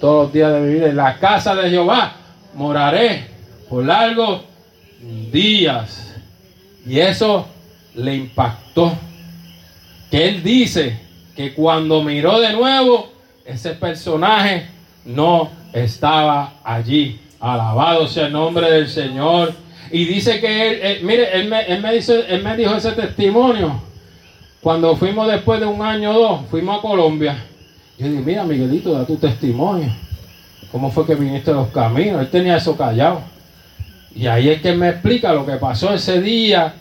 todos 0.00 0.24
los 0.24 0.32
días 0.32 0.52
de 0.52 0.60
mi 0.60 0.74
vida. 0.74 0.86
En 0.88 0.96
la 0.96 1.18
casa 1.18 1.54
de 1.54 1.70
Jehová 1.70 2.14
moraré 2.54 3.26
por 3.68 3.84
largos 3.84 4.40
días. 5.30 6.15
Y 6.86 7.00
eso 7.00 7.46
le 7.94 8.14
impactó. 8.14 8.92
Que 10.10 10.28
él 10.28 10.42
dice 10.42 10.98
que 11.34 11.52
cuando 11.52 12.02
miró 12.02 12.40
de 12.40 12.52
nuevo, 12.52 13.10
ese 13.44 13.72
personaje 13.72 14.68
no 15.04 15.50
estaba 15.72 16.54
allí. 16.62 17.20
Alabado 17.40 18.06
sea 18.06 18.26
el 18.26 18.32
nombre 18.32 18.70
del 18.70 18.88
Señor. 18.88 19.52
Y 19.90 20.04
dice 20.04 20.40
que 20.40 20.92
él, 20.92 21.04
mire, 21.04 21.38
él 21.38 21.48
me, 21.48 21.62
él, 21.62 21.80
me 21.80 21.96
él 21.96 22.42
me 22.42 22.56
dijo 22.56 22.74
ese 22.74 22.92
testimonio. 22.92 23.82
Cuando 24.60 24.96
fuimos 24.96 25.28
después 25.28 25.60
de 25.60 25.66
un 25.66 25.82
año 25.82 26.10
o 26.10 26.18
dos, 26.18 26.40
fuimos 26.50 26.78
a 26.78 26.82
Colombia. 26.82 27.36
Yo 27.98 28.08
dije, 28.08 28.20
mira 28.20 28.44
Miguelito, 28.44 28.92
da 28.92 29.04
tu 29.04 29.16
testimonio. 29.16 29.92
¿Cómo 30.72 30.90
fue 30.90 31.06
que 31.06 31.14
viniste 31.14 31.50
a 31.50 31.54
los 31.54 31.68
caminos? 31.68 32.20
Él 32.20 32.28
tenía 32.28 32.56
eso 32.56 32.76
callado. 32.76 33.20
Y 34.16 34.26
ahí 34.28 34.48
es 34.48 34.62
que 34.62 34.72
me 34.72 34.88
explica 34.88 35.34
lo 35.34 35.44
que 35.44 35.56
pasó 35.56 35.92
ese 35.92 36.22
día 36.22 36.72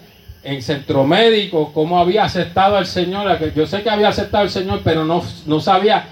en 0.42 0.62
centro 0.62 1.04
médico, 1.04 1.72
cómo 1.74 2.00
había 2.00 2.24
aceptado 2.24 2.78
al 2.78 2.86
Señor. 2.86 3.38
Yo 3.54 3.68
sé 3.68 3.84
que 3.84 3.90
había 3.90 4.08
aceptado 4.08 4.44
al 4.44 4.50
Señor, 4.50 4.82
pero 4.86 5.04
no, 5.04 5.22
no 5.46 5.60
sabía 5.60 6.06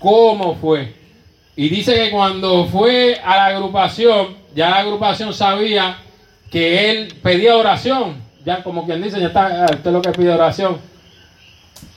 cómo 0.00 0.56
fue. 0.56 0.94
Y 1.54 1.68
dice 1.68 1.94
que 1.94 2.10
cuando 2.10 2.66
fue 2.66 3.20
a 3.24 3.36
la 3.36 3.46
agrupación, 3.46 4.36
ya 4.54 4.70
la 4.70 4.78
agrupación 4.78 5.32
sabía 5.32 5.98
que 6.50 6.90
él 6.90 7.14
pedía 7.22 7.56
oración. 7.56 8.16
Ya 8.44 8.64
como 8.64 8.84
quien 8.84 9.00
dice, 9.00 9.20
ya 9.20 9.28
está, 9.28 9.66
usted 9.72 9.92
lo 9.92 10.02
que 10.02 10.10
pide 10.10 10.32
oración. 10.32 10.78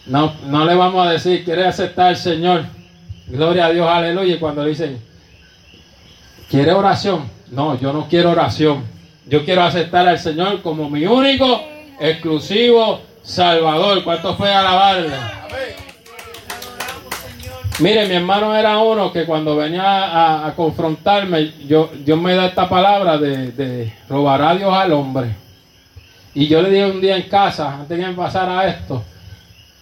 No, 0.06 0.36
no 0.46 0.66
le 0.66 0.76
vamos 0.76 1.08
a 1.08 1.12
decir, 1.12 1.44
quiere 1.44 1.66
aceptar 1.66 2.10
al 2.10 2.18
Señor. 2.18 2.66
Gloria 3.26 3.68
a 3.68 3.72
Dios, 3.72 3.88
aleluya. 3.90 4.36
Y 4.36 4.40
cuando 4.40 4.64
dicen, 4.66 5.02
¿quiere 6.48 6.74
oración? 6.74 7.41
No, 7.52 7.78
yo 7.78 7.92
no 7.92 8.08
quiero 8.08 8.32
oración. 8.32 8.84
Yo 9.28 9.44
quiero 9.44 9.64
aceptar 9.64 10.08
al 10.08 10.18
Señor 10.18 10.62
como 10.62 10.90
mi 10.90 11.06
único, 11.06 11.62
exclusivo 12.00 13.02
Salvador. 13.22 14.04
¿Cuánto 14.04 14.36
fue 14.36 14.52
alabarle? 14.54 15.16
Mire, 17.80 18.08
mi 18.08 18.16
hermano 18.16 18.56
era 18.56 18.78
uno 18.78 19.12
que 19.12 19.26
cuando 19.26 19.56
venía 19.56 20.46
a, 20.46 20.54
confrontarme, 20.56 21.54
yo, 21.68 21.90
Dios 22.06 22.20
me 22.20 22.36
da 22.36 22.46
esta 22.46 22.70
palabra 22.70 23.18
de, 23.18 23.52
de, 23.52 23.94
robar 24.08 24.42
a 24.42 24.56
Dios 24.56 24.74
al 24.74 24.94
hombre. 24.94 25.36
Y 26.34 26.48
yo 26.48 26.62
le 26.62 26.70
dije 26.70 26.92
un 26.92 27.02
día 27.02 27.18
en 27.18 27.24
casa, 27.24 27.74
antes 27.74 28.00
que 28.00 28.08
me 28.08 28.14
pasara 28.14 28.68
esto, 28.68 29.04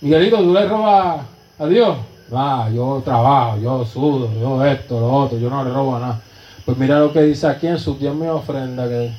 Miguelito, 0.01 0.37
¿tú 0.37 0.53
le 0.53 0.65
robas 0.65 1.21
a 1.59 1.65
Dios? 1.67 1.97
Ah, 2.33 2.69
yo 2.73 3.01
trabajo, 3.03 3.57
yo 3.59 3.85
sudo, 3.85 4.29
yo 4.39 4.63
esto, 4.63 4.99
lo 4.99 5.11
otro, 5.11 5.37
yo 5.37 5.49
no 5.49 5.63
le 5.63 5.71
robo 5.71 5.99
nada. 5.99 6.21
Pues 6.65 6.77
mira 6.77 6.99
lo 6.99 7.11
que 7.11 7.21
dice 7.23 7.47
aquí 7.47 7.67
en 7.67 7.79
su 7.79 7.97
Dios 7.97 8.15
me 8.15 8.29
ofrenda 8.29 8.87
que 8.87 9.11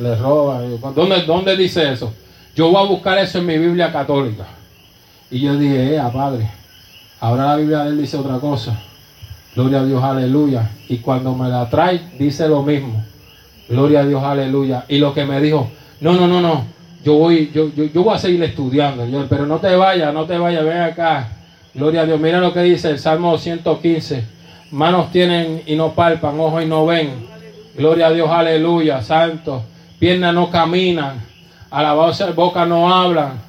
le 0.00 0.16
roba. 0.16 0.62
¿Dónde, 0.94 1.22
¿Dónde 1.22 1.56
dice 1.56 1.92
eso? 1.92 2.12
Yo 2.54 2.68
voy 2.68 2.84
a 2.84 2.88
buscar 2.88 3.18
eso 3.18 3.38
en 3.38 3.46
mi 3.46 3.58
Biblia 3.58 3.92
católica. 3.92 4.46
Y 5.30 5.40
yo 5.40 5.56
dije, 5.56 5.96
eh, 5.96 6.02
padre, 6.12 6.50
ahora 7.20 7.46
la 7.46 7.56
Biblia 7.56 7.78
de 7.84 7.90
él 7.90 7.98
dice 7.98 8.16
otra 8.16 8.38
cosa. 8.38 8.78
Gloria 9.54 9.80
a 9.80 9.84
Dios, 9.84 10.02
aleluya. 10.02 10.70
Y 10.88 10.98
cuando 10.98 11.34
me 11.34 11.48
la 11.48 11.68
trae, 11.68 12.00
dice 12.18 12.48
lo 12.48 12.62
mismo. 12.62 13.04
Gloria 13.68 14.00
a 14.00 14.04
Dios, 14.04 14.22
aleluya. 14.22 14.84
Y 14.88 14.98
lo 14.98 15.14
que 15.14 15.24
me 15.24 15.40
dijo, 15.40 15.70
no, 16.00 16.12
no, 16.14 16.26
no, 16.26 16.40
no. 16.40 16.64
Yo 17.04 17.14
voy, 17.14 17.50
yo, 17.54 17.70
yo, 17.74 17.84
yo 17.84 18.02
voy 18.02 18.14
a 18.14 18.18
seguir 18.18 18.42
estudiando. 18.42 19.06
pero 19.28 19.46
no 19.46 19.58
te 19.58 19.74
vayas, 19.74 20.12
no 20.12 20.26
te 20.26 20.38
vayas, 20.38 20.64
ven 20.64 20.80
acá. 20.80 21.28
Gloria 21.74 22.02
a 22.02 22.06
Dios. 22.06 22.20
Mira 22.20 22.38
lo 22.38 22.52
que 22.52 22.62
dice 22.62 22.90
el 22.90 22.98
Salmo 22.98 23.36
115. 23.36 24.24
Manos 24.72 25.12
tienen 25.12 25.62
y 25.66 25.76
no 25.76 25.92
palpan, 25.92 26.40
ojos 26.40 26.62
y 26.62 26.66
no 26.66 26.86
ven. 26.86 27.26
Gloria 27.76 28.06
a 28.06 28.10
Dios, 28.10 28.30
aleluya, 28.30 29.02
santo. 29.02 29.62
Piernas 29.98 30.34
no 30.34 30.50
caminan, 30.50 31.20
alabado 31.70 32.12
sea, 32.14 32.30
boca 32.30 32.64
no 32.64 32.92
hablan, 32.92 33.40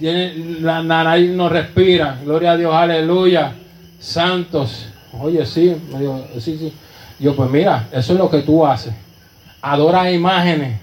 la, 0.00 0.82
nariz 0.82 1.30
no 1.30 1.48
respira. 1.48 2.18
Gloria 2.24 2.52
a 2.52 2.56
Dios, 2.56 2.74
aleluya, 2.74 3.52
santos. 4.00 4.86
Oye, 5.20 5.46
sí, 5.46 5.76
sí, 6.40 6.58
sí. 6.58 6.72
Yo, 7.20 7.36
pues 7.36 7.48
mira, 7.50 7.86
eso 7.92 8.12
es 8.12 8.18
lo 8.18 8.28
que 8.28 8.42
tú 8.42 8.66
haces. 8.66 8.92
Adora 9.62 10.10
imágenes 10.10 10.80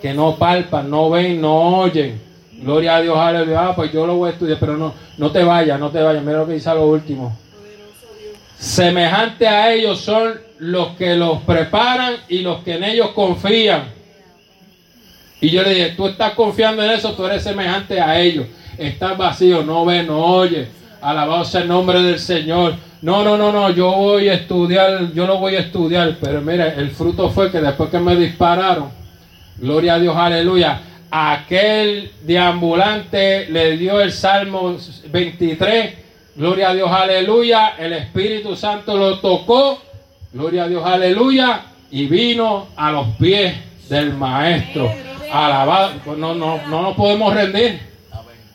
que 0.00 0.14
no 0.14 0.36
palpan, 0.36 0.90
no 0.90 1.10
ven, 1.10 1.38
no 1.38 1.80
oyen. 1.80 2.18
Gloria 2.62 2.96
a 2.96 3.02
Dios, 3.02 3.18
aleluya. 3.18 3.68
Ah, 3.68 3.76
pues 3.76 3.92
yo 3.92 4.06
lo 4.06 4.16
voy 4.16 4.30
a 4.30 4.32
estudiar, 4.32 4.56
pero 4.58 4.78
no, 4.78 4.94
no 5.18 5.30
te 5.30 5.44
vayas, 5.44 5.78
no 5.78 5.90
te 5.90 6.02
vayas. 6.02 6.24
Mira 6.24 6.38
lo 6.38 6.46
que 6.46 6.54
dice 6.54 6.70
a 6.70 6.74
lo 6.74 6.86
último. 6.86 7.36
Semejante 8.58 9.46
a 9.46 9.72
ellos 9.72 10.00
son 10.00 10.34
los 10.58 10.96
que 10.96 11.14
los 11.14 11.42
preparan 11.42 12.14
y 12.28 12.40
los 12.40 12.62
que 12.64 12.74
en 12.74 12.84
ellos 12.84 13.10
confían. 13.10 13.84
Y 15.40 15.50
yo 15.50 15.62
le 15.62 15.74
dije, 15.74 15.90
tú 15.90 16.08
estás 16.08 16.32
confiando 16.32 16.82
en 16.82 16.90
eso, 16.90 17.12
tú 17.12 17.24
eres 17.24 17.44
semejante 17.44 18.00
a 18.00 18.18
ellos. 18.18 18.46
Estás 18.76 19.16
vacío, 19.16 19.62
no 19.62 19.84
ves, 19.84 20.04
no 20.04 20.18
oyes. 20.18 20.68
Alabado 21.00 21.44
sea 21.44 21.60
el 21.60 21.68
nombre 21.68 22.02
del 22.02 22.18
Señor. 22.18 22.74
No, 23.00 23.22
no, 23.22 23.36
no, 23.36 23.52
no, 23.52 23.70
yo 23.70 23.92
voy 23.92 24.28
a 24.28 24.34
estudiar, 24.34 25.12
yo 25.12 25.26
lo 25.28 25.38
voy 25.38 25.54
a 25.54 25.60
estudiar. 25.60 26.16
Pero 26.20 26.40
mira, 26.40 26.74
el 26.74 26.90
fruto 26.90 27.30
fue 27.30 27.52
que 27.52 27.60
después 27.60 27.90
que 27.90 28.00
me 28.00 28.16
dispararon, 28.16 28.90
gloria 29.58 29.94
a 29.94 29.98
Dios, 30.00 30.16
aleluya, 30.16 30.80
aquel 31.08 32.10
deambulante 32.22 33.48
le 33.48 33.76
dio 33.76 34.00
el 34.00 34.10
Salmo 34.10 34.76
23. 35.10 36.07
Gloria 36.38 36.70
a 36.70 36.74
Dios, 36.74 36.88
aleluya. 36.88 37.74
El 37.76 37.94
Espíritu 37.94 38.54
Santo 38.54 38.96
lo 38.96 39.18
tocó. 39.18 39.82
Gloria 40.32 40.64
a 40.64 40.68
Dios, 40.68 40.84
aleluya. 40.86 41.62
Y 41.90 42.06
vino 42.06 42.68
a 42.76 42.92
los 42.92 43.08
pies 43.16 43.56
del 43.88 44.14
Maestro. 44.14 44.88
Alabado. 45.32 45.94
No, 46.16 46.36
no, 46.36 46.60
no 46.68 46.82
nos 46.82 46.94
podemos 46.94 47.34
rendir. 47.34 47.80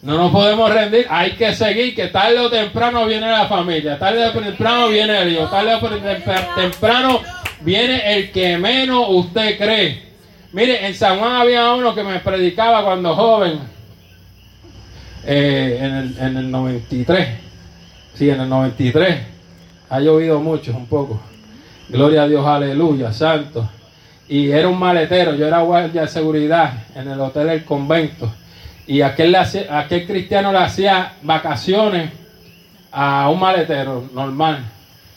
No 0.02 0.18
nos 0.18 0.32
podemos 0.32 0.74
rendir. 0.74 1.08
Hay 1.10 1.32
que 1.32 1.54
seguir, 1.54 1.94
que 1.94 2.08
tarde 2.08 2.40
o 2.40 2.50
temprano 2.50 3.06
viene 3.06 3.30
la 3.30 3.48
familia. 3.48 4.00
Tarde 4.00 4.28
o 4.28 4.32
temprano 4.32 4.88
viene 4.88 5.22
el 5.22 5.34
hijo. 5.34 5.48
Tarde 5.48 5.76
o 5.76 6.56
temprano 6.56 7.20
viene 7.60 8.16
el 8.16 8.32
que 8.32 8.58
menos 8.58 9.08
usted 9.10 9.58
cree. 9.58 10.04
Mire, 10.54 10.88
en 10.88 10.96
San 10.96 11.20
Juan 11.20 11.36
había 11.36 11.74
uno 11.74 11.94
que 11.94 12.04
me 12.04 12.22
predicaba 12.22 12.82
cuando 12.86 13.14
joven. 13.14 13.60
Eh, 15.26 15.80
en, 15.82 15.94
el, 15.96 16.18
en 16.18 16.38
el 16.38 16.50
93. 16.50 17.44
Sí, 18.14 18.30
en 18.30 18.42
el 18.42 18.50
93. 18.50 19.18
Ha 19.90 20.00
llovido 20.00 20.40
mucho, 20.40 20.76
un 20.76 20.88
poco. 20.88 21.22
Gloria 21.90 22.24
a 22.24 22.28
Dios, 22.28 22.46
aleluya, 22.46 23.12
santo 23.12 23.70
y 24.28 24.52
era 24.52 24.68
un 24.68 24.80
maletero, 24.80 25.36
yo 25.36 25.46
era 25.46 25.60
guardia 25.60 26.02
de 26.02 26.08
seguridad 26.08 26.74
en 26.96 27.08
el 27.10 27.20
hotel 27.20 27.48
del 27.48 27.64
convento. 27.64 28.34
Y 28.88 29.02
aquel, 29.02 29.36
aquel 29.36 30.08
cristiano 30.08 30.52
le 30.52 30.60
hacía 30.60 31.14
vacaciones 31.22 32.12
a 32.92 33.30
un 33.30 33.40
maletero 33.40 34.10
normal. 34.14 34.64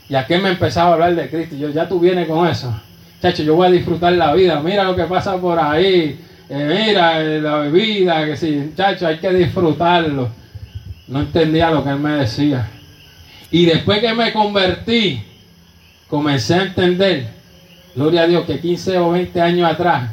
Y 0.09 0.15
aquel 0.15 0.43
me 0.43 0.51
empezaba 0.51 0.91
a 0.91 0.93
hablar 0.95 1.15
de 1.15 1.29
Cristo. 1.29 1.55
Y 1.55 1.59
yo, 1.59 1.71
ya 1.71 1.89
tú 1.89 1.99
vienes 1.99 2.29
con 2.29 2.47
eso. 2.47 2.73
Chacho, 3.21 3.43
yo 3.43 3.57
voy 3.57 3.69
a 3.69 3.71
disfrutar 3.71 4.13
la 4.13 4.35
vida. 4.35 4.61
Mira 4.61 4.85
lo 4.85 4.95
que 4.95 5.05
pasa 5.05 5.37
por 5.39 5.59
ahí. 5.59 6.21
Eh, 6.49 6.87
mira 6.87 7.21
eh, 7.21 7.41
la 7.41 7.57
bebida. 7.57 8.25
Que 8.25 8.37
sí, 8.37 8.73
chacho, 8.77 9.07
hay 9.07 9.19
que 9.19 9.31
disfrutarlo. 9.31 10.29
No 11.09 11.21
entendía 11.21 11.71
lo 11.71 11.83
que 11.83 11.91
él 11.91 11.99
me 11.99 12.13
decía. 12.19 12.69
Y 13.51 13.67
después 13.67 14.01
que 14.01 14.13
me 14.13 14.33
convertí, 14.33 15.23
comencé 16.09 16.55
a 16.55 16.63
entender 16.63 17.37
Gloria 17.97 18.23
a 18.23 18.27
Dios 18.27 18.45
que 18.45 18.61
15 18.61 18.99
o 18.99 19.13
20 19.13 19.41
años 19.41 19.71
atrás, 19.71 20.11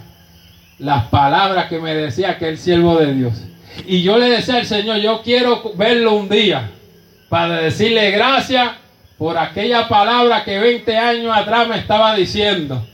las 0.80 1.04
palabras 1.08 1.68
que 1.68 1.80
me 1.80 1.94
decía 1.94 2.38
que 2.38 2.48
el 2.48 2.58
siervo 2.58 2.96
de 2.96 3.14
Dios. 3.14 3.34
Y 3.86 4.02
yo 4.02 4.18
le 4.18 4.30
decía 4.30 4.56
al 4.56 4.66
Señor, 4.66 4.98
yo 4.98 5.22
quiero 5.22 5.74
verlo 5.76 6.14
un 6.14 6.30
día 6.30 6.72
para 7.28 7.58
decirle 7.58 8.12
gracias 8.12 8.70
por 9.18 9.38
aquella 9.38 9.90
palabra 9.90 10.46
que 10.46 10.58
20 10.60 10.98
años 10.98 11.36
atrás 11.36 11.68
me 11.68 11.78
estaba 11.78 12.16
diciendo. 12.16 12.88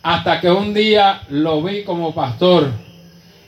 Hasta 0.00 0.40
que 0.40 0.48
un 0.48 0.72
día 0.72 1.22
lo 1.28 1.60
vi 1.60 1.82
como 1.82 2.14
pastor 2.14 2.70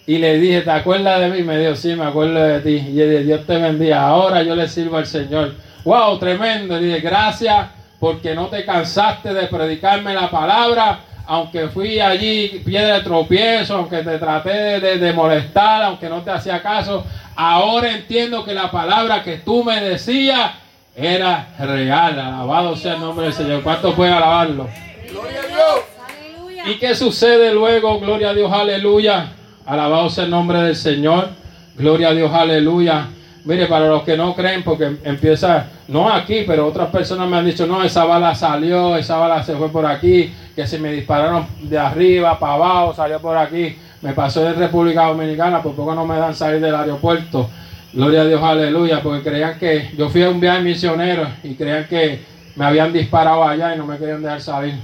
y 0.05 0.19
le 0.19 0.37
dije, 0.39 0.63
¿te 0.63 0.71
acuerdas 0.73 1.21
de 1.21 1.29
mí? 1.29 1.45
Me 1.45 1.59
dijo, 1.59 1.77
sí, 1.77 1.95
me 1.95 2.07
acuerdo 2.07 2.43
de 2.43 2.59
ti. 2.59 2.71
Y 2.71 2.93
dije, 2.93 3.23
Dios 3.23 3.47
te 3.47 3.57
bendiga. 3.57 4.09
Ahora 4.09 4.43
yo 4.43 4.57
le 4.57 4.67
sirvo 4.67 4.97
al 4.97 5.07
Señor. 5.07 5.55
Wow, 5.85 6.18
tremendo. 6.18 6.79
Y 6.81 6.85
dije, 6.85 7.01
gracias 7.01 7.68
porque 7.99 8.35
no 8.35 8.47
te 8.47 8.64
cansaste 8.64 9.35
de 9.35 9.47
predicarme 9.47 10.14
la 10.14 10.31
palabra, 10.31 11.01
aunque 11.26 11.68
fui 11.68 12.01
allí 12.01 12.62
piedra 12.64 12.97
de 12.97 13.03
tropiezo, 13.03 13.76
aunque 13.76 13.99
te 13.99 14.18
traté 14.18 14.81
de, 14.81 15.12
molestar, 15.12 15.83
aunque 15.83 16.09
no 16.09 16.22
te 16.22 16.31
hacía 16.31 16.62
caso, 16.62 17.05
ahora 17.37 17.91
entiendo 17.91 18.45
que 18.45 18.55
la 18.55 18.70
palabra 18.70 19.22
que 19.22 19.39
tú 19.39 19.64
me 19.64 19.81
decías 19.81 20.53
era 20.97 21.49
real. 21.59 22.18
Alabado 22.18 22.76
sea 22.76 22.95
el 22.95 23.01
nombre 23.01 23.26
del 23.26 23.35
Señor. 23.35 23.62
¿Cuánto 23.62 23.95
puede 23.95 24.12
alabarlo? 24.12 24.68
Gloria 25.11 25.41
a 25.41 25.47
Dios. 25.47 26.66
¿Y 26.66 26.79
qué 26.79 26.95
sucede 26.95 27.53
luego? 27.53 28.01
Gloria 28.01 28.31
a 28.31 28.35
Dios, 28.35 28.53
aleluya. 28.53 29.33
Alabado 29.66 30.11
sea 30.11 30.24
el 30.24 30.31
nombre 30.31 30.61
del 30.61 30.76
Señor. 30.76 31.31
Gloria 31.76 32.09
a 32.09 32.14
Dios, 32.14 32.33
aleluya. 32.33 33.09
Mire, 33.49 33.65
para 33.65 33.87
los 33.87 34.03
que 34.03 34.15
no 34.15 34.35
creen, 34.35 34.63
porque 34.63 34.99
empieza, 35.05 35.69
no 35.89 36.13
aquí, 36.13 36.45
pero 36.47 36.67
otras 36.67 36.91
personas 36.91 37.27
me 37.31 37.39
han 37.39 37.47
dicho, 37.47 37.67
no, 37.67 37.83
esa 37.83 38.05
bala 38.05 38.35
salió, 38.35 38.95
esa 38.95 39.17
bala 39.17 39.43
se 39.43 39.57
fue 39.57 39.71
por 39.71 39.87
aquí, 39.87 40.31
que 40.55 40.67
se 40.67 40.79
me 40.79 40.93
dispararon 40.93 41.47
de 41.63 41.79
arriba 41.79 42.39
para 42.39 42.53
abajo, 42.53 42.93
salió 42.93 43.19
por 43.21 43.39
aquí, 43.39 43.75
me 44.03 44.13
pasó 44.13 44.47
en 44.47 44.57
República 44.57 45.07
Dominicana, 45.07 45.63
por 45.63 45.75
poco 45.75 45.95
no 45.95 46.05
me 46.05 46.19
dan 46.19 46.35
salir 46.35 46.61
del 46.61 46.75
aeropuerto. 46.75 47.49
Gloria 47.95 48.21
a 48.21 48.25
Dios, 48.27 48.43
aleluya, 48.43 49.01
porque 49.03 49.31
creían 49.31 49.59
que 49.59 49.93
yo 49.97 50.11
fui 50.11 50.25
a 50.25 50.29
un 50.29 50.41
viaje 50.41 50.61
misionero 50.61 51.27
y 51.43 51.55
creían 51.55 51.87
que 51.87 52.21
me 52.55 52.67
habían 52.67 52.93
disparado 52.93 53.45
allá 53.45 53.75
y 53.75 53.79
no 53.79 53.87
me 53.87 53.97
querían 53.97 54.23
dejar 54.23 54.43
salir. 54.43 54.75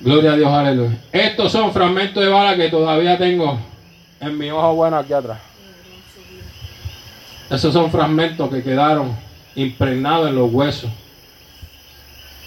Gloria 0.00 0.32
a 0.32 0.36
Dios, 0.36 0.52
aleluya. 0.52 0.98
Estos 1.12 1.50
son 1.50 1.72
fragmentos 1.72 2.22
de 2.22 2.28
bala 2.28 2.56
que 2.56 2.68
todavía 2.68 3.16
tengo 3.16 3.58
en 4.20 4.36
mi 4.36 4.50
ojo 4.50 4.74
bueno 4.74 4.98
aquí 4.98 5.14
atrás. 5.14 5.51
Esos 7.52 7.74
son 7.74 7.90
fragmentos 7.90 8.48
que 8.48 8.62
quedaron 8.62 9.14
impregnados 9.54 10.30
en 10.30 10.36
los 10.36 10.50
huesos. 10.50 10.90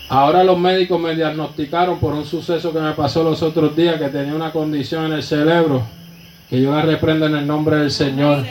Ahora 0.10 0.44
los 0.44 0.58
médicos 0.58 1.00
me 1.00 1.16
diagnosticaron 1.16 2.00
por 2.00 2.16
un 2.16 2.26
suceso 2.26 2.74
que 2.74 2.80
me 2.80 2.92
pasó 2.94 3.24
los 3.24 3.44
otros 3.44 3.76
días 3.76 4.00
que 4.00 4.10
tenía 4.10 4.34
una 4.34 4.52
condición 4.52 5.06
en 5.06 5.14
el 5.14 5.24
cerebro 5.24 5.84
Que 6.50 6.62
yo 6.62 6.72
la 6.72 6.82
reprendo 6.84 7.28
en 7.28 7.36
el 7.36 7.46
nombre 7.46 7.78
del 7.78 7.92
Señor. 7.92 8.46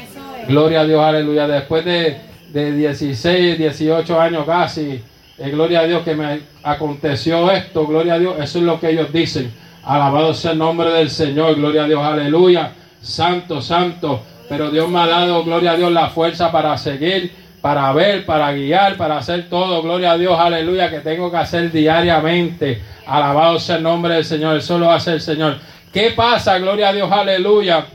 Gloria 0.47 0.83
a 0.83 0.85
Dios, 0.85 1.03
aleluya. 1.03 1.49
Después 1.49 1.85
de, 1.85 2.19
de 2.53 2.73
16, 2.73 3.59
18 3.59 4.21
años 4.21 4.47
casi, 4.47 5.01
eh, 5.39 5.51
gloria 5.51 5.81
a 5.81 5.87
Dios 5.87 6.03
que 6.05 6.15
me 6.15 6.41
aconteció 6.63 7.51
esto, 7.51 7.85
gloria 7.85 8.15
a 8.15 8.19
Dios, 8.21 8.35
eso 8.41 8.59
es 8.59 8.65
lo 8.65 8.79
que 8.79 8.91
ellos 8.91 9.13
dicen. 9.13 9.53
Alabado 9.83 10.33
sea 10.35 10.53
el 10.53 10.59
nombre 10.59 10.91
del 10.91 11.11
Señor, 11.11 11.57
gloria 11.57 11.83
a 11.85 11.87
Dios, 11.87 12.03
aleluya. 12.03 12.73
Santo, 13.01 13.61
santo. 13.61 14.23
Pero 14.49 14.71
Dios 14.71 14.89
me 14.89 15.01
ha 15.01 15.07
dado, 15.07 15.43
gloria 15.45 15.73
a 15.73 15.77
Dios, 15.77 15.91
la 15.93 16.11
fuerza 16.11 16.53
para 16.53 16.77
seguir, 16.77 17.33
para 17.61 17.93
ver, 17.93 18.27
para 18.27 18.53
guiar, 18.53 18.97
para 18.97 19.17
hacer 19.17 19.49
todo. 19.49 19.83
Gloria 19.83 20.13
a 20.13 20.19
Dios, 20.19 20.39
aleluya, 20.39 20.91
que 20.91 21.01
tengo 21.01 21.31
que 21.31 21.39
hacer 21.39 21.73
diariamente. 21.73 22.81
Alabado 23.07 23.59
sea 23.59 23.77
el 23.77 23.83
nombre 23.83 24.15
del 24.15 24.25
Señor, 24.25 24.57
eso 24.57 24.79
lo 24.79 24.91
hace 24.91 25.13
el 25.13 25.21
Señor. 25.21 25.59
¿Qué 25.93 26.11
pasa, 26.11 26.59
gloria 26.59 26.91
a 26.91 26.93
Dios, 26.93 27.11
aleluya? 27.11 27.87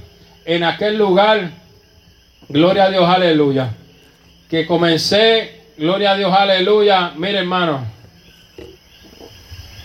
En 0.46 0.64
aquel 0.64 0.98
lugar, 0.98 1.52
gloria 2.48 2.86
a 2.86 2.90
Dios, 2.90 3.08
aleluya. 3.08 3.70
Que 4.50 4.66
comencé, 4.66 5.62
gloria 5.78 6.12
a 6.12 6.16
Dios, 6.18 6.34
aleluya. 6.34 7.12
Mire, 7.16 7.40
hermano, 7.40 7.86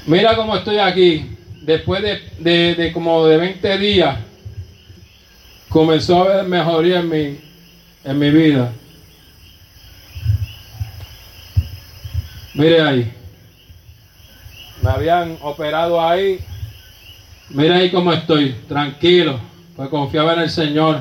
mira 0.06 0.34
cómo 0.34 0.56
estoy 0.56 0.78
aquí. 0.78 1.30
Después 1.60 2.02
de, 2.02 2.22
de, 2.38 2.74
de 2.74 2.92
como 2.92 3.26
de 3.26 3.36
20 3.36 3.78
días, 3.78 4.16
comenzó 5.74 6.22
a 6.22 6.34
haber 6.34 6.44
mejoría 6.44 7.00
en 7.00 7.08
mi, 7.08 7.40
en 8.04 8.18
mi 8.20 8.30
vida. 8.30 8.70
Mire 12.54 12.80
ahí. 12.80 13.12
Me 14.80 14.90
habían 14.90 15.36
operado 15.42 16.00
ahí. 16.00 16.38
Mire 17.50 17.74
ahí 17.74 17.90
cómo 17.90 18.12
estoy, 18.12 18.52
tranquilo, 18.68 19.40
pues 19.74 19.88
confiaba 19.88 20.34
en 20.34 20.40
el 20.42 20.50
Señor. 20.50 21.00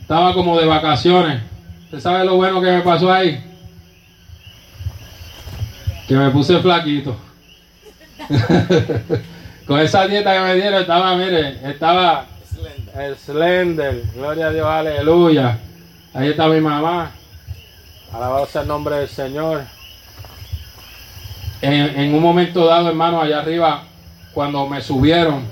Estaba 0.00 0.32
como 0.34 0.56
de 0.56 0.66
vacaciones. 0.66 1.42
¿Usted 1.86 1.98
sabe 1.98 2.24
lo 2.24 2.36
bueno 2.36 2.60
que 2.60 2.70
me 2.70 2.82
pasó 2.82 3.12
ahí? 3.12 3.42
Que 6.06 6.14
me 6.14 6.30
puse 6.30 6.60
flaquito. 6.60 7.16
Con 9.66 9.80
esa 9.80 10.06
dieta 10.06 10.32
que 10.32 10.40
me 10.44 10.54
dieron 10.54 10.80
estaba, 10.80 11.16
mire, 11.16 11.58
estaba 11.68 12.35
slender. 13.16 14.02
Gloria 14.14 14.46
a 14.46 14.50
Dios, 14.50 14.66
aleluya. 14.66 15.58
Ahí 16.14 16.30
está 16.30 16.48
mi 16.48 16.60
mamá. 16.60 17.10
Alabado 18.12 18.46
sea 18.46 18.62
el 18.62 18.68
nombre 18.68 18.96
del 18.96 19.08
Señor. 19.08 19.62
En, 21.60 22.14
un 22.14 22.22
momento 22.22 22.66
dado, 22.66 22.88
hermano, 22.88 23.20
allá 23.20 23.40
arriba, 23.40 23.84
cuando 24.32 24.66
me 24.66 24.80
subieron, 24.80 25.44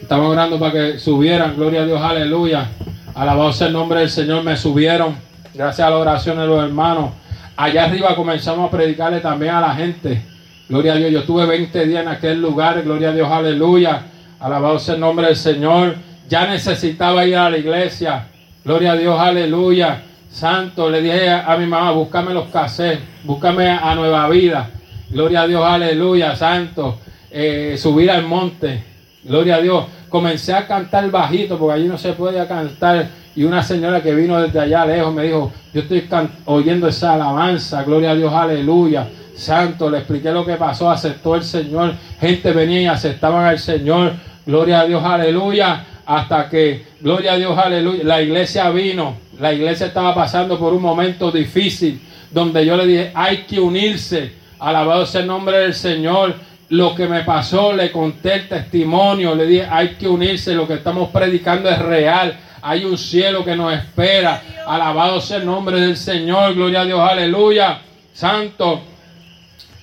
estaba 0.00 0.26
orando 0.28 0.58
para 0.58 0.72
que 0.72 0.98
subieran. 0.98 1.56
Gloria 1.56 1.82
a 1.82 1.86
Dios, 1.86 2.00
aleluya. 2.00 2.68
Alabado 3.14 3.52
sea 3.52 3.68
el 3.68 3.72
nombre 3.72 4.00
del 4.00 4.10
Señor. 4.10 4.42
Me 4.42 4.56
subieron. 4.56 5.16
Gracias 5.52 5.86
a 5.86 5.90
la 5.90 5.98
oración 5.98 6.38
de 6.38 6.46
los 6.46 6.64
hermanos. 6.64 7.10
Allá 7.56 7.84
arriba 7.84 8.16
comenzamos 8.16 8.68
a 8.68 8.70
predicarle 8.70 9.20
también 9.20 9.54
a 9.54 9.60
la 9.60 9.74
gente. 9.74 10.22
Gloria 10.68 10.94
a 10.94 10.96
Dios. 10.96 11.12
Yo 11.12 11.20
estuve 11.20 11.46
20 11.46 11.86
días 11.86 12.02
en 12.02 12.08
aquel 12.08 12.40
lugar. 12.40 12.82
Gloria 12.82 13.10
a 13.10 13.12
Dios, 13.12 13.30
aleluya. 13.30 14.02
Alabado 14.40 14.78
sea 14.78 14.94
el 14.94 15.00
nombre 15.00 15.26
del 15.26 15.36
Señor. 15.36 15.96
Ya 16.28 16.46
necesitaba 16.46 17.26
ir 17.26 17.36
a 17.36 17.50
la 17.50 17.58
iglesia. 17.58 18.26
Gloria 18.64 18.92
a 18.92 18.96
Dios, 18.96 19.20
aleluya. 19.20 20.02
Santo, 20.30 20.90
le 20.90 21.02
dije 21.02 21.30
a, 21.30 21.56
mi 21.56 21.66
mamá, 21.66 21.92
búscame 21.92 22.32
los 22.32 22.48
cassettes, 22.48 23.04
búscame 23.22 23.68
a 23.68 23.94
Nueva 23.94 24.28
Vida. 24.28 24.70
Gloria 25.10 25.42
a 25.42 25.46
Dios, 25.46 25.62
aleluya, 25.64 26.34
santo. 26.34 26.98
Eh, 27.30 27.76
subir 27.78 28.10
al 28.10 28.24
monte. 28.24 28.82
Gloria 29.22 29.56
a 29.56 29.60
Dios. 29.60 29.84
Comencé 30.08 30.54
a 30.54 30.66
cantar 30.66 31.10
bajito 31.10 31.58
porque 31.58 31.74
allí 31.74 31.88
no 31.88 31.98
se 31.98 32.14
podía 32.14 32.48
cantar. 32.48 33.06
Y 33.36 33.44
una 33.44 33.62
señora 33.62 34.02
que 34.02 34.14
vino 34.14 34.40
desde 34.40 34.60
allá 34.60 34.86
lejos 34.86 35.12
me 35.12 35.24
dijo, 35.24 35.52
yo 35.72 35.82
estoy 35.82 36.08
oyendo 36.46 36.88
esa 36.88 37.14
alabanza. 37.14 37.82
Gloria 37.84 38.12
a 38.12 38.14
Dios, 38.14 38.32
aleluya. 38.32 39.08
Santo, 39.36 39.90
le 39.90 39.98
expliqué 39.98 40.32
lo 40.32 40.46
que 40.46 40.54
pasó, 40.54 40.90
aceptó 40.90 41.34
el 41.34 41.44
Señor. 41.44 41.92
Gente 42.18 42.52
venía 42.52 42.82
y 42.82 42.86
aceptaban 42.86 43.44
al 43.44 43.58
Señor. 43.58 44.14
Gloria 44.46 44.80
a 44.80 44.86
Dios, 44.86 45.04
aleluya 45.04 45.84
hasta 46.06 46.48
que, 46.48 46.84
gloria 47.00 47.32
a 47.32 47.36
Dios, 47.36 47.56
aleluya, 47.56 48.04
la 48.04 48.22
iglesia 48.22 48.70
vino, 48.70 49.16
la 49.38 49.52
iglesia 49.52 49.86
estaba 49.86 50.14
pasando 50.14 50.58
por 50.58 50.72
un 50.72 50.82
momento 50.82 51.30
difícil, 51.30 52.00
donde 52.30 52.64
yo 52.66 52.76
le 52.76 52.86
dije, 52.86 53.12
hay 53.14 53.38
que 53.44 53.60
unirse, 53.60 54.32
alabado 54.58 55.06
sea 55.06 55.22
el 55.22 55.26
nombre 55.26 55.58
del 55.58 55.74
Señor, 55.74 56.34
lo 56.70 56.94
que 56.94 57.06
me 57.06 57.22
pasó, 57.22 57.72
le 57.72 57.92
conté 57.92 58.34
el 58.34 58.48
testimonio, 58.48 59.34
le 59.34 59.46
dije, 59.46 59.66
hay 59.70 59.90
que 59.90 60.08
unirse, 60.08 60.54
lo 60.54 60.66
que 60.66 60.74
estamos 60.74 61.10
predicando 61.10 61.68
es 61.68 61.78
real, 61.78 62.38
hay 62.62 62.84
un 62.84 62.98
cielo 62.98 63.44
que 63.44 63.56
nos 63.56 63.72
espera, 63.72 64.42
alabado 64.66 65.20
sea 65.20 65.38
el 65.38 65.46
nombre 65.46 65.80
del 65.80 65.96
Señor, 65.96 66.54
gloria 66.54 66.80
a 66.80 66.84
Dios, 66.84 67.00
aleluya, 67.00 67.80
santo, 68.12 68.82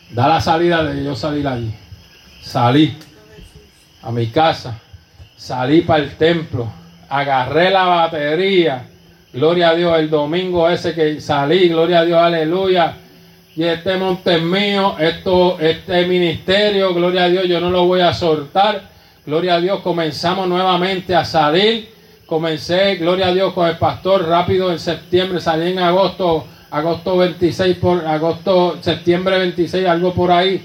da 0.09 0.27
la 0.27 0.41
salida 0.41 0.83
de 0.83 1.03
yo 1.03 1.15
salir 1.15 1.47
allí, 1.47 1.73
salí 2.41 2.97
a 4.01 4.11
mi 4.11 4.27
casa, 4.27 4.79
salí 5.41 5.81
para 5.81 6.03
el 6.03 6.17
templo, 6.17 6.71
agarré 7.09 7.71
la 7.71 7.85
batería, 7.85 8.85
gloria 9.33 9.69
a 9.69 9.75
Dios, 9.75 9.97
el 9.97 10.07
domingo 10.07 10.69
ese 10.69 10.93
que 10.93 11.19
salí, 11.19 11.67
gloria 11.67 12.01
a 12.01 12.05
Dios, 12.05 12.21
aleluya. 12.21 12.93
Y 13.55 13.63
este 13.63 13.97
monte 13.97 14.35
es 14.35 14.41
mío, 14.43 14.95
esto, 14.99 15.59
este 15.59 16.05
ministerio, 16.05 16.93
gloria 16.93 17.23
a 17.23 17.29
Dios, 17.29 17.47
yo 17.47 17.59
no 17.59 17.71
lo 17.71 17.85
voy 17.85 18.01
a 18.01 18.13
soltar. 18.13 18.83
Gloria 19.25 19.55
a 19.55 19.59
Dios, 19.59 19.79
comenzamos 19.79 20.47
nuevamente 20.47 21.15
a 21.15 21.25
salir. 21.25 21.89
Comencé, 22.27 22.97
gloria 22.97 23.27
a 23.27 23.33
Dios, 23.33 23.51
con 23.53 23.67
el 23.67 23.77
pastor 23.79 24.27
rápido 24.27 24.71
en 24.71 24.77
septiembre, 24.77 25.41
salí 25.41 25.71
en 25.71 25.79
agosto, 25.79 26.45
agosto 26.69 27.17
26, 27.17 27.77
por 27.77 28.05
agosto, 28.05 28.77
septiembre 28.79 29.39
26, 29.39 29.87
algo 29.87 30.13
por 30.13 30.31
ahí. 30.31 30.63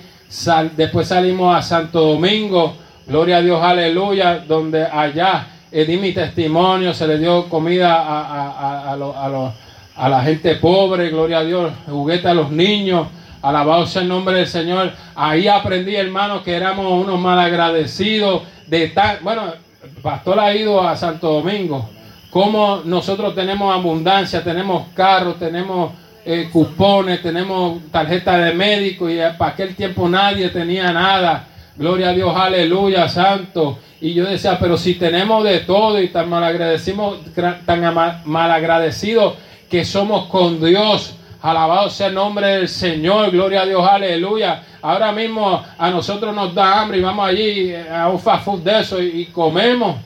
después 0.77 1.09
salimos 1.09 1.57
a 1.57 1.63
Santo 1.63 2.01
Domingo 2.03 2.86
Gloria 3.07 3.37
a 3.37 3.41
Dios, 3.41 3.63
aleluya, 3.63 4.41
donde 4.41 4.85
allá 4.85 5.47
eh, 5.71 5.85
di 5.85 5.97
mi 5.97 6.13
testimonio, 6.13 6.93
se 6.93 7.07
le 7.07 7.19
dio 7.19 7.49
comida 7.49 8.03
a, 8.03 8.93
a, 8.93 10.09
la 10.09 10.23
gente 10.23 10.57
pobre, 10.57 11.11
gloria 11.11 11.39
a 11.39 11.45
Dios, 11.45 11.73
juguete 11.87 12.27
a 12.27 12.35
los 12.35 12.51
niños, 12.51 13.07
alabado 13.43 13.87
sea 13.87 14.03
el 14.03 14.09
nombre 14.09 14.39
del 14.39 14.49
Señor. 14.49 14.93
Ahí 15.15 15.47
aprendí, 15.47 15.95
hermano, 15.95 16.43
que 16.43 16.57
éramos 16.57 17.05
unos 17.05 17.21
malagradecidos 17.21 18.43
de 18.67 18.89
tal, 18.89 19.19
bueno, 19.23 19.53
el 19.85 19.91
pastor 20.03 20.41
ha 20.41 20.53
ido 20.53 20.83
a 20.83 20.97
Santo 20.97 21.31
Domingo, 21.31 21.89
como 22.31 22.83
nosotros 22.85 23.37
tenemos 23.37 23.73
abundancia, 23.73 24.43
tenemos 24.43 24.89
carros, 24.95 25.39
tenemos 25.39 25.93
eh, 26.25 26.49
cupones, 26.53 27.23
tenemos 27.23 27.83
tarjeta 27.93 28.37
de 28.37 28.53
médico 28.53 29.09
y 29.09 29.19
para 29.39 29.53
aquel 29.53 29.77
tiempo 29.77 30.09
nadie 30.09 30.49
tenía 30.49 30.93
nada. 30.93 31.47
Gloria 31.79 32.09
a 32.09 32.13
Dios, 32.15 32.35
aleluya, 32.35 33.07
santo. 33.07 33.79
Y 34.01 34.15
yo 34.15 34.25
decía, 34.25 34.59
pero 34.59 34.79
si 34.79 34.95
tenemos 34.95 35.45
de 35.45 35.61
todo 35.61 36.01
y 36.01 36.09
tan 36.09 36.31
malagradecidos, 36.31 37.19
tan 37.67 37.95
malagradecidos 38.25 39.35
que 39.69 39.85
somos 39.85 40.27
con 40.29 40.65
Dios, 40.65 41.15
alabado 41.43 41.91
sea 41.91 42.07
el 42.07 42.15
nombre 42.15 42.47
del 42.47 42.69
Señor, 42.69 43.31
gloria 43.31 43.63
a 43.63 43.67
Dios, 43.67 43.87
aleluya. 43.87 44.63
Ahora 44.81 45.13
mismo 45.13 45.63
a 45.77 45.91
nosotros 45.91 46.35
nos 46.35 46.55
da 46.55 46.81
hambre 46.81 46.97
y 46.97 47.03
vamos 47.03 47.29
allí 47.29 47.71
eh, 47.71 47.87
a 47.91 48.09
un 48.09 48.21
fast 48.21 48.45
food 48.45 48.61
de 48.61 48.81
eso 48.81 49.03
y, 49.03 49.27
comemos. 49.27 49.97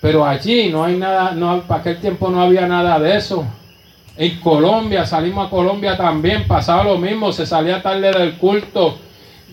Pero 0.00 0.26
allí 0.26 0.68
no 0.68 0.84
hay 0.84 0.96
nada, 0.96 1.30
no, 1.30 1.62
para 1.62 1.80
aquel 1.80 2.00
tiempo 2.00 2.28
no 2.28 2.42
había 2.42 2.66
nada 2.66 2.98
de 2.98 3.16
eso. 3.16 3.44
En 4.16 4.40
Colombia, 4.40 5.06
salimos 5.06 5.46
a 5.46 5.50
Colombia 5.50 5.96
también, 5.96 6.44
pasaba 6.48 6.82
lo 6.82 6.98
mismo, 6.98 7.30
se 7.30 7.46
salía 7.46 7.80
tarde 7.80 8.10
del 8.10 8.36
culto 8.36 8.98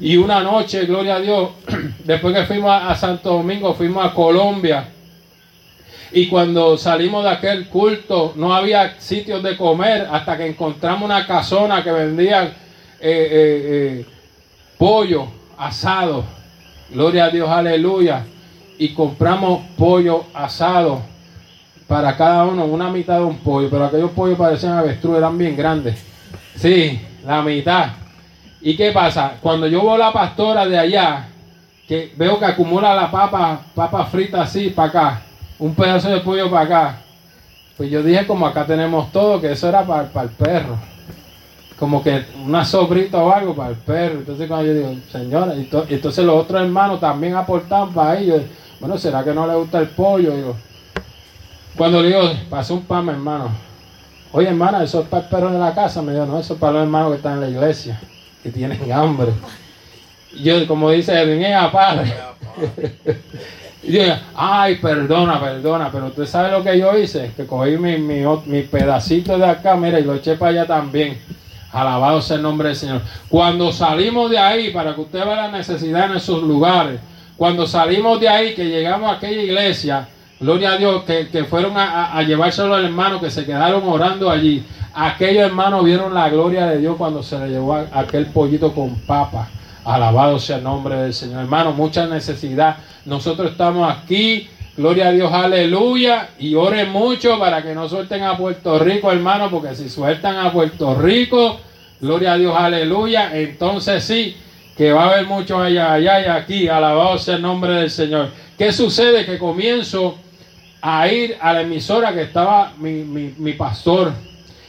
y 0.01 0.15
una 0.15 0.41
noche, 0.41 0.85
gloria 0.85 1.15
a 1.15 1.19
Dios, 1.19 1.49
después 2.05 2.33
que 2.33 2.45
fuimos 2.45 2.71
a, 2.71 2.95
Santo 2.95 3.33
Domingo, 3.33 3.73
fuimos 3.73 4.05
a 4.05 4.13
Colombia. 4.13 4.87
Y 6.11 6.27
cuando 6.27 6.77
salimos 6.77 7.23
de 7.23 7.29
aquel 7.29 7.67
culto, 7.67 8.33
no 8.35 8.53
había 8.53 8.99
sitios 8.99 9.43
de 9.43 9.57
comer 9.57 10.07
hasta 10.11 10.37
que 10.37 10.47
encontramos 10.47 11.03
una 11.03 11.27
casona 11.27 11.83
que 11.83 11.91
vendía 11.91 12.45
eh, 12.45 12.51
eh, 13.01 14.01
eh, 14.01 14.05
pollo 14.77 15.27
asado. 15.57 16.23
Gloria 16.89 17.25
a 17.25 17.29
Dios, 17.29 17.49
aleluya. 17.49 18.25
Y 18.79 18.93
compramos 18.93 19.61
pollo 19.77 20.23
asado 20.33 21.01
para 21.87 22.15
cada 22.15 22.45
uno, 22.45 22.65
una 22.65 22.89
mitad 22.89 23.17
de 23.17 23.25
un 23.25 23.37
pollo. 23.39 23.69
Pero 23.69 23.85
aquellos 23.85 24.11
pollos 24.11 24.37
parecían 24.37 24.77
avestruz, 24.77 25.17
eran 25.17 25.37
bien 25.37 25.55
grandes. 25.55 26.03
Sí, 26.55 26.99
la 27.25 27.41
mitad. 27.43 27.89
¿Y 28.61 28.75
qué 28.75 28.91
pasa? 28.91 29.37
Cuando 29.41 29.67
yo 29.67 29.81
veo 29.83 29.97
la 29.97 30.11
pastora 30.11 30.65
de 30.65 30.77
allá, 30.77 31.27
que 31.87 32.13
veo 32.15 32.37
que 32.37 32.45
acumula 32.45 32.93
la 32.93 33.09
papa, 33.09 33.61
papa 33.73 34.05
frita 34.05 34.41
así 34.41 34.69
para 34.69 34.89
acá, 34.89 35.21
un 35.57 35.73
pedazo 35.73 36.09
de 36.09 36.19
pollo 36.19 36.49
para 36.49 36.65
acá, 36.65 36.97
pues 37.79 37.89
yo 37.89 38.03
dije 38.03 38.27
como 38.27 38.45
acá 38.45 38.65
tenemos 38.65 39.09
todo, 39.11 39.39
que 39.39 39.53
eso 39.53 39.69
era 39.69 39.85
para, 39.85 40.23
el 40.23 40.29
perro. 40.31 40.75
Como 41.77 42.03
que 42.03 42.25
una 42.45 42.65
sobrita 42.65 43.23
o 43.23 43.31
algo 43.31 43.55
para 43.55 43.69
el 43.69 43.77
perro. 43.77 44.19
Entonces 44.19 44.49
cuando 44.49 44.67
yo 44.67 44.73
digo, 44.73 44.95
señora, 45.09 45.55
y 45.55 45.69
entonces 45.93 46.25
los 46.25 46.43
otros 46.43 46.61
hermanos 46.61 46.99
también 46.99 47.35
aportaban 47.35 47.93
para 47.93 48.19
ellos. 48.19 48.41
Bueno, 48.81 48.97
¿será 48.97 49.23
que 49.23 49.33
no 49.33 49.47
le 49.47 49.55
gusta 49.55 49.79
el 49.79 49.87
pollo? 49.87 50.55
Cuando 51.77 52.01
le 52.01 52.09
digo, 52.09 52.21
pasó 52.49 52.73
un 52.73 52.81
pan, 52.81 53.07
hermano. 53.07 53.49
Oye, 54.33 54.49
hermana, 54.49 54.83
eso 54.83 54.99
es 54.99 55.07
para 55.07 55.23
el 55.23 55.29
perro 55.29 55.49
de 55.49 55.59
la 55.59 55.73
casa. 55.73 56.01
Me 56.01 56.11
dijo, 56.11 56.25
no, 56.25 56.37
eso 56.37 56.55
es 56.55 56.59
para 56.59 56.73
los 56.73 56.83
hermanos 56.83 57.11
que 57.11 57.17
están 57.17 57.35
en 57.35 57.41
la 57.41 57.49
iglesia, 57.49 57.97
que 58.43 58.49
tienen 58.49 58.91
hambre. 58.91 59.31
Yo, 60.41 60.65
como 60.67 60.91
dice 60.91 61.19
Edwin, 61.19 61.45
a 61.53 61.71
padre. 61.71 62.13
y 63.83 63.93
yo, 63.93 64.03
ay, 64.35 64.75
perdona, 64.75 65.39
perdona, 65.39 65.91
pero 65.91 66.07
usted 66.07 66.25
sabe 66.25 66.51
lo 66.51 66.63
que 66.63 66.77
yo 66.77 66.97
hice, 66.97 67.31
que 67.35 67.45
cogí 67.45 67.77
mi, 67.77 67.97
mi, 67.97 68.23
mi 68.45 68.61
pedacito 68.63 69.37
de 69.37 69.45
acá, 69.45 69.75
mira, 69.75 69.99
y 69.99 70.03
lo 70.03 70.15
eché 70.15 70.35
para 70.35 70.51
allá 70.51 70.67
también. 70.67 71.17
Alabado 71.71 72.21
sea 72.21 72.37
el 72.37 72.43
nombre 72.43 72.69
del 72.69 72.77
Señor. 72.77 73.01
Cuando 73.27 73.71
salimos 73.71 74.29
de 74.31 74.39
ahí, 74.39 74.71
para 74.71 74.95
que 74.95 75.01
usted 75.01 75.23
vea 75.23 75.35
la 75.35 75.51
necesidad 75.51 76.09
en 76.09 76.17
esos 76.17 76.41
lugares, 76.41 76.99
cuando 77.37 77.67
salimos 77.67 78.19
de 78.19 78.27
ahí, 78.27 78.53
que 78.53 78.65
llegamos 78.65 79.09
a 79.09 79.15
aquella 79.15 79.41
iglesia, 79.41 80.07
gloria 80.39 80.73
a 80.73 80.77
Dios, 80.77 81.03
que, 81.03 81.43
fueron 81.45 81.73
a, 81.75 82.21
llevárselo 82.23 82.75
al 82.75 82.85
hermano, 82.85 83.19
que 83.19 83.29
se 83.29 83.45
quedaron 83.45 83.83
orando 83.87 84.29
allí. 84.29 84.63
Aquellos 84.93 85.43
hermanos 85.43 85.83
vieron 85.83 86.13
la 86.13 86.29
gloria 86.29 86.65
de 86.67 86.79
Dios 86.79 86.95
cuando 86.97 87.21
se 87.21 87.37
le 87.39 87.49
llevó 87.49 87.75
aquel 87.91 88.27
pollito 88.27 88.73
con 88.73 88.95
papa. 89.01 89.49
Alabado 89.85 90.39
sea 90.39 90.57
el 90.57 90.63
nombre 90.63 90.95
del 90.95 91.13
Señor. 91.13 91.41
Hermano, 91.41 91.71
mucha 91.73 92.05
necesidad. 92.07 92.77
Nosotros 93.05 93.51
estamos 93.51 93.91
aquí. 93.91 94.49
Gloria 94.75 95.09
a 95.09 95.11
Dios, 95.11 95.31
aleluya. 95.31 96.29
Y 96.39 96.55
oren 96.55 96.91
mucho 96.91 97.37
para 97.39 97.61
que 97.61 97.73
no 97.73 97.89
suelten 97.89 98.23
a 98.23 98.37
Puerto 98.37 98.79
Rico, 98.79 99.11
hermano, 99.11 99.49
porque 99.49 99.75
si 99.75 99.89
sueltan 99.89 100.37
a 100.37 100.51
Puerto 100.51 100.95
Rico, 100.95 101.59
gloria 101.99 102.33
a 102.33 102.37
Dios, 102.37 102.55
aleluya. 102.57 103.35
Entonces 103.37 104.03
sí, 104.03 104.37
que 104.77 104.91
va 104.91 105.05
a 105.05 105.09
haber 105.11 105.25
muchos 105.25 105.59
allá, 105.59 105.93
allá 105.93 106.21
y 106.21 106.25
aquí. 106.25 106.67
Alabado 106.67 107.17
sea 107.17 107.35
el 107.35 107.41
nombre 107.41 107.73
del 107.73 107.89
Señor. 107.89 108.29
¿Qué 108.57 108.71
sucede? 108.71 109.25
Que 109.25 109.37
comienzo 109.37 110.17
a 110.81 111.07
ir 111.07 111.37
a 111.41 111.53
la 111.53 111.61
emisora 111.61 112.13
que 112.13 112.23
estaba 112.23 112.73
mi, 112.77 113.53
pastor. 113.53 114.13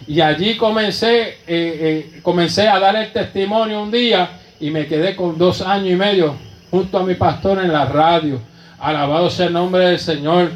Y 0.06 0.20
allí 0.20 0.56
comencé, 0.56 1.20
eh, 1.20 1.36
eh, 1.46 2.20
comencé 2.22 2.68
a 2.68 2.80
dar 2.80 2.96
el 2.96 3.12
testimonio 3.12 3.82
un 3.82 3.90
día 3.90 4.30
y 4.58 4.70
me 4.70 4.86
quedé 4.86 5.14
con 5.14 5.38
dos 5.38 5.62
años 5.62 5.90
y 5.90 5.96
medio 5.96 6.34
junto 6.70 6.98
a 6.98 7.04
mi 7.04 7.14
pastor 7.14 7.62
en 7.62 7.72
la 7.72 7.84
radio. 7.84 8.40
Alabado 8.78 9.30
sea 9.30 9.46
el 9.46 9.52
nombre 9.52 9.84
del 9.84 9.98
Señor. 9.98 10.50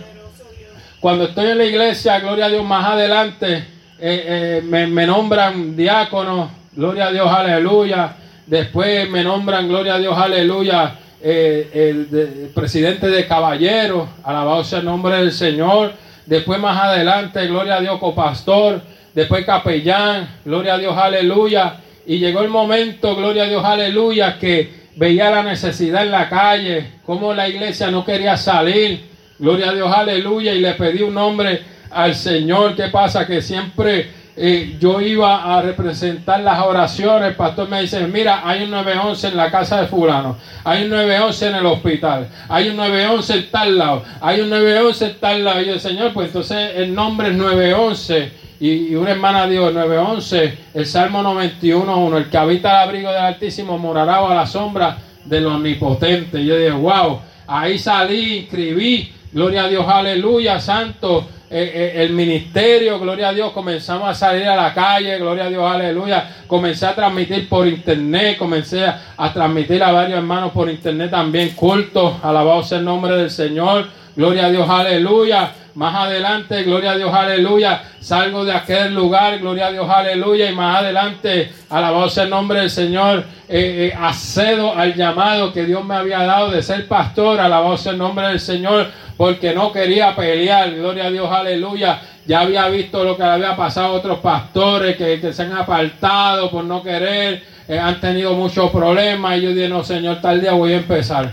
Cuando 0.98 1.24
estoy 1.24 1.50
en 1.50 1.58
la 1.58 1.64
iglesia, 1.64 2.18
gloria 2.18 2.46
a 2.46 2.48
Dios, 2.48 2.64
más 2.64 2.86
adelante 2.86 3.64
eh, 3.98 4.62
me, 4.64 5.06
nombran 5.06 5.76
diácono, 5.76 6.50
gloria 6.72 7.06
a 7.06 7.12
Dios, 7.12 7.28
aleluya. 7.30 8.16
Después 8.46 9.08
me 9.10 9.22
nombran, 9.22 9.68
gloria 9.68 9.94
a 9.94 9.98
Dios, 9.98 10.16
aleluya, 10.16 10.98
eh, 11.26 11.70
el, 11.72 12.50
presidente 12.54 13.08
de 13.08 13.26
caballeros, 13.26 14.10
alabado 14.22 14.62
sea 14.62 14.80
el 14.80 14.84
nombre 14.84 15.16
del 15.16 15.32
Señor. 15.32 15.94
Después 16.26 16.60
más 16.60 16.78
adelante, 16.78 17.46
gloria 17.46 17.76
a 17.76 17.80
Dios, 17.80 17.98
copastor. 17.98 18.82
Después 19.14 19.46
capellán, 19.46 20.28
gloria 20.44 20.74
a 20.74 20.78
Dios, 20.78 20.94
aleluya. 20.94 21.80
Y 22.04 22.18
llegó 22.18 22.42
el 22.42 22.50
momento, 22.50 23.16
gloria 23.16 23.44
a 23.44 23.48
Dios, 23.48 23.64
aleluya, 23.64 24.38
que 24.38 24.70
veía 24.96 25.30
la 25.30 25.42
necesidad 25.42 26.02
en 26.02 26.10
la 26.10 26.28
calle, 26.28 26.90
como 27.06 27.32
la 27.32 27.48
iglesia 27.48 27.90
no 27.90 28.04
quería 28.04 28.36
salir. 28.36 29.00
Gloria 29.38 29.70
a 29.70 29.74
Dios, 29.74 29.90
aleluya. 29.90 30.52
Y 30.52 30.60
le 30.60 30.74
pedí 30.74 31.00
un 31.00 31.14
nombre 31.14 31.62
al 31.90 32.14
Señor. 32.14 32.76
¿Qué 32.76 32.88
pasa? 32.88 33.26
Que 33.26 33.40
siempre 33.40 34.08
yo 34.36 35.00
iba 35.00 35.56
a 35.56 35.62
representar 35.62 36.40
las 36.40 36.60
oraciones, 36.60 37.28
el 37.28 37.36
pastor 37.36 37.68
me 37.68 37.82
dice, 37.82 38.04
mira, 38.08 38.42
hay 38.44 38.64
un 38.64 38.70
911 38.70 39.28
en 39.28 39.36
la 39.36 39.50
casa 39.50 39.80
de 39.80 39.86
fulano, 39.86 40.36
hay 40.64 40.84
un 40.84 40.90
911 40.90 41.46
en 41.46 41.54
el 41.54 41.66
hospital, 41.66 42.28
hay 42.48 42.68
un 42.68 42.76
911 42.76 43.34
en 43.34 43.50
tal 43.52 43.78
lado, 43.78 44.02
hay 44.20 44.40
un 44.40 44.50
911 44.50 45.06
en 45.06 45.20
tal 45.20 45.44
lado. 45.44 45.62
Y 45.62 45.66
yo, 45.66 45.78
Señor, 45.78 46.12
pues 46.12 46.28
entonces 46.28 46.72
el 46.74 46.92
nombre 46.94 47.28
es 47.28 47.34
911. 47.36 48.44
Y, 48.58 48.94
una 48.94 49.10
hermana 49.10 49.46
dijo, 49.46 49.70
911, 49.70 50.58
el 50.74 50.86
Salmo 50.86 51.22
91.1, 51.22 52.16
el 52.16 52.30
que 52.30 52.38
habita 52.38 52.70
el 52.70 52.88
abrigo 52.88 53.10
del 53.10 53.22
Altísimo 53.22 53.78
morará 53.78 54.18
a 54.18 54.34
la 54.34 54.46
sombra 54.46 54.98
del 55.24 55.46
Omnipotente. 55.46 56.40
Y 56.40 56.46
yo 56.46 56.56
dije, 56.56 56.70
wow, 56.70 57.20
ahí 57.46 57.78
salí, 57.78 58.38
escribí, 58.38 59.12
gloria 59.32 59.64
a 59.64 59.68
Dios, 59.68 59.86
aleluya, 59.86 60.58
santo 60.58 61.28
eh, 61.56 61.70
eh, 61.72 62.02
el 62.02 62.10
ministerio, 62.10 62.98
gloria 62.98 63.28
a 63.28 63.32
Dios, 63.32 63.52
comenzamos 63.52 64.08
a 64.08 64.12
salir 64.12 64.48
a 64.48 64.56
la 64.56 64.74
calle, 64.74 65.16
gloria 65.20 65.44
a 65.44 65.48
Dios, 65.48 65.62
aleluya. 65.64 66.28
Comencé 66.48 66.84
a 66.84 66.96
transmitir 66.96 67.48
por 67.48 67.68
internet, 67.68 68.36
comencé 68.36 68.84
a, 68.84 69.32
transmitir 69.32 69.80
a 69.84 69.92
varios 69.92 70.18
hermanos 70.18 70.50
por 70.50 70.68
internet 70.68 71.12
también 71.12 71.50
cultos, 71.50 72.14
alabado 72.24 72.64
sea 72.64 72.78
el 72.78 72.84
nombre 72.84 73.16
del 73.16 73.30
Señor, 73.30 73.86
gloria 74.16 74.46
a 74.46 74.50
Dios, 74.50 74.68
aleluya. 74.68 75.52
Más 75.74 75.92
adelante, 75.92 76.62
gloria 76.62 76.92
a 76.92 76.96
Dios, 76.96 77.12
aleluya. 77.12 77.82
Salgo 77.98 78.44
de 78.44 78.52
aquel 78.52 78.94
lugar, 78.94 79.40
gloria 79.40 79.66
a 79.66 79.72
Dios, 79.72 79.90
aleluya. 79.90 80.48
Y 80.48 80.54
más 80.54 80.78
adelante, 80.78 81.50
alabado 81.68 82.08
sea 82.08 82.24
el 82.24 82.30
nombre 82.30 82.60
del 82.60 82.70
Señor. 82.70 83.24
Eh, 83.48 83.90
eh, 83.92 83.98
accedo 84.00 84.72
al 84.76 84.94
llamado 84.94 85.52
que 85.52 85.64
Dios 85.64 85.84
me 85.84 85.96
había 85.96 86.22
dado 86.22 86.50
de 86.52 86.62
ser 86.62 86.86
pastor, 86.86 87.40
alabado 87.40 87.76
sea 87.76 87.90
el 87.92 87.98
nombre 87.98 88.28
del 88.28 88.38
Señor. 88.38 88.88
Porque 89.16 89.52
no 89.52 89.72
quería 89.72 90.14
pelear, 90.14 90.72
gloria 90.74 91.06
a 91.06 91.10
Dios, 91.10 91.28
aleluya. 91.28 92.00
Ya 92.24 92.40
había 92.40 92.68
visto 92.68 93.02
lo 93.02 93.16
que 93.16 93.24
había 93.24 93.56
pasado 93.56 93.88
a 93.88 93.92
otros 93.92 94.18
pastores 94.20 94.96
que, 94.96 95.32
se 95.32 95.42
han 95.42 95.52
apartado 95.52 96.50
por 96.50 96.64
no 96.64 96.82
querer, 96.82 97.42
eh, 97.66 97.78
han 97.78 98.00
tenido 98.00 98.34
muchos 98.34 98.70
problemas. 98.70 99.38
Y 99.38 99.42
yo 99.42 99.48
dije, 99.50 99.68
no, 99.68 99.82
Señor, 99.82 100.20
tal 100.20 100.40
día 100.40 100.52
voy 100.52 100.72
a 100.72 100.76
empezar. 100.76 101.32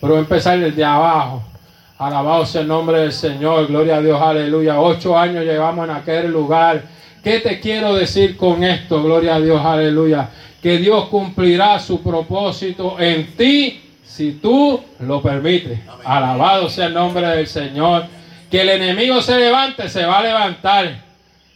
Pero 0.00 0.12
voy 0.12 0.18
a 0.18 0.20
empezar 0.20 0.58
desde 0.58 0.84
abajo. 0.84 1.53
Alabado 1.98 2.44
sea 2.44 2.62
el 2.62 2.68
nombre 2.68 2.98
del 2.98 3.12
Señor, 3.12 3.68
gloria 3.68 3.96
a 3.96 4.00
Dios, 4.00 4.20
aleluya. 4.20 4.80
Ocho 4.80 5.16
años 5.16 5.44
llevamos 5.44 5.88
en 5.88 5.94
aquel 5.94 6.30
lugar. 6.30 6.82
¿Qué 7.22 7.38
te 7.38 7.60
quiero 7.60 7.94
decir 7.94 8.36
con 8.36 8.64
esto? 8.64 9.00
Gloria 9.00 9.36
a 9.36 9.40
Dios, 9.40 9.64
aleluya. 9.64 10.28
Que 10.60 10.78
Dios 10.78 11.06
cumplirá 11.06 11.78
su 11.78 12.02
propósito 12.02 12.96
en 12.98 13.36
ti 13.36 13.80
si 14.02 14.32
tú 14.32 14.80
lo 14.98 15.22
permites. 15.22 15.78
Alabado 16.04 16.68
sea 16.68 16.86
el 16.86 16.94
nombre 16.94 17.28
del 17.28 17.46
Señor. 17.46 18.06
Que 18.50 18.62
el 18.62 18.70
enemigo 18.70 19.22
se 19.22 19.38
levante, 19.38 19.88
se 19.88 20.04
va 20.04 20.18
a 20.18 20.22
levantar. 20.24 21.00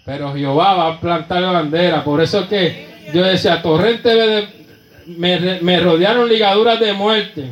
Pero 0.05 0.32
Jehová 0.34 0.74
va 0.74 0.86
a 0.89 1.01
plantar 1.01 1.43
la 1.43 1.51
bandera. 1.51 2.05
Por 2.05 2.20
eso 2.20 2.49
que 2.49 2.86
yo 3.12 3.24
decía, 3.24 3.61
torrente 3.61 4.47
me 5.07 5.80
rodearon 5.80 6.28
ligaduras 6.28 6.78
de 6.78 6.93
muerte 6.93 7.51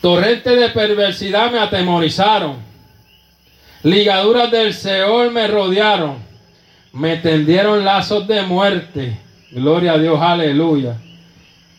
Torrentes 0.00 0.58
de 0.58 0.68
perversidad 0.68 1.50
me 1.50 1.58
atemorizaron. 1.58 2.56
Ligaduras 3.82 4.50
del 4.50 4.72
Seol 4.72 5.32
me 5.32 5.48
rodearon. 5.48 6.18
Me 6.92 7.16
tendieron 7.16 7.84
lazos 7.84 8.26
de 8.28 8.42
muerte. 8.42 9.18
Gloria 9.50 9.92
a 9.94 9.98
Dios, 9.98 10.20
aleluya. 10.20 10.96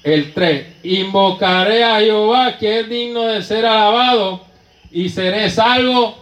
El 0.04 0.34
3. 0.34 0.68
Invocaré 0.84 1.84
a 1.84 2.00
Jehová 2.00 2.58
que 2.58 2.82
es 2.82 2.90
digno 2.90 3.26
de 3.26 3.42
ser 3.42 3.66
alabado 3.66 4.42
y 4.92 5.10
seré 5.10 5.50
salvo 5.50 6.16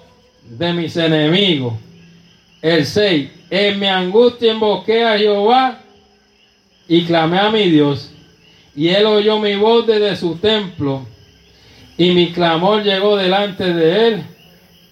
de 0.44 0.74
mis 0.74 0.96
enemigos. 0.98 1.74
El 2.62 2.86
6. 2.86 3.30
En 3.50 3.80
mi 3.80 3.88
angustia 3.88 4.54
invoqué 4.54 5.04
a 5.04 5.18
Jehová 5.18 5.80
y 6.88 7.06
clamé 7.06 7.40
a 7.40 7.50
mi 7.50 7.70
Dios. 7.70 8.12
Y 8.76 8.90
él 8.90 9.06
oyó 9.08 9.40
mi 9.40 9.56
voz 9.56 9.88
desde 9.88 10.16
su 10.16 10.36
templo 10.36 11.06
y 11.98 12.12
mi 12.12 12.32
clamor 12.32 12.84
llegó 12.84 13.18
delante 13.18 13.74
de 13.74 14.08
él 14.08 14.24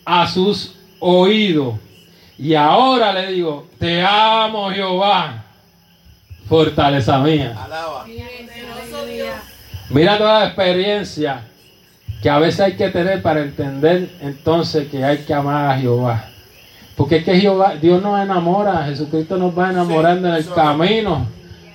a 0.03 0.27
sus 0.27 0.75
oídos. 0.99 1.75
Y 2.37 2.55
ahora 2.55 3.13
le 3.13 3.31
digo, 3.31 3.67
te 3.79 4.01
amo 4.01 4.69
Jehová, 4.71 5.45
fortaleza 6.49 7.19
mía. 7.19 7.55
Mira 9.89 10.17
toda 10.17 10.39
la 10.39 10.45
experiencia 10.47 11.41
que 12.21 12.29
a 12.29 12.39
veces 12.39 12.61
hay 12.61 12.73
que 12.73 12.89
tener 12.89 13.21
para 13.21 13.41
entender 13.41 14.09
entonces 14.21 14.89
que 14.89 15.03
hay 15.03 15.19
que 15.19 15.33
amar 15.33 15.69
a 15.69 15.77
Jehová. 15.77 16.25
Porque 16.95 17.17
es 17.17 17.23
que 17.25 17.39
Jehová, 17.39 17.75
Dios 17.75 18.01
nos 18.01 18.19
enamora, 18.19 18.85
Jesucristo 18.85 19.37
nos 19.37 19.57
va 19.57 19.69
enamorando 19.69 20.29
en 20.29 20.35
el 20.35 20.49
camino. 20.49 21.27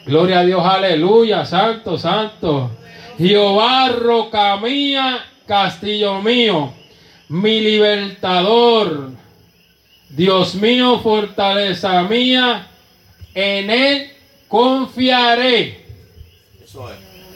Gloria 0.07 0.41
a 0.41 0.45
Dios, 0.45 0.65
aleluya, 0.65 1.45
santo, 1.45 1.97
santo. 1.99 2.71
Jehová, 3.19 3.89
roca 3.89 4.57
mía, 4.57 5.25
castillo 5.47 6.23
mío, 6.23 6.73
mi 7.29 7.61
libertador, 7.61 9.11
Dios 10.09 10.55
mío, 10.55 10.99
fortaleza 11.01 12.03
mía, 12.03 12.67
en 13.35 13.71
Él 13.71 14.11
confiaré. 14.49 15.87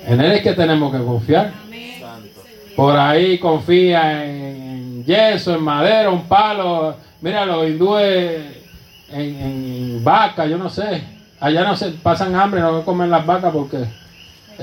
En 0.06 0.20
Él 0.20 0.32
es 0.32 0.42
que 0.42 0.52
tenemos 0.52 0.92
que 0.92 1.02
confiar. 1.02 1.52
Por 2.76 2.98
ahí 2.98 3.38
confía 3.38 4.24
en 4.24 5.04
yeso, 5.04 5.54
en 5.54 5.62
madera, 5.62 6.10
un 6.10 6.26
palo. 6.26 6.96
Mira, 7.20 7.46
los 7.46 7.68
hindúes 7.68 8.42
en, 9.10 9.40
en 9.40 10.04
vaca, 10.04 10.46
yo 10.46 10.58
no 10.58 10.68
sé. 10.68 11.04
Allá 11.38 11.62
no 11.62 11.76
se 11.76 11.90
pasan 11.90 12.34
hambre, 12.34 12.60
no 12.60 12.84
comen 12.84 13.10
las 13.10 13.24
vacas 13.24 13.52
porque 13.52 13.84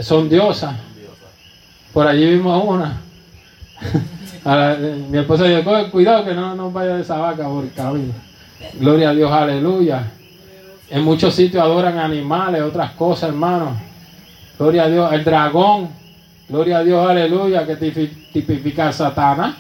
son 0.01 0.29
diosas. 0.29 0.75
Por 1.93 2.07
allí 2.07 2.25
vimos 2.25 2.63
una. 2.65 3.01
mi 5.09 5.17
esposa 5.17 5.43
dijo, 5.45 5.91
cuidado 5.91 6.25
que 6.25 6.33
no, 6.33 6.55
no 6.55 6.71
vaya 6.71 6.99
esa 6.99 7.17
vaca 7.17 7.47
por 7.47 7.63
el 7.63 7.73
camino. 7.73 8.13
Gloria 8.79 9.09
a 9.09 9.13
Dios, 9.13 9.31
aleluya. 9.31 10.11
En 10.89 11.03
muchos 11.03 11.35
sitios 11.35 11.63
adoran 11.63 11.97
animales, 11.97 12.61
otras 12.61 12.91
cosas, 12.91 13.29
hermano. 13.29 13.75
Gloria 14.57 14.83
a 14.83 14.89
Dios. 14.89 15.13
El 15.13 15.23
dragón, 15.23 15.89
gloria 16.47 16.77
a 16.77 16.83
Dios, 16.83 17.09
aleluya, 17.09 17.65
que 17.65 17.75
tipifica 17.75 18.89
a 18.89 18.93
Satanás. 18.93 19.55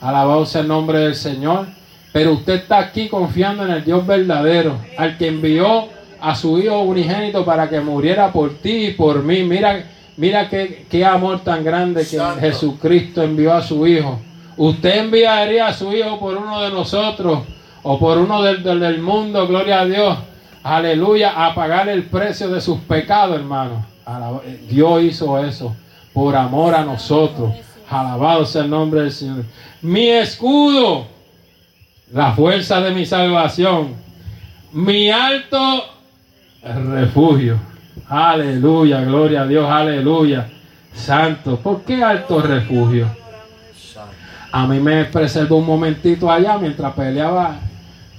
Alabado 0.00 0.44
sea 0.44 0.62
el 0.62 0.68
nombre 0.68 0.98
del 0.98 1.14
Señor. 1.14 1.66
Pero 2.12 2.32
usted 2.32 2.54
está 2.54 2.78
aquí 2.78 3.08
confiando 3.08 3.64
en 3.64 3.70
el 3.70 3.84
Dios 3.84 4.06
verdadero, 4.06 4.78
al 4.98 5.16
que 5.16 5.28
envió 5.28 5.88
a 6.20 6.34
su 6.34 6.58
Hijo 6.58 6.80
unigénito 6.82 7.44
para 7.44 7.68
que 7.68 7.80
muriera 7.80 8.30
por 8.30 8.54
ti 8.54 8.86
y 8.86 8.90
por 8.92 9.22
mí. 9.22 9.42
Mira, 9.42 9.84
mira 10.22 10.48
qué, 10.48 10.86
qué 10.88 11.04
amor 11.04 11.40
tan 11.40 11.64
grande 11.64 12.06
que 12.06 12.16
Jesucristo 12.38 13.24
envió 13.24 13.54
a 13.54 13.60
su 13.60 13.84
Hijo. 13.88 14.20
Usted 14.56 15.00
enviaría 15.00 15.66
a 15.66 15.72
su 15.72 15.92
Hijo 15.92 16.20
por 16.20 16.36
uno 16.36 16.60
de 16.62 16.70
nosotros 16.70 17.40
o 17.82 17.98
por 17.98 18.18
uno 18.18 18.40
del, 18.40 18.62
del, 18.62 19.02
mundo, 19.02 19.48
gloria 19.48 19.80
a 19.80 19.84
Dios. 19.84 20.16
Aleluya, 20.62 21.44
a 21.44 21.52
pagar 21.56 21.88
el 21.88 22.04
precio 22.04 22.48
de 22.50 22.60
sus 22.60 22.78
pecados, 22.82 23.34
hermano. 23.34 23.84
Dios 24.68 25.02
hizo 25.02 25.44
eso 25.44 25.74
por 26.12 26.36
amor 26.36 26.76
a 26.76 26.84
nosotros. 26.84 27.52
Alabado 27.90 28.46
sea 28.46 28.62
el 28.62 28.70
nombre 28.70 29.00
del 29.00 29.10
Señor. 29.10 29.44
Mi 29.80 30.08
escudo, 30.08 31.04
la 32.12 32.30
fuerza 32.30 32.80
de 32.80 32.92
mi 32.92 33.06
salvación. 33.06 33.96
Mi 34.70 35.10
alto 35.10 35.84
refugio. 36.62 37.71
Aleluya, 38.14 39.00
gloria 39.00 39.40
a 39.40 39.46
Dios, 39.46 39.66
aleluya. 39.70 40.46
Santo, 40.92 41.56
¿por 41.56 41.80
qué 41.80 42.04
alto 42.04 42.42
refugio? 42.42 43.06
A 44.52 44.66
mí 44.66 44.80
me 44.80 45.06
preservó 45.06 45.56
un 45.56 45.64
momentito 45.64 46.30
allá 46.30 46.58
mientras 46.58 46.92
peleaba 46.92 47.56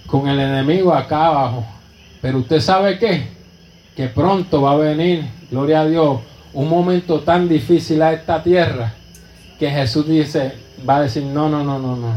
con 0.08 0.28
el 0.28 0.40
enemigo 0.40 0.92
acá 0.96 1.28
abajo. 1.28 1.64
Pero 2.24 2.40
usted 2.40 2.60
sabe 2.60 2.98
qué? 2.98 3.28
Que 3.96 4.08
pronto 4.08 4.64
va 4.64 4.72
a 4.72 4.78
venir, 4.78 5.26
gloria 5.52 5.82
a 5.82 5.86
Dios, 5.86 6.22
un 6.54 6.70
momento 6.70 7.20
tan 7.20 7.48
difícil 7.48 8.02
a 8.02 8.14
esta 8.14 8.42
tierra 8.42 8.94
que 9.60 9.70
Jesús 9.70 10.08
dice, 10.08 10.54
va 10.90 10.96
a 10.96 11.02
decir, 11.02 11.22
no, 11.22 11.50
no, 11.50 11.64
no, 11.64 11.78
no, 11.78 11.96
no. 11.96 12.14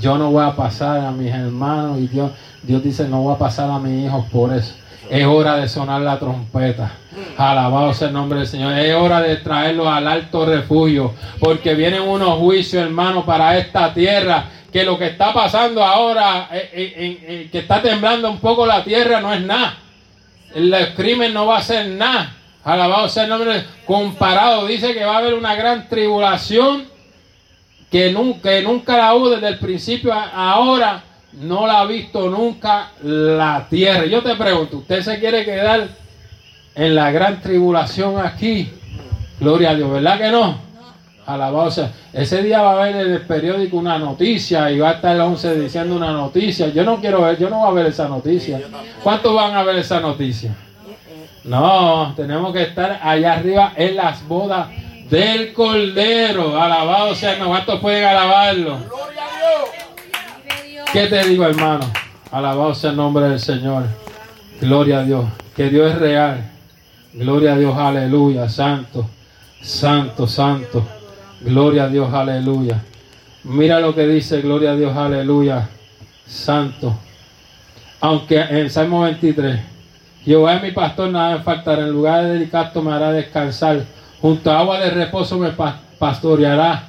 Yo 0.00 0.16
no 0.16 0.30
voy 0.30 0.46
a 0.46 0.56
pasar 0.56 1.04
a 1.04 1.10
mis 1.10 1.30
hermanos 1.30 1.98
y 1.98 2.06
Dios, 2.06 2.32
Dios 2.62 2.82
dice, 2.82 3.06
no 3.06 3.20
voy 3.20 3.34
a 3.34 3.38
pasar 3.38 3.70
a 3.70 3.78
mis 3.78 4.06
hijos 4.06 4.24
por 4.32 4.54
eso. 4.54 4.72
Es 5.10 5.24
hora 5.24 5.56
de 5.56 5.68
sonar 5.68 6.02
la 6.02 6.18
trompeta. 6.18 6.92
Alabado 7.36 7.94
sea 7.94 8.08
el 8.08 8.14
nombre 8.14 8.40
del 8.40 8.48
Señor. 8.48 8.72
Es 8.78 8.94
hora 8.94 9.20
de 9.20 9.36
traerlo 9.36 9.90
al 9.90 10.06
alto 10.06 10.44
refugio. 10.44 11.14
Porque 11.40 11.74
vienen 11.74 12.02
unos 12.02 12.38
juicios, 12.38 12.82
hermano, 12.82 13.24
para 13.24 13.56
esta 13.56 13.92
tierra. 13.94 14.44
Que 14.72 14.84
lo 14.84 14.98
que 14.98 15.06
está 15.06 15.32
pasando 15.32 15.82
ahora, 15.82 16.48
eh, 16.52 16.70
eh, 16.74 17.18
eh, 17.22 17.48
que 17.50 17.60
está 17.60 17.80
temblando 17.80 18.30
un 18.30 18.38
poco 18.38 18.66
la 18.66 18.84
tierra, 18.84 19.20
no 19.20 19.32
es 19.32 19.40
nada. 19.40 19.78
El 20.54 20.94
crimen 20.94 21.32
no 21.32 21.46
va 21.46 21.58
a 21.58 21.62
ser 21.62 21.86
nada. 21.88 22.34
Alabado 22.64 23.08
sea 23.08 23.24
el 23.24 23.30
nombre. 23.30 23.64
Comparado, 23.86 24.66
dice 24.66 24.92
que 24.92 25.04
va 25.04 25.14
a 25.14 25.18
haber 25.18 25.32
una 25.34 25.54
gran 25.54 25.88
tribulación 25.88 26.84
que 27.90 28.12
nunca, 28.12 28.96
la 28.96 29.14
hubo 29.14 29.30
desde 29.30 29.48
el 29.48 29.58
principio 29.58 30.12
ahora 30.12 31.02
no 31.32 31.66
la 31.66 31.80
ha 31.80 31.84
visto 31.84 32.28
nunca 32.30 32.92
la 33.02 33.66
tierra. 33.68 34.06
Yo 34.06 34.22
te 34.22 34.34
pregunto, 34.36 34.78
¿usted 34.78 35.02
se 35.02 35.18
quiere 35.18 35.44
quedar 35.44 35.88
en 36.74 36.94
la 36.94 37.10
gran 37.10 37.40
tribulación 37.40 38.18
aquí? 38.18 38.70
Gloria 39.38 39.70
a 39.70 39.74
Dios, 39.74 39.90
¿verdad 39.90 40.18
que 40.18 40.30
no? 40.30 40.68
Alabado 41.26 41.70
sea. 41.70 41.92
Ese 42.12 42.42
día 42.42 42.62
va 42.62 42.70
a 42.70 42.82
haber 42.82 42.96
en 42.96 43.12
el 43.12 43.20
periódico 43.20 43.76
una 43.76 43.98
noticia 43.98 44.70
y 44.70 44.78
va 44.78 44.90
a 44.90 44.92
estar 44.94 45.14
el 45.14 45.20
11 45.20 45.60
diciendo 45.60 45.94
una 45.94 46.10
noticia. 46.10 46.68
Yo 46.68 46.84
no 46.84 47.00
quiero 47.00 47.22
ver, 47.22 47.38
yo 47.38 47.50
no 47.50 47.58
voy 47.58 47.68
a 47.68 47.72
ver 47.72 47.86
esa 47.86 48.08
noticia. 48.08 48.60
¿Cuántos 49.02 49.34
van 49.34 49.54
a 49.54 49.62
ver 49.62 49.76
esa 49.76 50.00
noticia? 50.00 50.54
No, 51.44 52.14
tenemos 52.16 52.52
que 52.52 52.62
estar 52.62 53.00
allá 53.02 53.34
arriba 53.34 53.72
en 53.76 53.96
las 53.96 54.26
bodas 54.26 54.68
del 55.10 55.52
Cordero. 55.52 56.60
Alabado 56.60 57.14
sea, 57.14 57.38
¿cuántos 57.38 57.78
pueden 57.80 58.04
alabarlo? 58.04 58.78
¿Qué 60.90 61.06
te 61.06 61.22
digo, 61.28 61.44
hermano? 61.44 61.84
Alabado 62.30 62.74
sea 62.74 62.90
el 62.90 62.96
nombre 62.96 63.28
del 63.28 63.38
Señor. 63.38 63.84
Gloria 64.58 65.00
a 65.00 65.04
Dios. 65.04 65.26
Que 65.54 65.68
Dios 65.68 65.92
es 65.92 65.98
real. 65.98 66.50
Gloria 67.12 67.52
a 67.52 67.58
Dios, 67.58 67.76
aleluya. 67.76 68.48
Santo, 68.48 69.06
santo, 69.60 70.26
santo. 70.26 70.88
Gloria 71.42 71.84
a 71.84 71.88
Dios, 71.88 72.10
aleluya. 72.14 72.82
Mira 73.44 73.80
lo 73.80 73.94
que 73.94 74.06
dice, 74.06 74.40
gloria 74.40 74.70
a 74.70 74.76
Dios, 74.76 74.96
aleluya. 74.96 75.68
Santo. 76.26 76.96
Aunque 78.00 78.40
en 78.40 78.70
Salmo 78.70 79.02
23, 79.02 79.60
Jehová 80.24 80.54
es 80.54 80.62
mi 80.62 80.70
pastor, 80.70 81.10
nada 81.10 81.36
me 81.36 81.42
faltará. 81.42 81.82
En 81.82 81.90
lugar 81.90 82.24
de 82.24 82.30
delicato 82.30 82.80
me 82.80 82.92
hará 82.92 83.12
descansar. 83.12 83.84
Junto 84.22 84.50
a 84.50 84.60
agua 84.60 84.80
de 84.80 84.88
reposo 84.88 85.36
me 85.38 85.52
pastoreará. 85.98 86.84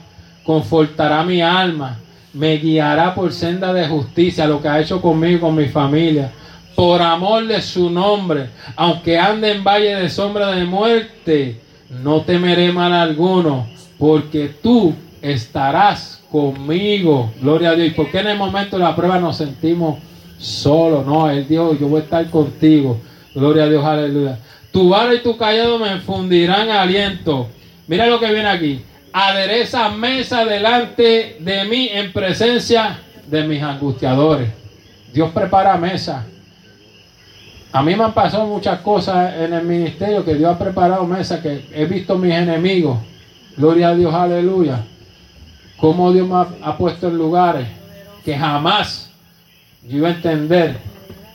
Confortará 0.45 1.21
mi 1.23 1.41
alma 1.41 1.97
me 2.33 2.57
guiará 2.57 3.15
por 3.15 3.33
senda 3.33 3.73
de 3.73 3.87
justicia, 3.87 4.47
lo 4.47 4.61
que 4.61 4.67
ha 4.67 4.79
hecho 4.79 5.01
conmigo 5.01 5.41
con 5.41 5.55
mi 5.55 5.65
familia, 5.65 6.31
por 6.75 7.01
amor 7.01 7.47
de 7.47 7.61
su 7.61 7.89
nombre, 7.89 8.49
aunque 8.75 9.17
ande 9.17 9.51
en 9.51 9.63
valle 9.63 9.95
de 9.95 10.09
sombra 10.09 10.51
de 10.51 10.65
muerte, 10.65 11.59
no 11.89 12.21
temeré 12.21 12.71
mal 12.71 12.93
alguno, 12.93 13.67
porque 13.97 14.51
tú 14.61 14.93
estarás 15.21 16.23
conmigo. 16.31 17.31
Gloria 17.41 17.71
a 17.71 17.75
Dios. 17.75 17.87
¿Y 17.87 17.91
por 17.91 18.09
qué 18.11 18.19
en 18.19 18.27
el 18.27 18.37
momento 18.37 18.77
de 18.77 18.83
la 18.83 18.95
prueba 18.95 19.19
nos 19.19 19.37
sentimos 19.37 19.97
solos? 20.37 21.05
No, 21.05 21.29
Él 21.29 21.47
dijo, 21.47 21.75
yo 21.77 21.87
voy 21.87 22.01
a 22.01 22.03
estar 22.03 22.29
contigo. 22.29 23.01
Gloria 23.33 23.63
a 23.63 23.69
Dios, 23.69 23.83
aleluya. 23.83 24.39
Tu 24.71 24.87
vara 24.87 25.13
y 25.13 25.23
tu 25.23 25.35
callado 25.35 25.79
me 25.79 25.91
infundirán 25.91 26.69
aliento. 26.69 27.47
Mira 27.87 28.05
lo 28.05 28.19
que 28.19 28.31
viene 28.31 28.47
aquí 28.47 28.81
adereza 29.13 29.89
mesa 29.89 30.45
delante 30.45 31.37
de 31.39 31.65
mí 31.65 31.89
en 31.91 32.11
presencia 32.11 32.99
de 33.27 33.43
mis 33.43 33.61
angustiadores. 33.61 34.49
Dios 35.13 35.31
prepara 35.31 35.77
mesa. 35.77 36.25
A 37.71 37.83
mí 37.83 37.95
me 37.95 38.03
han 38.03 38.13
pasado 38.13 38.45
muchas 38.47 38.79
cosas 38.79 39.35
en 39.35 39.53
el 39.53 39.63
ministerio 39.63 40.25
que 40.25 40.35
Dios 40.35 40.53
ha 40.53 40.57
preparado 40.57 41.05
mesa, 41.05 41.41
que 41.41 41.65
he 41.71 41.85
visto 41.85 42.17
mis 42.17 42.33
enemigos. 42.33 42.97
Gloria 43.55 43.89
a 43.89 43.95
Dios, 43.95 44.13
aleluya. 44.13 44.79
Cómo 45.77 46.11
Dios 46.11 46.27
me 46.27 46.45
ha, 46.61 46.77
puesto 46.77 47.07
en 47.07 47.17
lugares 47.17 47.67
que 48.25 48.37
jamás 48.37 49.11
yo 49.83 49.97
iba 49.97 50.09
a 50.09 50.11
entender 50.11 50.77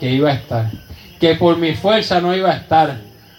que 0.01 0.11
iba 0.11 0.31
a 0.31 0.35
estar. 0.35 0.71
Que 1.21 1.35
por 1.37 1.57
mi 1.57 1.75
fuerza 1.75 2.21
no 2.21 2.35
iba 2.35 2.51
a 2.51 2.57
estar. 2.57 2.97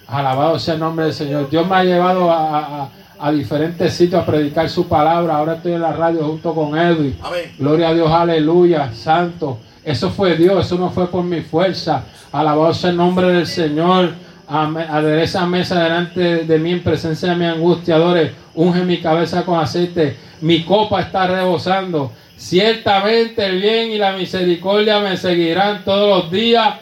Alabado 0.07 0.57
sea 0.57 0.75
el 0.75 0.79
nombre 0.79 1.05
del 1.05 1.13
Señor. 1.13 1.49
Dios 1.49 1.67
me 1.67 1.75
ha 1.75 1.83
llevado 1.83 2.31
a 2.31 2.89
a 3.04 3.04
diferentes 3.31 3.93
sitios 3.93 4.21
a 4.21 4.25
predicar 4.25 4.69
su 4.69 4.87
palabra. 4.87 5.37
Ahora 5.37 5.55
estoy 5.55 5.73
en 5.73 5.81
la 5.81 5.93
radio 5.93 6.25
junto 6.25 6.53
con 6.53 6.77
Edwin. 6.77 7.17
Gloria 7.57 7.89
a 7.89 7.93
Dios, 7.93 8.11
aleluya, 8.11 8.93
santo. 8.93 9.59
Eso 9.83 10.09
fue 10.09 10.35
Dios, 10.35 10.65
eso 10.65 10.77
no 10.77 10.89
fue 10.89 11.07
por 11.09 11.23
mi 11.23 11.41
fuerza. 11.41 12.03
Alabado 12.31 12.73
sea 12.73 12.89
el 12.89 12.97
nombre 12.97 13.27
del 13.27 13.47
Señor. 13.47 14.13
Adereza 14.47 15.45
mesa 15.45 15.83
delante 15.83 16.45
de 16.45 16.59
mí 16.59 16.71
en 16.71 16.83
presencia 16.83 17.29
de 17.29 17.35
mis 17.35 17.47
angustiadores. 17.47 18.31
Unge 18.53 18.83
mi 18.83 18.99
cabeza 18.99 19.43
con 19.43 19.59
aceite. 19.59 20.17
Mi 20.41 20.63
copa 20.63 21.01
está 21.01 21.27
rebosando. 21.27 22.11
Ciertamente 22.37 23.45
el 23.45 23.61
bien 23.61 23.91
y 23.91 23.97
la 23.97 24.13
misericordia 24.13 24.99
me 24.99 25.17
seguirán 25.17 25.83
todos 25.85 26.23
los 26.23 26.31
días 26.31 26.75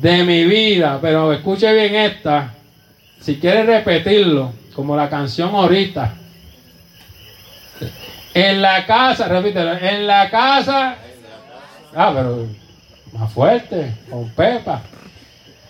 de 0.00 0.24
mi 0.24 0.44
vida. 0.44 0.98
Pero 1.02 1.32
escuche 1.32 1.72
bien 1.72 1.94
esta. 1.94 2.54
Si 3.20 3.36
quiere 3.36 3.64
repetirlo, 3.64 4.52
como 4.74 4.96
la 4.96 5.08
canción 5.08 5.54
ahorita. 5.54 6.14
En 8.34 8.62
la 8.62 8.86
casa, 8.86 9.26
repítelo, 9.28 9.72
en 9.72 10.06
la 10.06 10.30
casa. 10.30 10.96
Ah, 11.94 12.12
pero 12.14 12.46
más 13.12 13.32
fuerte, 13.32 13.92
con 14.08 14.28
Pepa. 14.30 14.82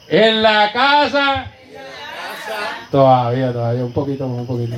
En 0.09 0.43
la 0.43 0.71
casa. 0.73 1.47
Todavía, 2.91 3.53
todavía, 3.53 3.85
un 3.85 3.93
poquito 3.93 4.27
más, 4.29 4.41
un 4.41 4.47
poquito. 4.47 4.77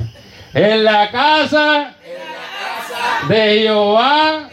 En 0.53 0.83
la 0.83 1.09
casa, 1.11 1.95
de, 3.27 3.59
Jehová, 3.61 4.49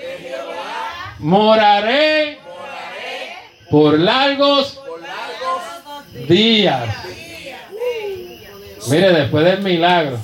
moraré, 1.18 2.38
por 3.70 3.98
largos, 3.98 4.80
días. 6.26 6.88
Mire, 8.88 9.12
después 9.12 9.44
del 9.44 9.62
milagro, 9.62 10.18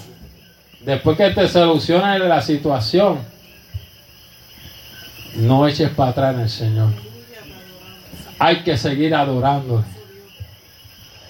después 0.81 1.17
que 1.17 1.31
te 1.31 1.49
solucione 1.49 2.19
la 2.19 2.41
situación, 2.41 3.19
no 5.35 5.67
eches 5.69 5.91
para 5.91 6.11
atrás 6.11 6.35
en 6.35 6.41
el 6.41 6.49
Señor. 6.49 6.89
Hay 8.39 8.63
que 8.63 8.77
seguir 8.77 9.15
adorando. 9.15 9.85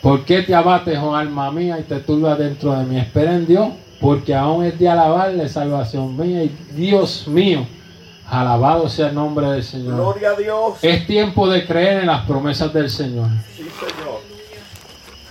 ¿Por 0.03 0.25
qué 0.25 0.43
te 0.43 0.55
abates, 0.55 0.99
oh 0.99 1.17
alma 1.17 1.51
mía, 1.51 1.79
y 1.81 1.83
te 1.83 1.99
turbas 1.99 2.39
dentro 2.39 2.79
de 2.79 2.85
mí? 2.85 2.99
Espera 2.99 3.35
en 3.35 3.47
Dios, 3.47 3.71
porque 4.01 4.35
aún 4.35 4.65
es 4.65 4.79
de 4.79 4.89
alabarle 4.89 5.49
salvación 5.49 6.17
mía 6.17 6.45
y 6.45 6.57
Dios 6.73 7.27
mío. 7.27 7.67
Alabado 8.29 8.89
sea 8.89 9.09
el 9.09 9.15
nombre 9.15 9.49
del 9.49 9.63
Señor. 9.63 9.95
Gloria 9.95 10.31
a 10.31 10.35
Dios. 10.35 10.79
Es 10.83 11.07
tiempo 11.07 11.49
de 11.49 11.65
creer 11.65 12.01
en 12.01 12.07
las 12.07 12.25
promesas 12.27 12.73
del 12.73 12.91
Señor. 12.91 13.29
Sí, 13.57 13.65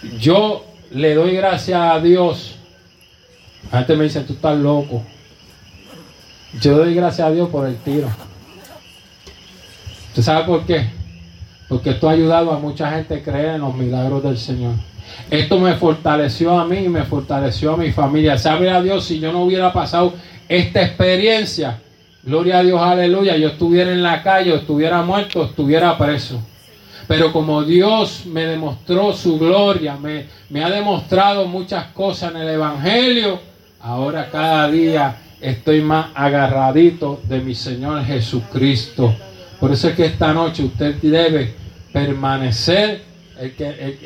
Señor. 0.01 0.19
Yo 0.19 0.65
le 0.95 1.13
doy 1.13 1.35
gracias 1.35 1.77
a 1.77 1.99
Dios. 1.99 2.55
La 3.69 3.79
gente 3.79 3.97
me 3.97 4.05
dice, 4.05 4.21
tú 4.21 4.33
estás 4.33 4.57
loco. 4.57 5.03
Yo 6.61 6.77
doy 6.77 6.95
gracias 6.95 7.27
a 7.27 7.31
Dios 7.31 7.49
por 7.49 7.67
el 7.67 7.75
tiro. 7.75 8.07
¿Usted 10.07 10.21
sabe 10.21 10.45
por 10.45 10.65
qué? 10.65 10.87
Porque 11.67 11.89
esto 11.89 12.07
ha 12.07 12.13
ayudado 12.13 12.53
a 12.53 12.59
mucha 12.59 12.89
gente 12.91 13.15
a 13.15 13.21
creer 13.21 13.55
en 13.55 13.61
los 13.61 13.75
milagros 13.75 14.23
del 14.23 14.37
Señor. 14.37 14.75
Esto 15.29 15.59
me 15.59 15.75
fortaleció 15.75 16.57
a 16.57 16.65
mí 16.65 16.77
y 16.77 16.89
me 16.89 17.03
fortaleció 17.03 17.73
a 17.73 17.77
mi 17.77 17.91
familia. 17.91 18.37
Sabe 18.37 18.69
a 18.69 18.81
Dios 18.81 19.03
si 19.03 19.19
yo 19.19 19.33
no 19.33 19.43
hubiera 19.43 19.73
pasado 19.73 20.13
esta 20.47 20.81
experiencia. 20.81 21.81
Gloria 22.23 22.59
a 22.59 22.63
Dios, 22.63 22.81
aleluya. 22.81 23.35
Yo 23.35 23.49
estuviera 23.49 23.91
en 23.91 24.01
la 24.01 24.23
calle, 24.23 24.55
estuviera 24.55 25.01
muerto, 25.01 25.43
estuviera 25.43 25.97
preso. 25.97 26.41
Pero 27.07 27.31
como 27.31 27.63
Dios 27.63 28.25
me 28.25 28.45
demostró 28.45 29.13
su 29.13 29.37
gloria, 29.37 29.97
me, 29.97 30.63
ha 30.63 30.69
demostrado 30.69 31.45
muchas 31.45 31.87
cosas 31.87 32.33
en 32.33 32.41
el 32.41 32.49
Evangelio, 32.49 33.39
ahora 33.79 34.29
cada 34.31 34.67
día 34.69 35.17
estoy 35.39 35.81
más 35.81 36.07
agarradito 36.15 37.21
de 37.25 37.41
mi 37.41 37.53
Señor 37.53 38.03
Jesucristo. 38.03 39.13
Por 39.59 39.71
eso 39.71 39.89
es 39.89 39.95
que 39.95 40.05
esta 40.05 40.33
noche 40.33 40.63
usted 40.63 40.95
debe 40.95 41.53
permanecer, 41.93 43.03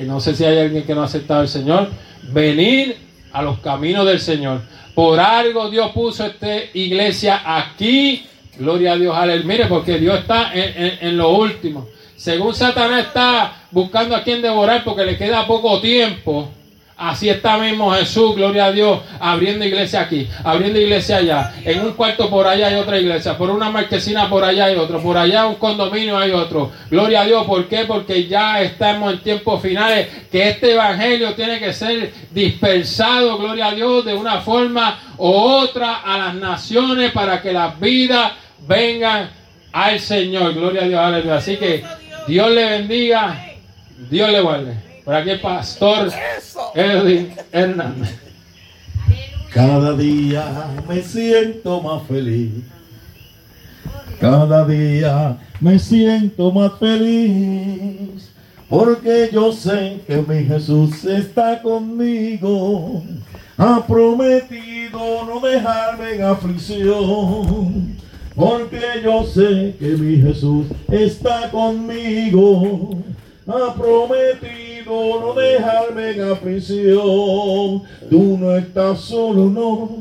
no 0.06 0.20
sé 0.20 0.36
si 0.36 0.44
hay 0.44 0.60
alguien 0.60 0.84
que 0.84 0.94
no 0.94 1.02
ha 1.02 1.06
aceptado 1.06 1.42
al 1.42 1.48
Señor, 1.48 1.90
venir 2.34 2.98
a 3.32 3.42
los 3.42 3.60
caminos 3.60 4.06
del 4.06 4.20
Señor. 4.20 4.62
Por 4.94 5.20
algo 5.22 5.70
Dios 5.70 5.92
puso 5.92 6.26
esta 6.26 6.54
iglesia 6.74 7.42
aquí. 7.46 8.26
Gloria 8.58 8.94
a 8.94 8.98
Dios, 8.98 9.16
aleluya. 9.16 9.48
Mire, 9.48 9.66
porque 9.68 9.98
Dios 9.98 10.20
está 10.20 10.52
en 10.54 11.18
lo 11.18 11.30
último. 11.30 11.88
Según 12.20 12.54
Satanás 12.54 13.06
está 13.06 13.54
buscando 13.72 14.14
a 14.14 14.22
quien 14.24 14.42
devorar 14.42 14.84
porque 14.84 15.06
le 15.06 15.18
queda 15.18 15.48
poco 15.48 15.80
tiempo. 15.80 16.50
Así 16.98 17.30
está 17.30 17.58
mismo 17.58 17.94
Jesús, 17.94 18.36
gloria 18.36 18.66
a 18.66 18.72
Dios, 18.74 19.00
abriendo 19.22 19.64
iglesia 19.64 20.02
aquí, 20.02 20.28
abriendo 20.44 20.78
iglesia 20.82 21.16
allá. 21.16 21.54
En 21.64 21.80
un 21.80 21.94
cuarto 21.94 22.30
por 22.30 22.46
allá 22.46 22.68
hay 22.68 22.76
otra 22.76 23.00
iglesia, 23.00 23.38
por 23.38 23.50
una 23.50 23.70
marquesina 23.70 24.30
por 24.30 24.44
allá 24.44 24.66
hay 24.66 24.76
otro, 24.76 25.02
por 25.02 25.18
allá 25.18 25.48
un 25.48 25.56
condominio 25.56 26.18
hay 26.18 26.32
otro. 26.32 26.74
Gloria 26.92 27.22
a 27.22 27.26
Dios, 27.26 27.46
¿por 27.46 27.70
qué? 27.70 27.86
Porque 27.86 28.28
ya 28.28 28.62
estamos 28.62 29.14
en 29.14 29.20
tiempos 29.20 29.62
finales, 29.62 30.10
que 30.30 30.50
este 30.50 30.74
evangelio 30.74 31.34
tiene 31.36 31.58
que 31.58 31.72
ser 31.72 32.12
dispersado, 32.32 33.38
gloria 33.38 33.68
a 33.68 33.76
Dios, 33.76 34.04
de 34.04 34.14
una 34.14 34.42
forma 34.42 35.00
u 35.18 35.26
otra 35.26 36.02
a 36.04 36.18
las 36.18 36.36
naciones 36.36 37.14
para 37.14 37.42
que 37.42 37.54
las 37.54 37.80
vidas 37.80 38.34
vengan 38.68 39.30
al 39.72 40.00
Señor. 40.02 40.54
Gloria 40.54 40.82
a 40.82 40.88
Dios, 40.88 41.00
aleluya. 41.00 41.36
Así 41.38 41.56
que 41.56 41.84
Dios 42.30 42.52
le 42.52 42.64
bendiga, 42.64 43.44
Dios 44.08 44.30
le 44.30 44.40
guarde. 44.40 44.78
Por 45.04 45.16
aquí 45.16 45.32
el 45.32 45.42
pastor 45.42 46.12
Edwin 46.76 47.34
Hernández. 47.52 48.20
Cada 49.52 49.98
día 49.98 50.68
me 50.88 51.02
siento 51.02 51.82
más 51.82 52.04
feliz. 52.08 52.52
Cada 54.22 54.64
día 54.68 55.40
me 55.60 55.80
siento 55.80 56.52
más 56.52 56.74
feliz. 56.78 58.32
Porque 58.70 59.32
yo 59.34 59.52
sé 59.52 60.00
que 60.06 60.18
mi 60.18 60.46
Jesús 60.46 61.04
está 61.06 61.60
conmigo. 61.64 63.02
Ha 63.58 63.84
prometido 63.88 65.26
no 65.26 65.40
dejarme 65.40 66.14
en 66.14 66.24
aflicción. 66.26 67.98
Porque 68.40 68.80
yo 69.04 69.26
sé 69.26 69.76
que 69.78 69.98
mi 69.98 70.16
Jesús 70.22 70.68
está 70.90 71.52
conmigo. 71.52 72.92
Ha 73.46 73.76
prometido 73.76 75.20
no 75.20 75.34
dejarme 75.34 76.12
en 76.12 76.22
aflicción. 76.22 77.84
Tú 78.10 78.38
no 78.40 78.56
estás 78.56 79.02
solo, 79.02 79.50
no. 79.50 79.98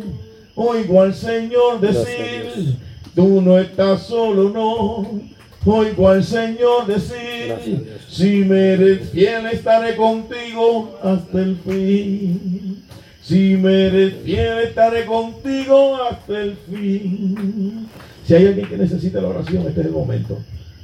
Oigo 0.55 1.03
al 1.03 1.14
Señor 1.14 1.80
decir, 1.80 2.76
tú 3.12 3.41
no 3.41 3.59
estás 3.59 4.03
solo, 4.03 4.51
no. 4.51 5.20
Oigo 5.66 6.09
al 6.09 6.22
Señor 6.22 6.86
decir, 6.86 7.99
si 8.09 8.45
me 8.45 8.74
eres 8.74 9.11
fiel 9.11 9.47
estaré 9.47 9.97
contigo 9.97 10.97
hasta 11.03 11.41
el 11.41 11.57
fin. 11.57 12.84
Si 13.20 13.57
me 13.57 13.89
eres 13.89 14.14
fiel 14.22 14.59
estaré 14.61 15.07
contigo 15.07 15.97
hasta 16.09 16.41
el 16.41 16.57
fin. 16.70 17.89
Si 18.29 18.35
hay 18.35 18.47
alguien 18.47 18.68
que 18.68 18.76
necesita 18.76 19.22
la 19.22 19.29
oración, 19.29 19.66
este 19.66 19.81
es 19.81 19.87
el 19.87 19.93
momento. 19.93 20.37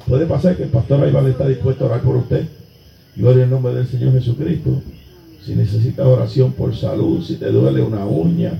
Puede 0.08 0.24
pasar 0.24 0.56
que 0.56 0.62
el 0.62 0.70
pastor 0.70 1.04
Aybal 1.04 1.26
está 1.26 1.46
dispuesto 1.46 1.84
a 1.84 1.88
orar 1.88 2.00
por 2.00 2.16
usted. 2.16 2.46
Gloria 3.16 3.44
al 3.44 3.50
nombre 3.50 3.74
del 3.74 3.86
Señor 3.86 4.14
Jesucristo. 4.14 4.80
Si 5.44 5.54
necesita 5.54 6.08
oración 6.08 6.52
por 6.52 6.74
salud, 6.74 7.22
si 7.22 7.36
te 7.36 7.50
duele 7.50 7.82
una 7.82 8.06
uña, 8.06 8.58